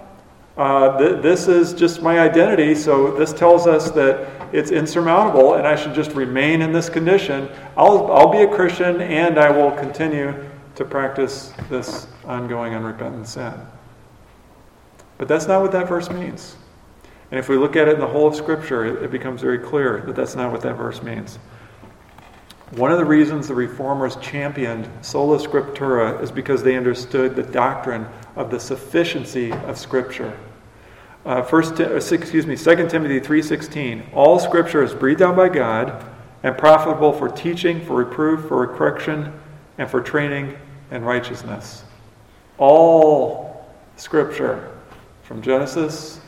Uh, 0.56 0.96
th- 0.98 1.22
this 1.22 1.48
is 1.48 1.72
just 1.72 2.00
my 2.00 2.20
identity, 2.20 2.74
so 2.74 3.16
this 3.16 3.32
tells 3.32 3.66
us 3.66 3.90
that 3.90 4.30
it's 4.54 4.70
insurmountable 4.70 5.54
and 5.54 5.66
I 5.66 5.74
should 5.74 5.94
just 5.94 6.12
remain 6.12 6.62
in 6.62 6.72
this 6.72 6.88
condition. 6.88 7.48
I'll, 7.76 8.10
I'll 8.12 8.30
be 8.30 8.42
a 8.42 8.48
Christian 8.48 9.00
and 9.00 9.38
I 9.38 9.50
will 9.50 9.72
continue 9.72 10.48
to 10.76 10.84
practice 10.84 11.52
this 11.68 12.06
ongoing 12.24 12.74
unrepentant 12.74 13.26
sin. 13.26 13.54
But 15.18 15.26
that's 15.26 15.48
not 15.48 15.60
what 15.60 15.72
that 15.72 15.88
verse 15.88 16.08
means. 16.08 16.56
And 17.30 17.38
if 17.40 17.48
we 17.48 17.56
look 17.56 17.74
at 17.74 17.88
it 17.88 17.94
in 17.94 18.00
the 18.00 18.06
whole 18.06 18.28
of 18.28 18.36
Scripture, 18.36 18.84
it, 18.84 19.04
it 19.04 19.10
becomes 19.10 19.40
very 19.40 19.58
clear 19.58 20.02
that 20.06 20.14
that's 20.14 20.36
not 20.36 20.52
what 20.52 20.60
that 20.60 20.76
verse 20.76 21.02
means. 21.02 21.38
One 22.76 22.90
of 22.90 22.98
the 22.98 23.04
reasons 23.04 23.48
the 23.48 23.54
reformers 23.54 24.16
championed 24.16 24.88
sola 25.00 25.38
scriptura 25.38 26.20
is 26.22 26.32
because 26.32 26.62
they 26.62 26.76
understood 26.76 27.36
the 27.36 27.42
doctrine 27.42 28.06
of 28.36 28.50
the 28.50 28.58
sufficiency 28.58 29.52
of 29.52 29.78
Scripture. 29.78 30.36
Uh, 31.24 31.42
first, 31.42 31.80
uh, 31.80 31.94
excuse 31.94 32.46
me, 32.46 32.56
2 32.56 32.88
Timothy 32.88 33.20
3.16, 33.20 34.12
all 34.12 34.38
Scripture 34.38 34.82
is 34.82 34.92
breathed 34.92 35.22
out 35.22 35.34
by 35.34 35.48
God 35.48 36.04
and 36.42 36.56
profitable 36.58 37.12
for 37.12 37.28
teaching, 37.28 37.84
for 37.84 37.96
reproof, 37.96 38.48
for 38.48 38.66
correction, 38.66 39.32
and 39.78 39.90
for 39.90 40.02
training 40.02 40.56
in 40.90 41.02
righteousness. 41.02 41.84
All 42.58 43.66
Scripture, 43.96 44.76
from 45.22 45.40
Genesis 45.40 46.20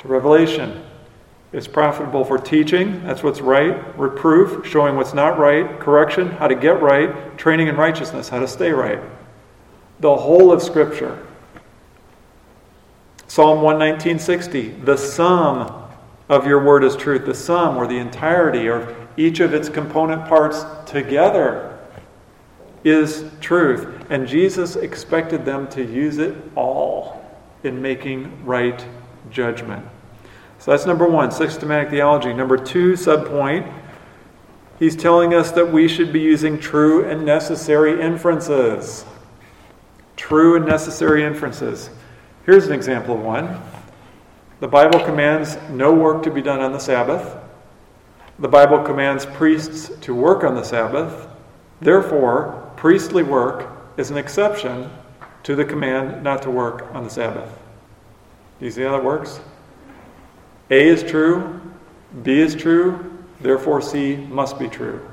to 0.00 0.08
Revelation, 0.08 0.84
is 1.52 1.66
profitable 1.66 2.24
for 2.24 2.36
teaching, 2.36 3.02
that's 3.04 3.22
what's 3.22 3.40
right, 3.40 3.98
reproof, 3.98 4.66
showing 4.66 4.96
what's 4.96 5.14
not 5.14 5.38
right, 5.38 5.80
correction, 5.80 6.30
how 6.32 6.46
to 6.48 6.54
get 6.54 6.82
right, 6.82 7.38
training 7.38 7.68
in 7.68 7.76
righteousness, 7.76 8.28
how 8.28 8.40
to 8.40 8.48
stay 8.48 8.72
right. 8.72 9.00
The 10.00 10.14
whole 10.14 10.52
of 10.52 10.62
Scripture. 10.62 11.25
Psalm 13.36 13.58
119.60, 13.58 14.86
the 14.86 14.96
sum 14.96 15.84
of 16.30 16.46
your 16.46 16.64
word 16.64 16.82
is 16.82 16.96
truth. 16.96 17.26
The 17.26 17.34
sum, 17.34 17.76
or 17.76 17.86
the 17.86 17.98
entirety, 17.98 18.66
or 18.66 18.96
each 19.18 19.40
of 19.40 19.52
its 19.52 19.68
component 19.68 20.26
parts 20.26 20.64
together 20.90 21.78
is 22.82 23.26
truth. 23.42 24.06
And 24.08 24.26
Jesus 24.26 24.76
expected 24.76 25.44
them 25.44 25.68
to 25.68 25.84
use 25.84 26.16
it 26.16 26.34
all 26.54 27.22
in 27.62 27.82
making 27.82 28.42
right 28.46 28.82
judgment. 29.30 29.84
So 30.58 30.70
that's 30.70 30.86
number 30.86 31.06
one, 31.06 31.30
systematic 31.30 31.90
theology. 31.90 32.32
Number 32.32 32.56
two, 32.56 32.94
subpoint, 32.94 33.70
he's 34.78 34.96
telling 34.96 35.34
us 35.34 35.50
that 35.50 35.70
we 35.70 35.88
should 35.88 36.10
be 36.10 36.20
using 36.20 36.58
true 36.58 37.06
and 37.06 37.26
necessary 37.26 38.00
inferences. 38.00 39.04
True 40.16 40.56
and 40.56 40.64
necessary 40.64 41.22
inferences. 41.22 41.90
Here's 42.46 42.68
an 42.68 42.72
example 42.72 43.16
of 43.16 43.22
one. 43.22 43.60
The 44.60 44.68
Bible 44.68 45.00
commands 45.00 45.58
no 45.68 45.92
work 45.92 46.22
to 46.22 46.30
be 46.30 46.40
done 46.40 46.60
on 46.60 46.70
the 46.70 46.78
Sabbath. 46.78 47.36
The 48.38 48.46
Bible 48.46 48.84
commands 48.84 49.26
priests 49.26 49.90
to 50.02 50.14
work 50.14 50.44
on 50.44 50.54
the 50.54 50.62
Sabbath. 50.62 51.26
Therefore, 51.80 52.70
priestly 52.76 53.24
work 53.24 53.68
is 53.96 54.12
an 54.12 54.16
exception 54.16 54.88
to 55.42 55.56
the 55.56 55.64
command 55.64 56.22
not 56.22 56.40
to 56.42 56.50
work 56.52 56.86
on 56.94 57.02
the 57.02 57.10
Sabbath. 57.10 57.50
Do 58.60 58.64
you 58.64 58.70
see 58.70 58.82
how 58.82 58.92
that 58.92 59.02
works? 59.02 59.40
A 60.70 60.86
is 60.86 61.02
true, 61.02 61.60
B 62.22 62.38
is 62.38 62.54
true, 62.54 63.24
therefore 63.40 63.82
C 63.82 64.18
must 64.30 64.56
be 64.56 64.68
true. 64.68 65.04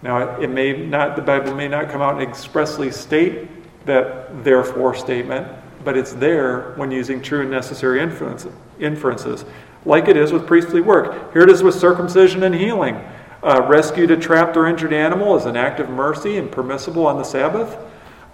Now, 0.00 0.40
it 0.40 0.48
may 0.48 0.74
not, 0.74 1.16
the 1.16 1.22
Bible 1.22 1.56
may 1.56 1.66
not 1.66 1.90
come 1.90 2.02
out 2.02 2.14
and 2.14 2.22
expressly 2.22 2.92
state 2.92 3.48
that 3.84 4.44
therefore 4.44 4.94
statement, 4.94 5.57
but 5.88 5.96
it's 5.96 6.12
there 6.12 6.74
when 6.76 6.90
using 6.90 7.22
true 7.22 7.40
and 7.40 7.50
necessary 7.50 7.98
inferences, 7.98 9.44
like 9.86 10.06
it 10.06 10.18
is 10.18 10.32
with 10.32 10.46
priestly 10.46 10.82
work. 10.82 11.32
Here 11.32 11.40
it 11.40 11.48
is 11.48 11.62
with 11.62 11.74
circumcision 11.74 12.42
and 12.42 12.54
healing. 12.54 12.96
Uh, 13.42 13.66
rescued 13.66 14.10
a 14.10 14.16
trapped 14.18 14.54
or 14.58 14.66
injured 14.66 14.92
animal 14.92 15.34
is 15.34 15.46
an 15.46 15.56
act 15.56 15.80
of 15.80 15.88
mercy 15.88 16.36
and 16.36 16.52
permissible 16.52 17.06
on 17.06 17.16
the 17.16 17.24
Sabbath. 17.24 17.78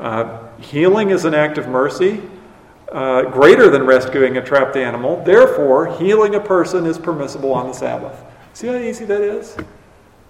Uh, 0.00 0.48
healing 0.58 1.10
is 1.10 1.24
an 1.24 1.32
act 1.32 1.56
of 1.56 1.68
mercy 1.68 2.22
uh, 2.90 3.22
greater 3.30 3.70
than 3.70 3.84
rescuing 3.86 4.36
a 4.36 4.44
trapped 4.44 4.74
animal. 4.74 5.22
Therefore, 5.22 5.96
healing 5.96 6.34
a 6.34 6.40
person 6.40 6.86
is 6.86 6.98
permissible 6.98 7.52
on 7.52 7.68
the 7.68 7.72
Sabbath. 7.72 8.20
See 8.52 8.66
how 8.66 8.74
easy 8.74 9.04
that 9.04 9.20
is? 9.20 9.56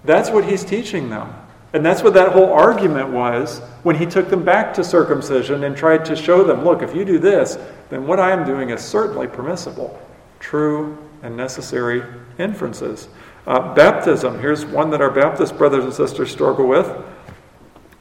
That's 0.03 0.29
what 0.29 0.45
he's 0.45 0.63
teaching 0.63 1.09
them. 1.09 1.33
And 1.75 1.85
that's 1.85 2.03
what 2.03 2.13
that 2.13 2.31
whole 2.31 2.53
argument 2.53 3.09
was 3.09 3.59
when 3.83 3.97
he 3.97 4.05
took 4.05 4.29
them 4.29 4.45
back 4.45 4.73
to 4.75 4.83
circumcision 4.83 5.65
and 5.65 5.75
tried 5.75 6.05
to 6.05 6.15
show 6.15 6.41
them 6.41 6.63
look, 6.63 6.81
if 6.81 6.95
you 6.95 7.03
do 7.03 7.19
this, 7.19 7.57
then 7.89 8.07
what 8.07 8.17
I 8.17 8.31
am 8.31 8.45
doing 8.45 8.69
is 8.69 8.79
certainly 8.79 9.27
permissible. 9.27 9.99
True 10.39 10.97
and 11.21 11.35
necessary 11.35 12.01
inferences. 12.39 13.09
Uh, 13.45 13.73
baptism. 13.73 14.39
Here's 14.39 14.65
one 14.65 14.89
that 14.91 15.01
our 15.01 15.11
Baptist 15.11 15.57
brothers 15.57 15.83
and 15.83 15.93
sisters 15.93 16.31
struggle 16.31 16.65
with. 16.65 16.89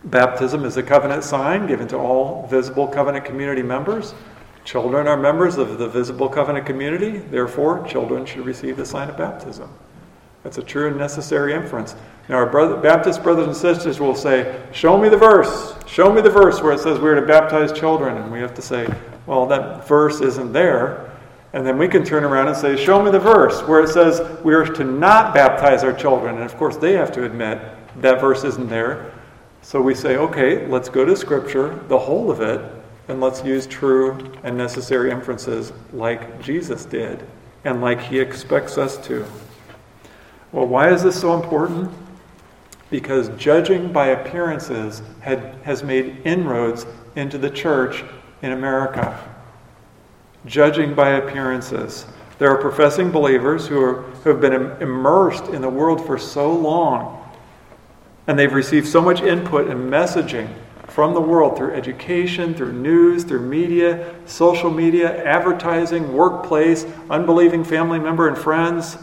Baptism 0.05 0.65
is 0.65 0.77
a 0.77 0.83
covenant 0.85 1.25
sign 1.25 1.67
given 1.67 1.89
to 1.89 1.97
all 1.97 2.47
visible 2.47 2.87
covenant 2.87 3.25
community 3.25 3.63
members. 3.65 4.15
Children 4.65 5.09
are 5.09 5.17
members 5.17 5.57
of 5.57 5.79
the 5.79 5.89
visible 5.89 6.29
covenant 6.29 6.65
community, 6.65 7.19
therefore, 7.19 7.85
children 7.89 8.25
should 8.25 8.47
receive 8.47 8.77
the 8.77 8.87
sign 8.87 9.11
of 9.11 9.17
baptism. 9.17 9.69
That's 10.45 10.59
a 10.59 10.63
true 10.63 10.89
and 10.89 10.97
necessary 10.97 11.55
inference. 11.55 11.97
Now, 12.29 12.37
our 12.37 12.47
brother, 12.47 12.77
Baptist 12.77 13.23
brothers 13.23 13.47
and 13.47 13.57
sisters 13.57 13.99
will 13.99 14.15
say, 14.15 14.63
Show 14.73 14.97
me 14.97 15.09
the 15.09 15.17
verse. 15.17 15.75
Show 15.87 16.13
me 16.13 16.21
the 16.21 16.31
verse 16.31 16.63
where 16.63 16.73
it 16.73 16.81
says 16.81 16.99
we're 17.01 17.19
to 17.19 17.27
baptize 17.27 17.73
children. 17.73 18.17
And 18.19 18.31
we 18.31 18.39
have 18.41 18.55
to 18.55 18.63
say, 18.63 18.87
Well, 19.27 19.47
that 19.47 19.89
verse 19.89 20.21
isn't 20.21 20.53
there. 20.53 21.11
And 21.55 21.67
then 21.67 21.79
we 21.79 21.89
can 21.89 22.05
turn 22.05 22.25
around 22.25 22.49
and 22.49 22.57
say, 22.57 22.77
Show 22.77 23.03
me 23.03 23.11
the 23.11 23.19
verse 23.19 23.63
where 23.63 23.83
it 23.83 23.89
says 23.89 24.21
we 24.43 24.55
are 24.55 24.65
to 24.67 24.85
not 24.85 25.35
baptize 25.35 25.83
our 25.83 25.93
children. 25.93 26.37
And 26.37 26.45
of 26.45 26.57
course, 26.57 26.77
they 26.77 26.93
have 26.93 27.11
to 27.13 27.25
admit 27.25 27.61
that 28.03 28.21
verse 28.21 28.45
isn't 28.45 28.69
there. 28.69 29.13
So 29.63 29.81
we 29.81 29.95
say, 29.95 30.17
Okay, 30.19 30.67
let's 30.67 30.91
go 30.91 31.07
to 31.07 31.17
Scripture, 31.17 31.75
the 31.89 31.99
whole 31.99 32.31
of 32.31 32.43
it, 32.43 32.61
and 33.09 33.21
let's 33.21 33.43
use 33.45 33.67
true 33.67 34.33
and 34.43 34.59
necessary 34.59 35.11
inferences 35.11 35.73
like 35.93 36.41
Jesus 36.43 36.85
did 36.85 37.27
and 37.65 37.81
like 37.81 38.01
he 38.01 38.19
expects 38.19 38.77
us 38.77 38.99
to. 39.07 39.27
Well, 40.55 40.69
why 40.69 40.93
is 40.93 41.03
this 41.03 41.21
so 41.21 41.35
important? 41.35 41.91
Because 42.89 43.29
judging 43.31 43.93
by 43.93 44.11
appearances 44.11 45.03
had, 45.19 45.57
has 45.65 45.83
made 45.83 46.25
inroads 46.25 46.87
into 47.17 47.39
the 47.39 47.51
church 47.51 48.05
in 48.41 48.53
America. 48.53 49.19
Judging 50.47 50.95
by 50.95 51.15
appearances. 51.15 52.07
There 52.39 52.49
are 52.51 52.57
professing 52.57 53.11
believers 53.11 53.67
who, 53.67 53.83
are, 53.83 54.03
who 54.03 54.31
have 54.31 54.41
been 54.41 54.53
immersed 54.81 55.47
in 55.49 55.61
the 55.61 55.69
world 55.69 56.07
for 56.07 56.17
so 56.17 56.53
long, 56.53 57.29
and 58.29 58.39
they've 58.39 58.55
received 58.55 58.87
so 58.87 59.03
much 59.03 59.23
input 59.23 59.69
and 59.69 59.91
messaging 59.93 60.49
from 60.87 61.15
the 61.15 61.21
world 61.21 61.57
through 61.57 61.73
education, 61.73 62.55
through 62.55 62.75
news, 62.75 63.25
through 63.25 63.41
media, 63.41 64.15
social 64.27 64.71
media, 64.71 65.25
advertising, 65.25 66.13
workplace, 66.13 66.87
unbelieving 67.11 67.65
family 67.65 67.99
member 67.99 68.29
and 68.29 68.39
friends. 68.39 68.99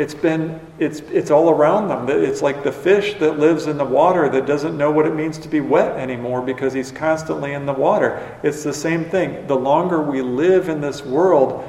It's 0.00 0.14
been 0.14 0.58
it's 0.78 1.00
it's 1.00 1.30
all 1.30 1.50
around 1.50 1.88
them. 1.88 2.08
It's 2.08 2.40
like 2.40 2.64
the 2.64 2.72
fish 2.72 3.18
that 3.18 3.38
lives 3.38 3.66
in 3.66 3.76
the 3.76 3.84
water 3.84 4.30
that 4.30 4.46
doesn't 4.46 4.78
know 4.78 4.90
what 4.90 5.04
it 5.04 5.14
means 5.14 5.36
to 5.40 5.48
be 5.48 5.60
wet 5.60 5.94
anymore 5.98 6.40
because 6.40 6.72
he's 6.72 6.90
constantly 6.90 7.52
in 7.52 7.66
the 7.66 7.74
water. 7.74 8.18
It's 8.42 8.64
the 8.64 8.72
same 8.72 9.04
thing. 9.04 9.46
The 9.46 9.56
longer 9.56 10.00
we 10.00 10.22
live 10.22 10.70
in 10.70 10.80
this 10.80 11.04
world, 11.04 11.68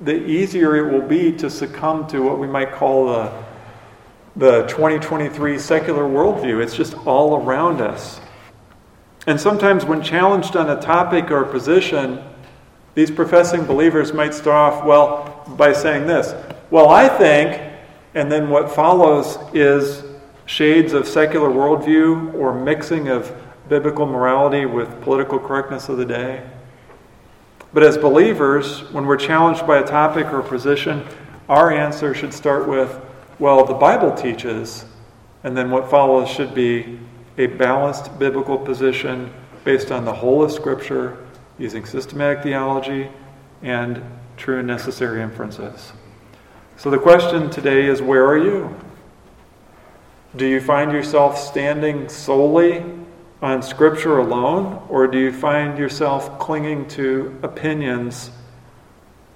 the 0.00 0.14
easier 0.14 0.74
it 0.74 0.90
will 0.90 1.06
be 1.06 1.32
to 1.32 1.50
succumb 1.50 2.06
to 2.06 2.22
what 2.22 2.38
we 2.38 2.46
might 2.46 2.72
call 2.72 3.08
the 3.08 3.44
the 4.36 4.62
2023 4.68 5.58
secular 5.58 6.04
worldview. 6.04 6.62
It's 6.62 6.74
just 6.74 6.94
all 7.06 7.44
around 7.44 7.82
us. 7.82 8.22
And 9.26 9.38
sometimes, 9.38 9.84
when 9.84 10.00
challenged 10.00 10.56
on 10.56 10.70
a 10.70 10.80
topic 10.80 11.30
or 11.30 11.42
a 11.42 11.52
position, 11.52 12.24
these 12.94 13.10
professing 13.10 13.66
believers 13.66 14.14
might 14.14 14.32
start 14.32 14.72
off, 14.72 14.86
well, 14.86 15.44
by 15.58 15.74
saying 15.74 16.06
this 16.06 16.34
Well, 16.70 16.88
I 16.88 17.08
think, 17.08 17.60
and 18.14 18.30
then 18.30 18.48
what 18.48 18.70
follows 18.70 19.38
is 19.52 20.04
shades 20.46 20.92
of 20.92 21.08
secular 21.08 21.48
worldview 21.48 22.34
or 22.34 22.54
mixing 22.54 23.08
of 23.08 23.34
biblical 23.68 24.06
morality 24.06 24.66
with 24.66 25.00
political 25.02 25.40
correctness 25.40 25.88
of 25.88 25.96
the 25.96 26.04
day. 26.04 26.48
But 27.72 27.82
as 27.82 27.98
believers, 27.98 28.82
when 28.92 29.04
we're 29.06 29.16
challenged 29.16 29.66
by 29.66 29.78
a 29.78 29.84
topic 29.84 30.26
or 30.26 30.40
a 30.40 30.44
position, 30.44 31.04
our 31.48 31.72
answer 31.72 32.14
should 32.14 32.32
start 32.32 32.68
with, 32.68 33.00
well, 33.40 33.64
the 33.64 33.74
Bible 33.74 34.12
teaches, 34.12 34.84
and 35.42 35.56
then 35.56 35.72
what 35.72 35.90
follows 35.90 36.28
should 36.28 36.54
be 36.54 37.00
a 37.36 37.46
balanced 37.46 38.16
biblical 38.16 38.56
position 38.56 39.32
based 39.64 39.90
on 39.90 40.04
the 40.04 40.14
whole 40.14 40.44
of 40.44 40.52
Scripture, 40.52 41.16
using 41.58 41.84
systematic 41.84 42.44
theology 42.44 43.08
and 43.62 44.02
true 44.36 44.58
and 44.58 44.68
necessary 44.68 45.20
inferences. 45.20 45.92
So 46.80 46.88
the 46.88 46.96
question 46.96 47.50
today 47.50 47.84
is 47.84 48.00
where 48.00 48.26
are 48.26 48.38
you? 48.38 48.74
Do 50.34 50.46
you 50.46 50.62
find 50.62 50.92
yourself 50.92 51.38
standing 51.38 52.08
solely 52.08 52.82
on 53.42 53.60
Scripture 53.62 54.16
alone, 54.16 54.82
or 54.88 55.06
do 55.06 55.18
you 55.18 55.30
find 55.30 55.76
yourself 55.76 56.38
clinging 56.38 56.88
to 56.88 57.38
opinions 57.42 58.30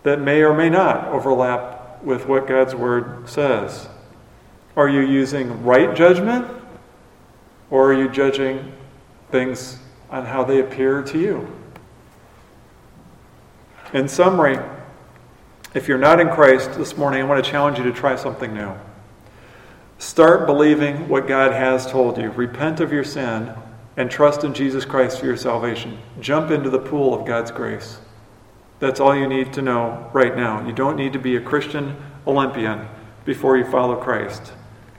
that 0.05 0.23
may 0.23 0.41
or 0.41 0.55
may 0.55 0.71
not 0.71 1.09
overlap 1.09 2.03
with 2.03 2.27
what 2.27 2.47
God's 2.47 2.75
Word 2.75 3.29
says? 3.29 3.89
Are 4.75 4.89
you 4.89 5.03
using 5.03 5.65
right 5.65 5.95
judgment, 5.95 6.47
or 7.69 7.93
are 7.93 7.95
you 7.95 8.09
judging 8.09 8.73
things 9.31 9.81
on 10.09 10.25
how 10.25 10.45
they 10.45 10.61
appear 10.61 11.03
to 11.03 11.19
you? 11.19 11.47
In 13.93 14.09
summary, 14.09 14.59
if 15.75 15.89
you're 15.89 15.99
not 15.99 16.21
in 16.21 16.29
Christ 16.29 16.75
this 16.75 16.97
morning, 16.97 17.21
I 17.21 17.25
want 17.25 17.45
to 17.45 17.51
challenge 17.51 17.79
you 17.79 17.85
to 17.85 17.93
try 17.93 18.15
something 18.15 18.55
new. 18.55 18.73
Start 19.99 20.47
believing 20.47 21.09
what 21.09 21.27
God 21.27 21.53
has 21.53 21.85
told 21.85 22.17
you. 22.17 22.31
Repent 22.31 22.79
of 22.79 22.93
your 22.93 23.05
sin 23.05 23.53
and 23.97 24.11
trust 24.11 24.45
in 24.45 24.55
Jesus 24.55 24.85
Christ 24.85 25.19
for 25.19 25.27
your 25.27 25.37
salvation. 25.37 25.99
Jump 26.21 26.51
into 26.51 26.71
the 26.71 26.79
pool 26.79 27.13
of 27.13 27.27
God's 27.27 27.51
grace. 27.51 27.99
That's 28.79 29.01
all 29.01 29.17
you 29.17 29.29
need 29.29 29.53
to 29.55 29.63
know 29.63 30.11
right 30.13 30.37
now. 30.37 30.65
You 30.67 30.73
don't 30.73 30.97
need 30.97 31.13
to 31.13 31.19
be 31.19 31.37
a 31.37 31.41
Christian 31.41 31.97
Olympian 32.27 32.89
before 33.25 33.57
you 33.57 33.65
follow 33.65 33.97
Christ. 33.97 34.53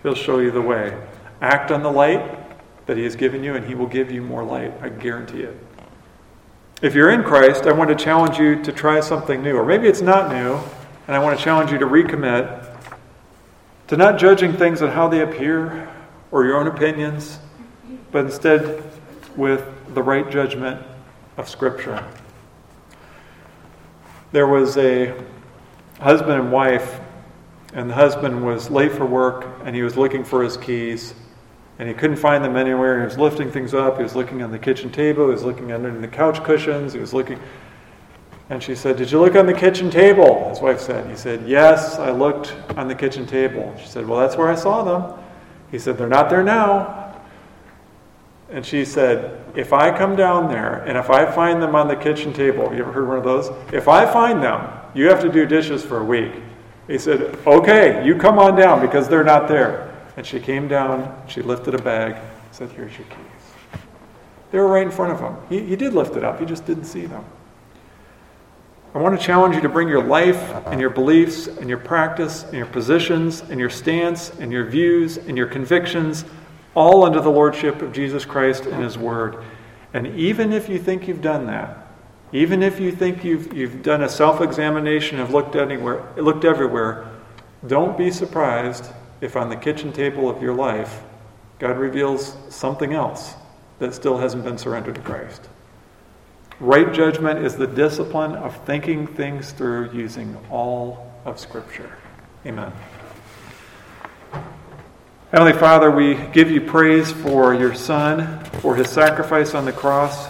He'll 0.03 0.15
show 0.15 0.39
you 0.39 0.51
the 0.51 0.61
way. 0.61 0.97
Act 1.41 1.71
on 1.71 1.83
the 1.83 1.91
light 1.91 2.85
that 2.85 2.97
He 2.97 3.03
has 3.03 3.15
given 3.15 3.43
you, 3.43 3.55
and 3.55 3.65
He 3.65 3.75
will 3.75 3.87
give 3.87 4.11
you 4.11 4.21
more 4.21 4.43
light. 4.43 4.73
I 4.81 4.89
guarantee 4.89 5.41
it. 5.41 5.64
If 6.81 6.93
you're 6.93 7.09
in 7.09 7.23
Christ, 7.23 7.65
I 7.65 7.71
want 7.71 7.89
to 7.89 7.95
challenge 7.95 8.37
you 8.37 8.61
to 8.63 8.71
try 8.71 8.99
something 8.99 9.41
new. 9.41 9.55
Or 9.55 9.65
maybe 9.65 9.87
it's 9.87 10.01
not 10.01 10.31
new, 10.31 10.59
and 11.07 11.15
I 11.15 11.19
want 11.19 11.37
to 11.37 11.43
challenge 11.43 11.71
you 11.71 11.77
to 11.77 11.85
recommit 11.85 12.63
to 13.87 13.97
not 13.97 14.19
judging 14.19 14.53
things 14.53 14.81
on 14.81 14.89
how 14.89 15.07
they 15.07 15.21
appear 15.21 15.89
or 16.31 16.43
your 16.43 16.57
own 16.57 16.67
opinions, 16.67 17.39
but 18.11 18.25
instead 18.25 18.83
with 19.37 19.63
the 19.93 20.01
right 20.03 20.29
judgment 20.29 20.85
of 21.37 21.47
Scripture. 21.47 22.05
There 24.31 24.47
was 24.47 24.75
a 24.77 25.13
husband 25.99 26.33
and 26.33 26.51
wife, 26.51 26.99
and 27.73 27.89
the 27.89 27.93
husband 27.93 28.45
was 28.45 28.69
late 28.69 28.91
for 28.91 29.05
work 29.05 29.45
and 29.63 29.75
he 29.75 29.81
was 29.81 29.97
looking 29.97 30.23
for 30.23 30.41
his 30.41 30.57
keys. 30.57 31.13
And 31.77 31.89
he 31.89 31.93
couldn't 31.93 32.17
find 32.17 32.43
them 32.43 32.55
anywhere. 32.55 32.99
He 32.99 33.05
was 33.05 33.17
lifting 33.17 33.51
things 33.51 33.73
up. 33.73 33.97
He 33.97 34.03
was 34.03 34.15
looking 34.15 34.41
on 34.41 34.51
the 34.51 34.59
kitchen 34.59 34.91
table. 34.91 35.25
He 35.25 35.33
was 35.33 35.43
looking 35.43 35.71
under 35.71 35.99
the 35.99 36.07
couch 36.07 36.43
cushions. 36.43 36.93
He 36.93 36.99
was 36.99 37.13
looking. 37.13 37.39
And 38.49 38.61
she 38.61 38.75
said, 38.75 38.97
Did 38.97 39.11
you 39.11 39.19
look 39.19 39.35
on 39.35 39.45
the 39.45 39.53
kitchen 39.53 39.89
table? 39.89 40.49
His 40.49 40.59
wife 40.59 40.79
said. 40.79 41.09
He 41.09 41.15
said, 41.15 41.47
Yes, 41.47 41.97
I 41.97 42.11
looked 42.11 42.55
on 42.77 42.87
the 42.87 42.95
kitchen 42.95 43.25
table. 43.25 43.75
She 43.79 43.87
said, 43.87 44.07
Well, 44.07 44.19
that's 44.19 44.37
where 44.37 44.49
I 44.49 44.55
saw 44.55 44.83
them. 44.83 45.19
He 45.71 45.79
said, 45.79 45.97
They're 45.97 46.07
not 46.07 46.29
there 46.29 46.43
now. 46.43 47.19
And 48.49 48.65
she 48.65 48.85
said, 48.85 49.43
If 49.55 49.73
I 49.73 49.95
come 49.97 50.15
down 50.15 50.47
there 50.47 50.83
and 50.83 50.97
if 50.97 51.09
I 51.09 51.29
find 51.29 51.61
them 51.61 51.75
on 51.75 51.87
the 51.87 51.95
kitchen 51.95 52.31
table, 52.31 52.71
you 52.73 52.79
ever 52.83 52.91
heard 52.91 53.07
one 53.07 53.17
of 53.17 53.23
those? 53.23 53.49
If 53.73 53.87
I 53.87 54.05
find 54.05 54.41
them, 54.41 54.69
you 54.93 55.07
have 55.09 55.21
to 55.21 55.29
do 55.29 55.45
dishes 55.45 55.83
for 55.83 55.99
a 55.99 56.05
week. 56.05 56.31
He 56.87 56.99
said, 56.99 57.35
Okay, 57.47 58.05
you 58.05 58.15
come 58.15 58.37
on 58.37 58.55
down 58.55 58.79
because 58.79 59.09
they're 59.09 59.23
not 59.23 59.47
there. 59.47 59.84
And 60.17 60.25
she 60.25 60.39
came 60.39 60.67
down, 60.67 61.23
she 61.27 61.41
lifted 61.41 61.75
a 61.75 61.81
bag, 61.81 62.15
said, 62.51 62.69
Here's 62.71 62.97
your 62.97 63.07
keys. 63.07 63.81
They 64.51 64.59
were 64.59 64.67
right 64.67 64.85
in 64.85 64.91
front 64.91 65.11
of 65.11 65.19
him. 65.19 65.35
He, 65.49 65.65
he 65.67 65.75
did 65.75 65.93
lift 65.93 66.15
it 66.15 66.23
up, 66.23 66.39
he 66.39 66.45
just 66.45 66.65
didn't 66.65 66.85
see 66.85 67.05
them. 67.05 67.25
I 68.93 68.99
want 68.99 69.19
to 69.19 69.25
challenge 69.25 69.55
you 69.55 69.61
to 69.61 69.67
bring 69.67 69.89
your 69.89 70.01
life 70.01 70.39
and 70.67 70.79
your 70.79 70.89
beliefs 70.89 71.47
and 71.47 71.67
your 71.67 71.79
practice 71.79 72.43
and 72.43 72.53
your 72.53 72.65
positions 72.65 73.41
and 73.41 73.59
your 73.59 73.69
stance 73.69 74.29
and 74.39 74.53
your 74.53 74.63
views 74.63 75.17
and 75.17 75.37
your 75.37 75.47
convictions 75.47 76.23
all 76.75 77.03
under 77.03 77.19
the 77.19 77.29
lordship 77.29 77.81
of 77.81 77.91
Jesus 77.91 78.23
Christ 78.23 78.65
and 78.65 78.81
His 78.81 78.97
Word. 78.97 79.43
And 79.93 80.07
even 80.15 80.53
if 80.53 80.69
you 80.69 80.79
think 80.79 81.09
you've 81.09 81.21
done 81.21 81.45
that, 81.47 81.87
even 82.31 82.63
if 82.63 82.79
you 82.79 82.91
think 82.91 83.25
you've, 83.25 83.53
you've 83.53 83.83
done 83.83 84.03
a 84.03 84.09
self 84.09 84.39
examination, 84.39 85.17
have 85.17 85.31
looked 85.31 85.57
anywhere, 85.57 86.01
looked 86.15 86.45
everywhere, 86.45 87.05
don't 87.67 87.97
be 87.97 88.11
surprised 88.11 88.85
if 89.21 89.35
on 89.35 89.49
the 89.49 89.55
kitchen 89.55 89.91
table 89.91 90.29
of 90.29 90.41
your 90.41 90.53
life, 90.53 91.03
God 91.59 91.77
reveals 91.77 92.35
something 92.49 92.93
else 92.93 93.35
that 93.79 93.93
still 93.93 94.17
hasn't 94.17 94.43
been 94.43 94.57
surrendered 94.57 94.95
to 94.95 95.01
Christ. 95.01 95.49
Right 96.59 96.93
judgment 96.93 97.39
is 97.45 97.55
the 97.55 97.67
discipline 97.67 98.33
of 98.35 98.55
thinking 98.65 99.07
things 99.07 99.51
through 99.51 99.91
using 99.91 100.37
all 100.49 101.11
of 101.25 101.39
Scripture. 101.39 101.97
Amen. 102.45 102.71
Heavenly 105.31 105.57
Father, 105.59 105.91
we 105.91 106.15
give 106.31 106.49
you 106.49 106.61
praise 106.61 107.11
for 107.11 107.53
your 107.53 107.73
Son, 107.73 108.43
for 108.61 108.75
his 108.75 108.89
sacrifice 108.89 109.53
on 109.53 109.65
the 109.65 109.73
cross. 109.73 110.29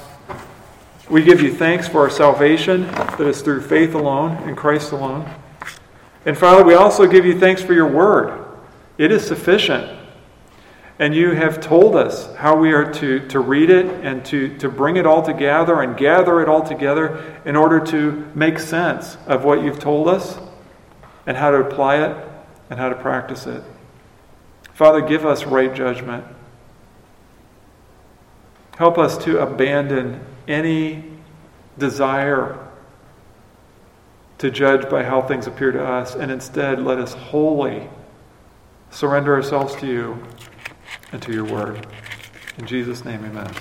We 1.09 1.21
give 1.21 1.41
you 1.41 1.53
thanks 1.53 1.87
for 1.87 2.01
our 2.01 2.09
salvation 2.09 2.87
that 2.87 3.21
is 3.21 3.43
through 3.43 3.61
faith 3.61 3.93
alone, 3.93 4.49
in 4.49 4.55
Christ 4.55 4.91
alone. 4.91 5.29
And 6.25 6.35
Father, 6.35 6.63
we 6.63 6.73
also 6.73 7.05
give 7.05 7.23
you 7.23 7.39
thanks 7.39 7.61
for 7.61 7.73
your 7.73 7.87
word. 7.87 8.44
It 8.97 9.11
is 9.11 9.25
sufficient. 9.25 9.99
And 10.97 11.13
you 11.13 11.31
have 11.31 11.59
told 11.59 11.95
us 11.95 12.33
how 12.35 12.55
we 12.55 12.71
are 12.71 12.91
to, 12.93 13.27
to 13.27 13.39
read 13.39 13.69
it 13.69 13.85
and 13.85 14.23
to, 14.25 14.57
to 14.59 14.69
bring 14.69 14.95
it 14.95 15.05
all 15.05 15.21
together 15.21 15.81
and 15.81 15.97
gather 15.97 16.41
it 16.41 16.47
all 16.47 16.61
together 16.61 17.41
in 17.43 17.57
order 17.57 17.81
to 17.87 18.31
make 18.33 18.59
sense 18.59 19.17
of 19.27 19.43
what 19.43 19.61
you've 19.61 19.79
told 19.79 20.07
us 20.07 20.39
and 21.27 21.35
how 21.35 21.51
to 21.51 21.57
apply 21.57 21.97
it 21.97 22.15
and 22.69 22.79
how 22.79 22.87
to 22.87 22.95
practice 22.95 23.45
it. 23.45 23.61
Father, 24.73 25.01
give 25.01 25.25
us 25.25 25.45
right 25.45 25.73
judgment. 25.73 26.25
Help 28.77 28.97
us 28.97 29.17
to 29.25 29.39
abandon 29.39 30.21
any 30.47 31.03
desire 31.77 32.59
to 34.37 34.51
judge 34.51 34.89
by 34.89 35.03
how 35.03 35.21
things 35.21 35.47
appear 35.47 35.71
to 35.71 35.83
us, 35.83 36.13
and 36.13 36.29
instead 36.31 36.81
let 36.81 36.99
us 36.99 37.13
wholly 37.13 37.87
surrender 38.95 39.35
ourselves 39.35 39.75
to 39.75 39.85
you 39.85 40.23
and 41.11 41.21
to 41.21 41.33
your 41.33 41.43
word. 41.43 41.85
In 42.57 42.65
Jesus' 42.65 43.03
name, 43.03 43.25
amen. 43.25 43.53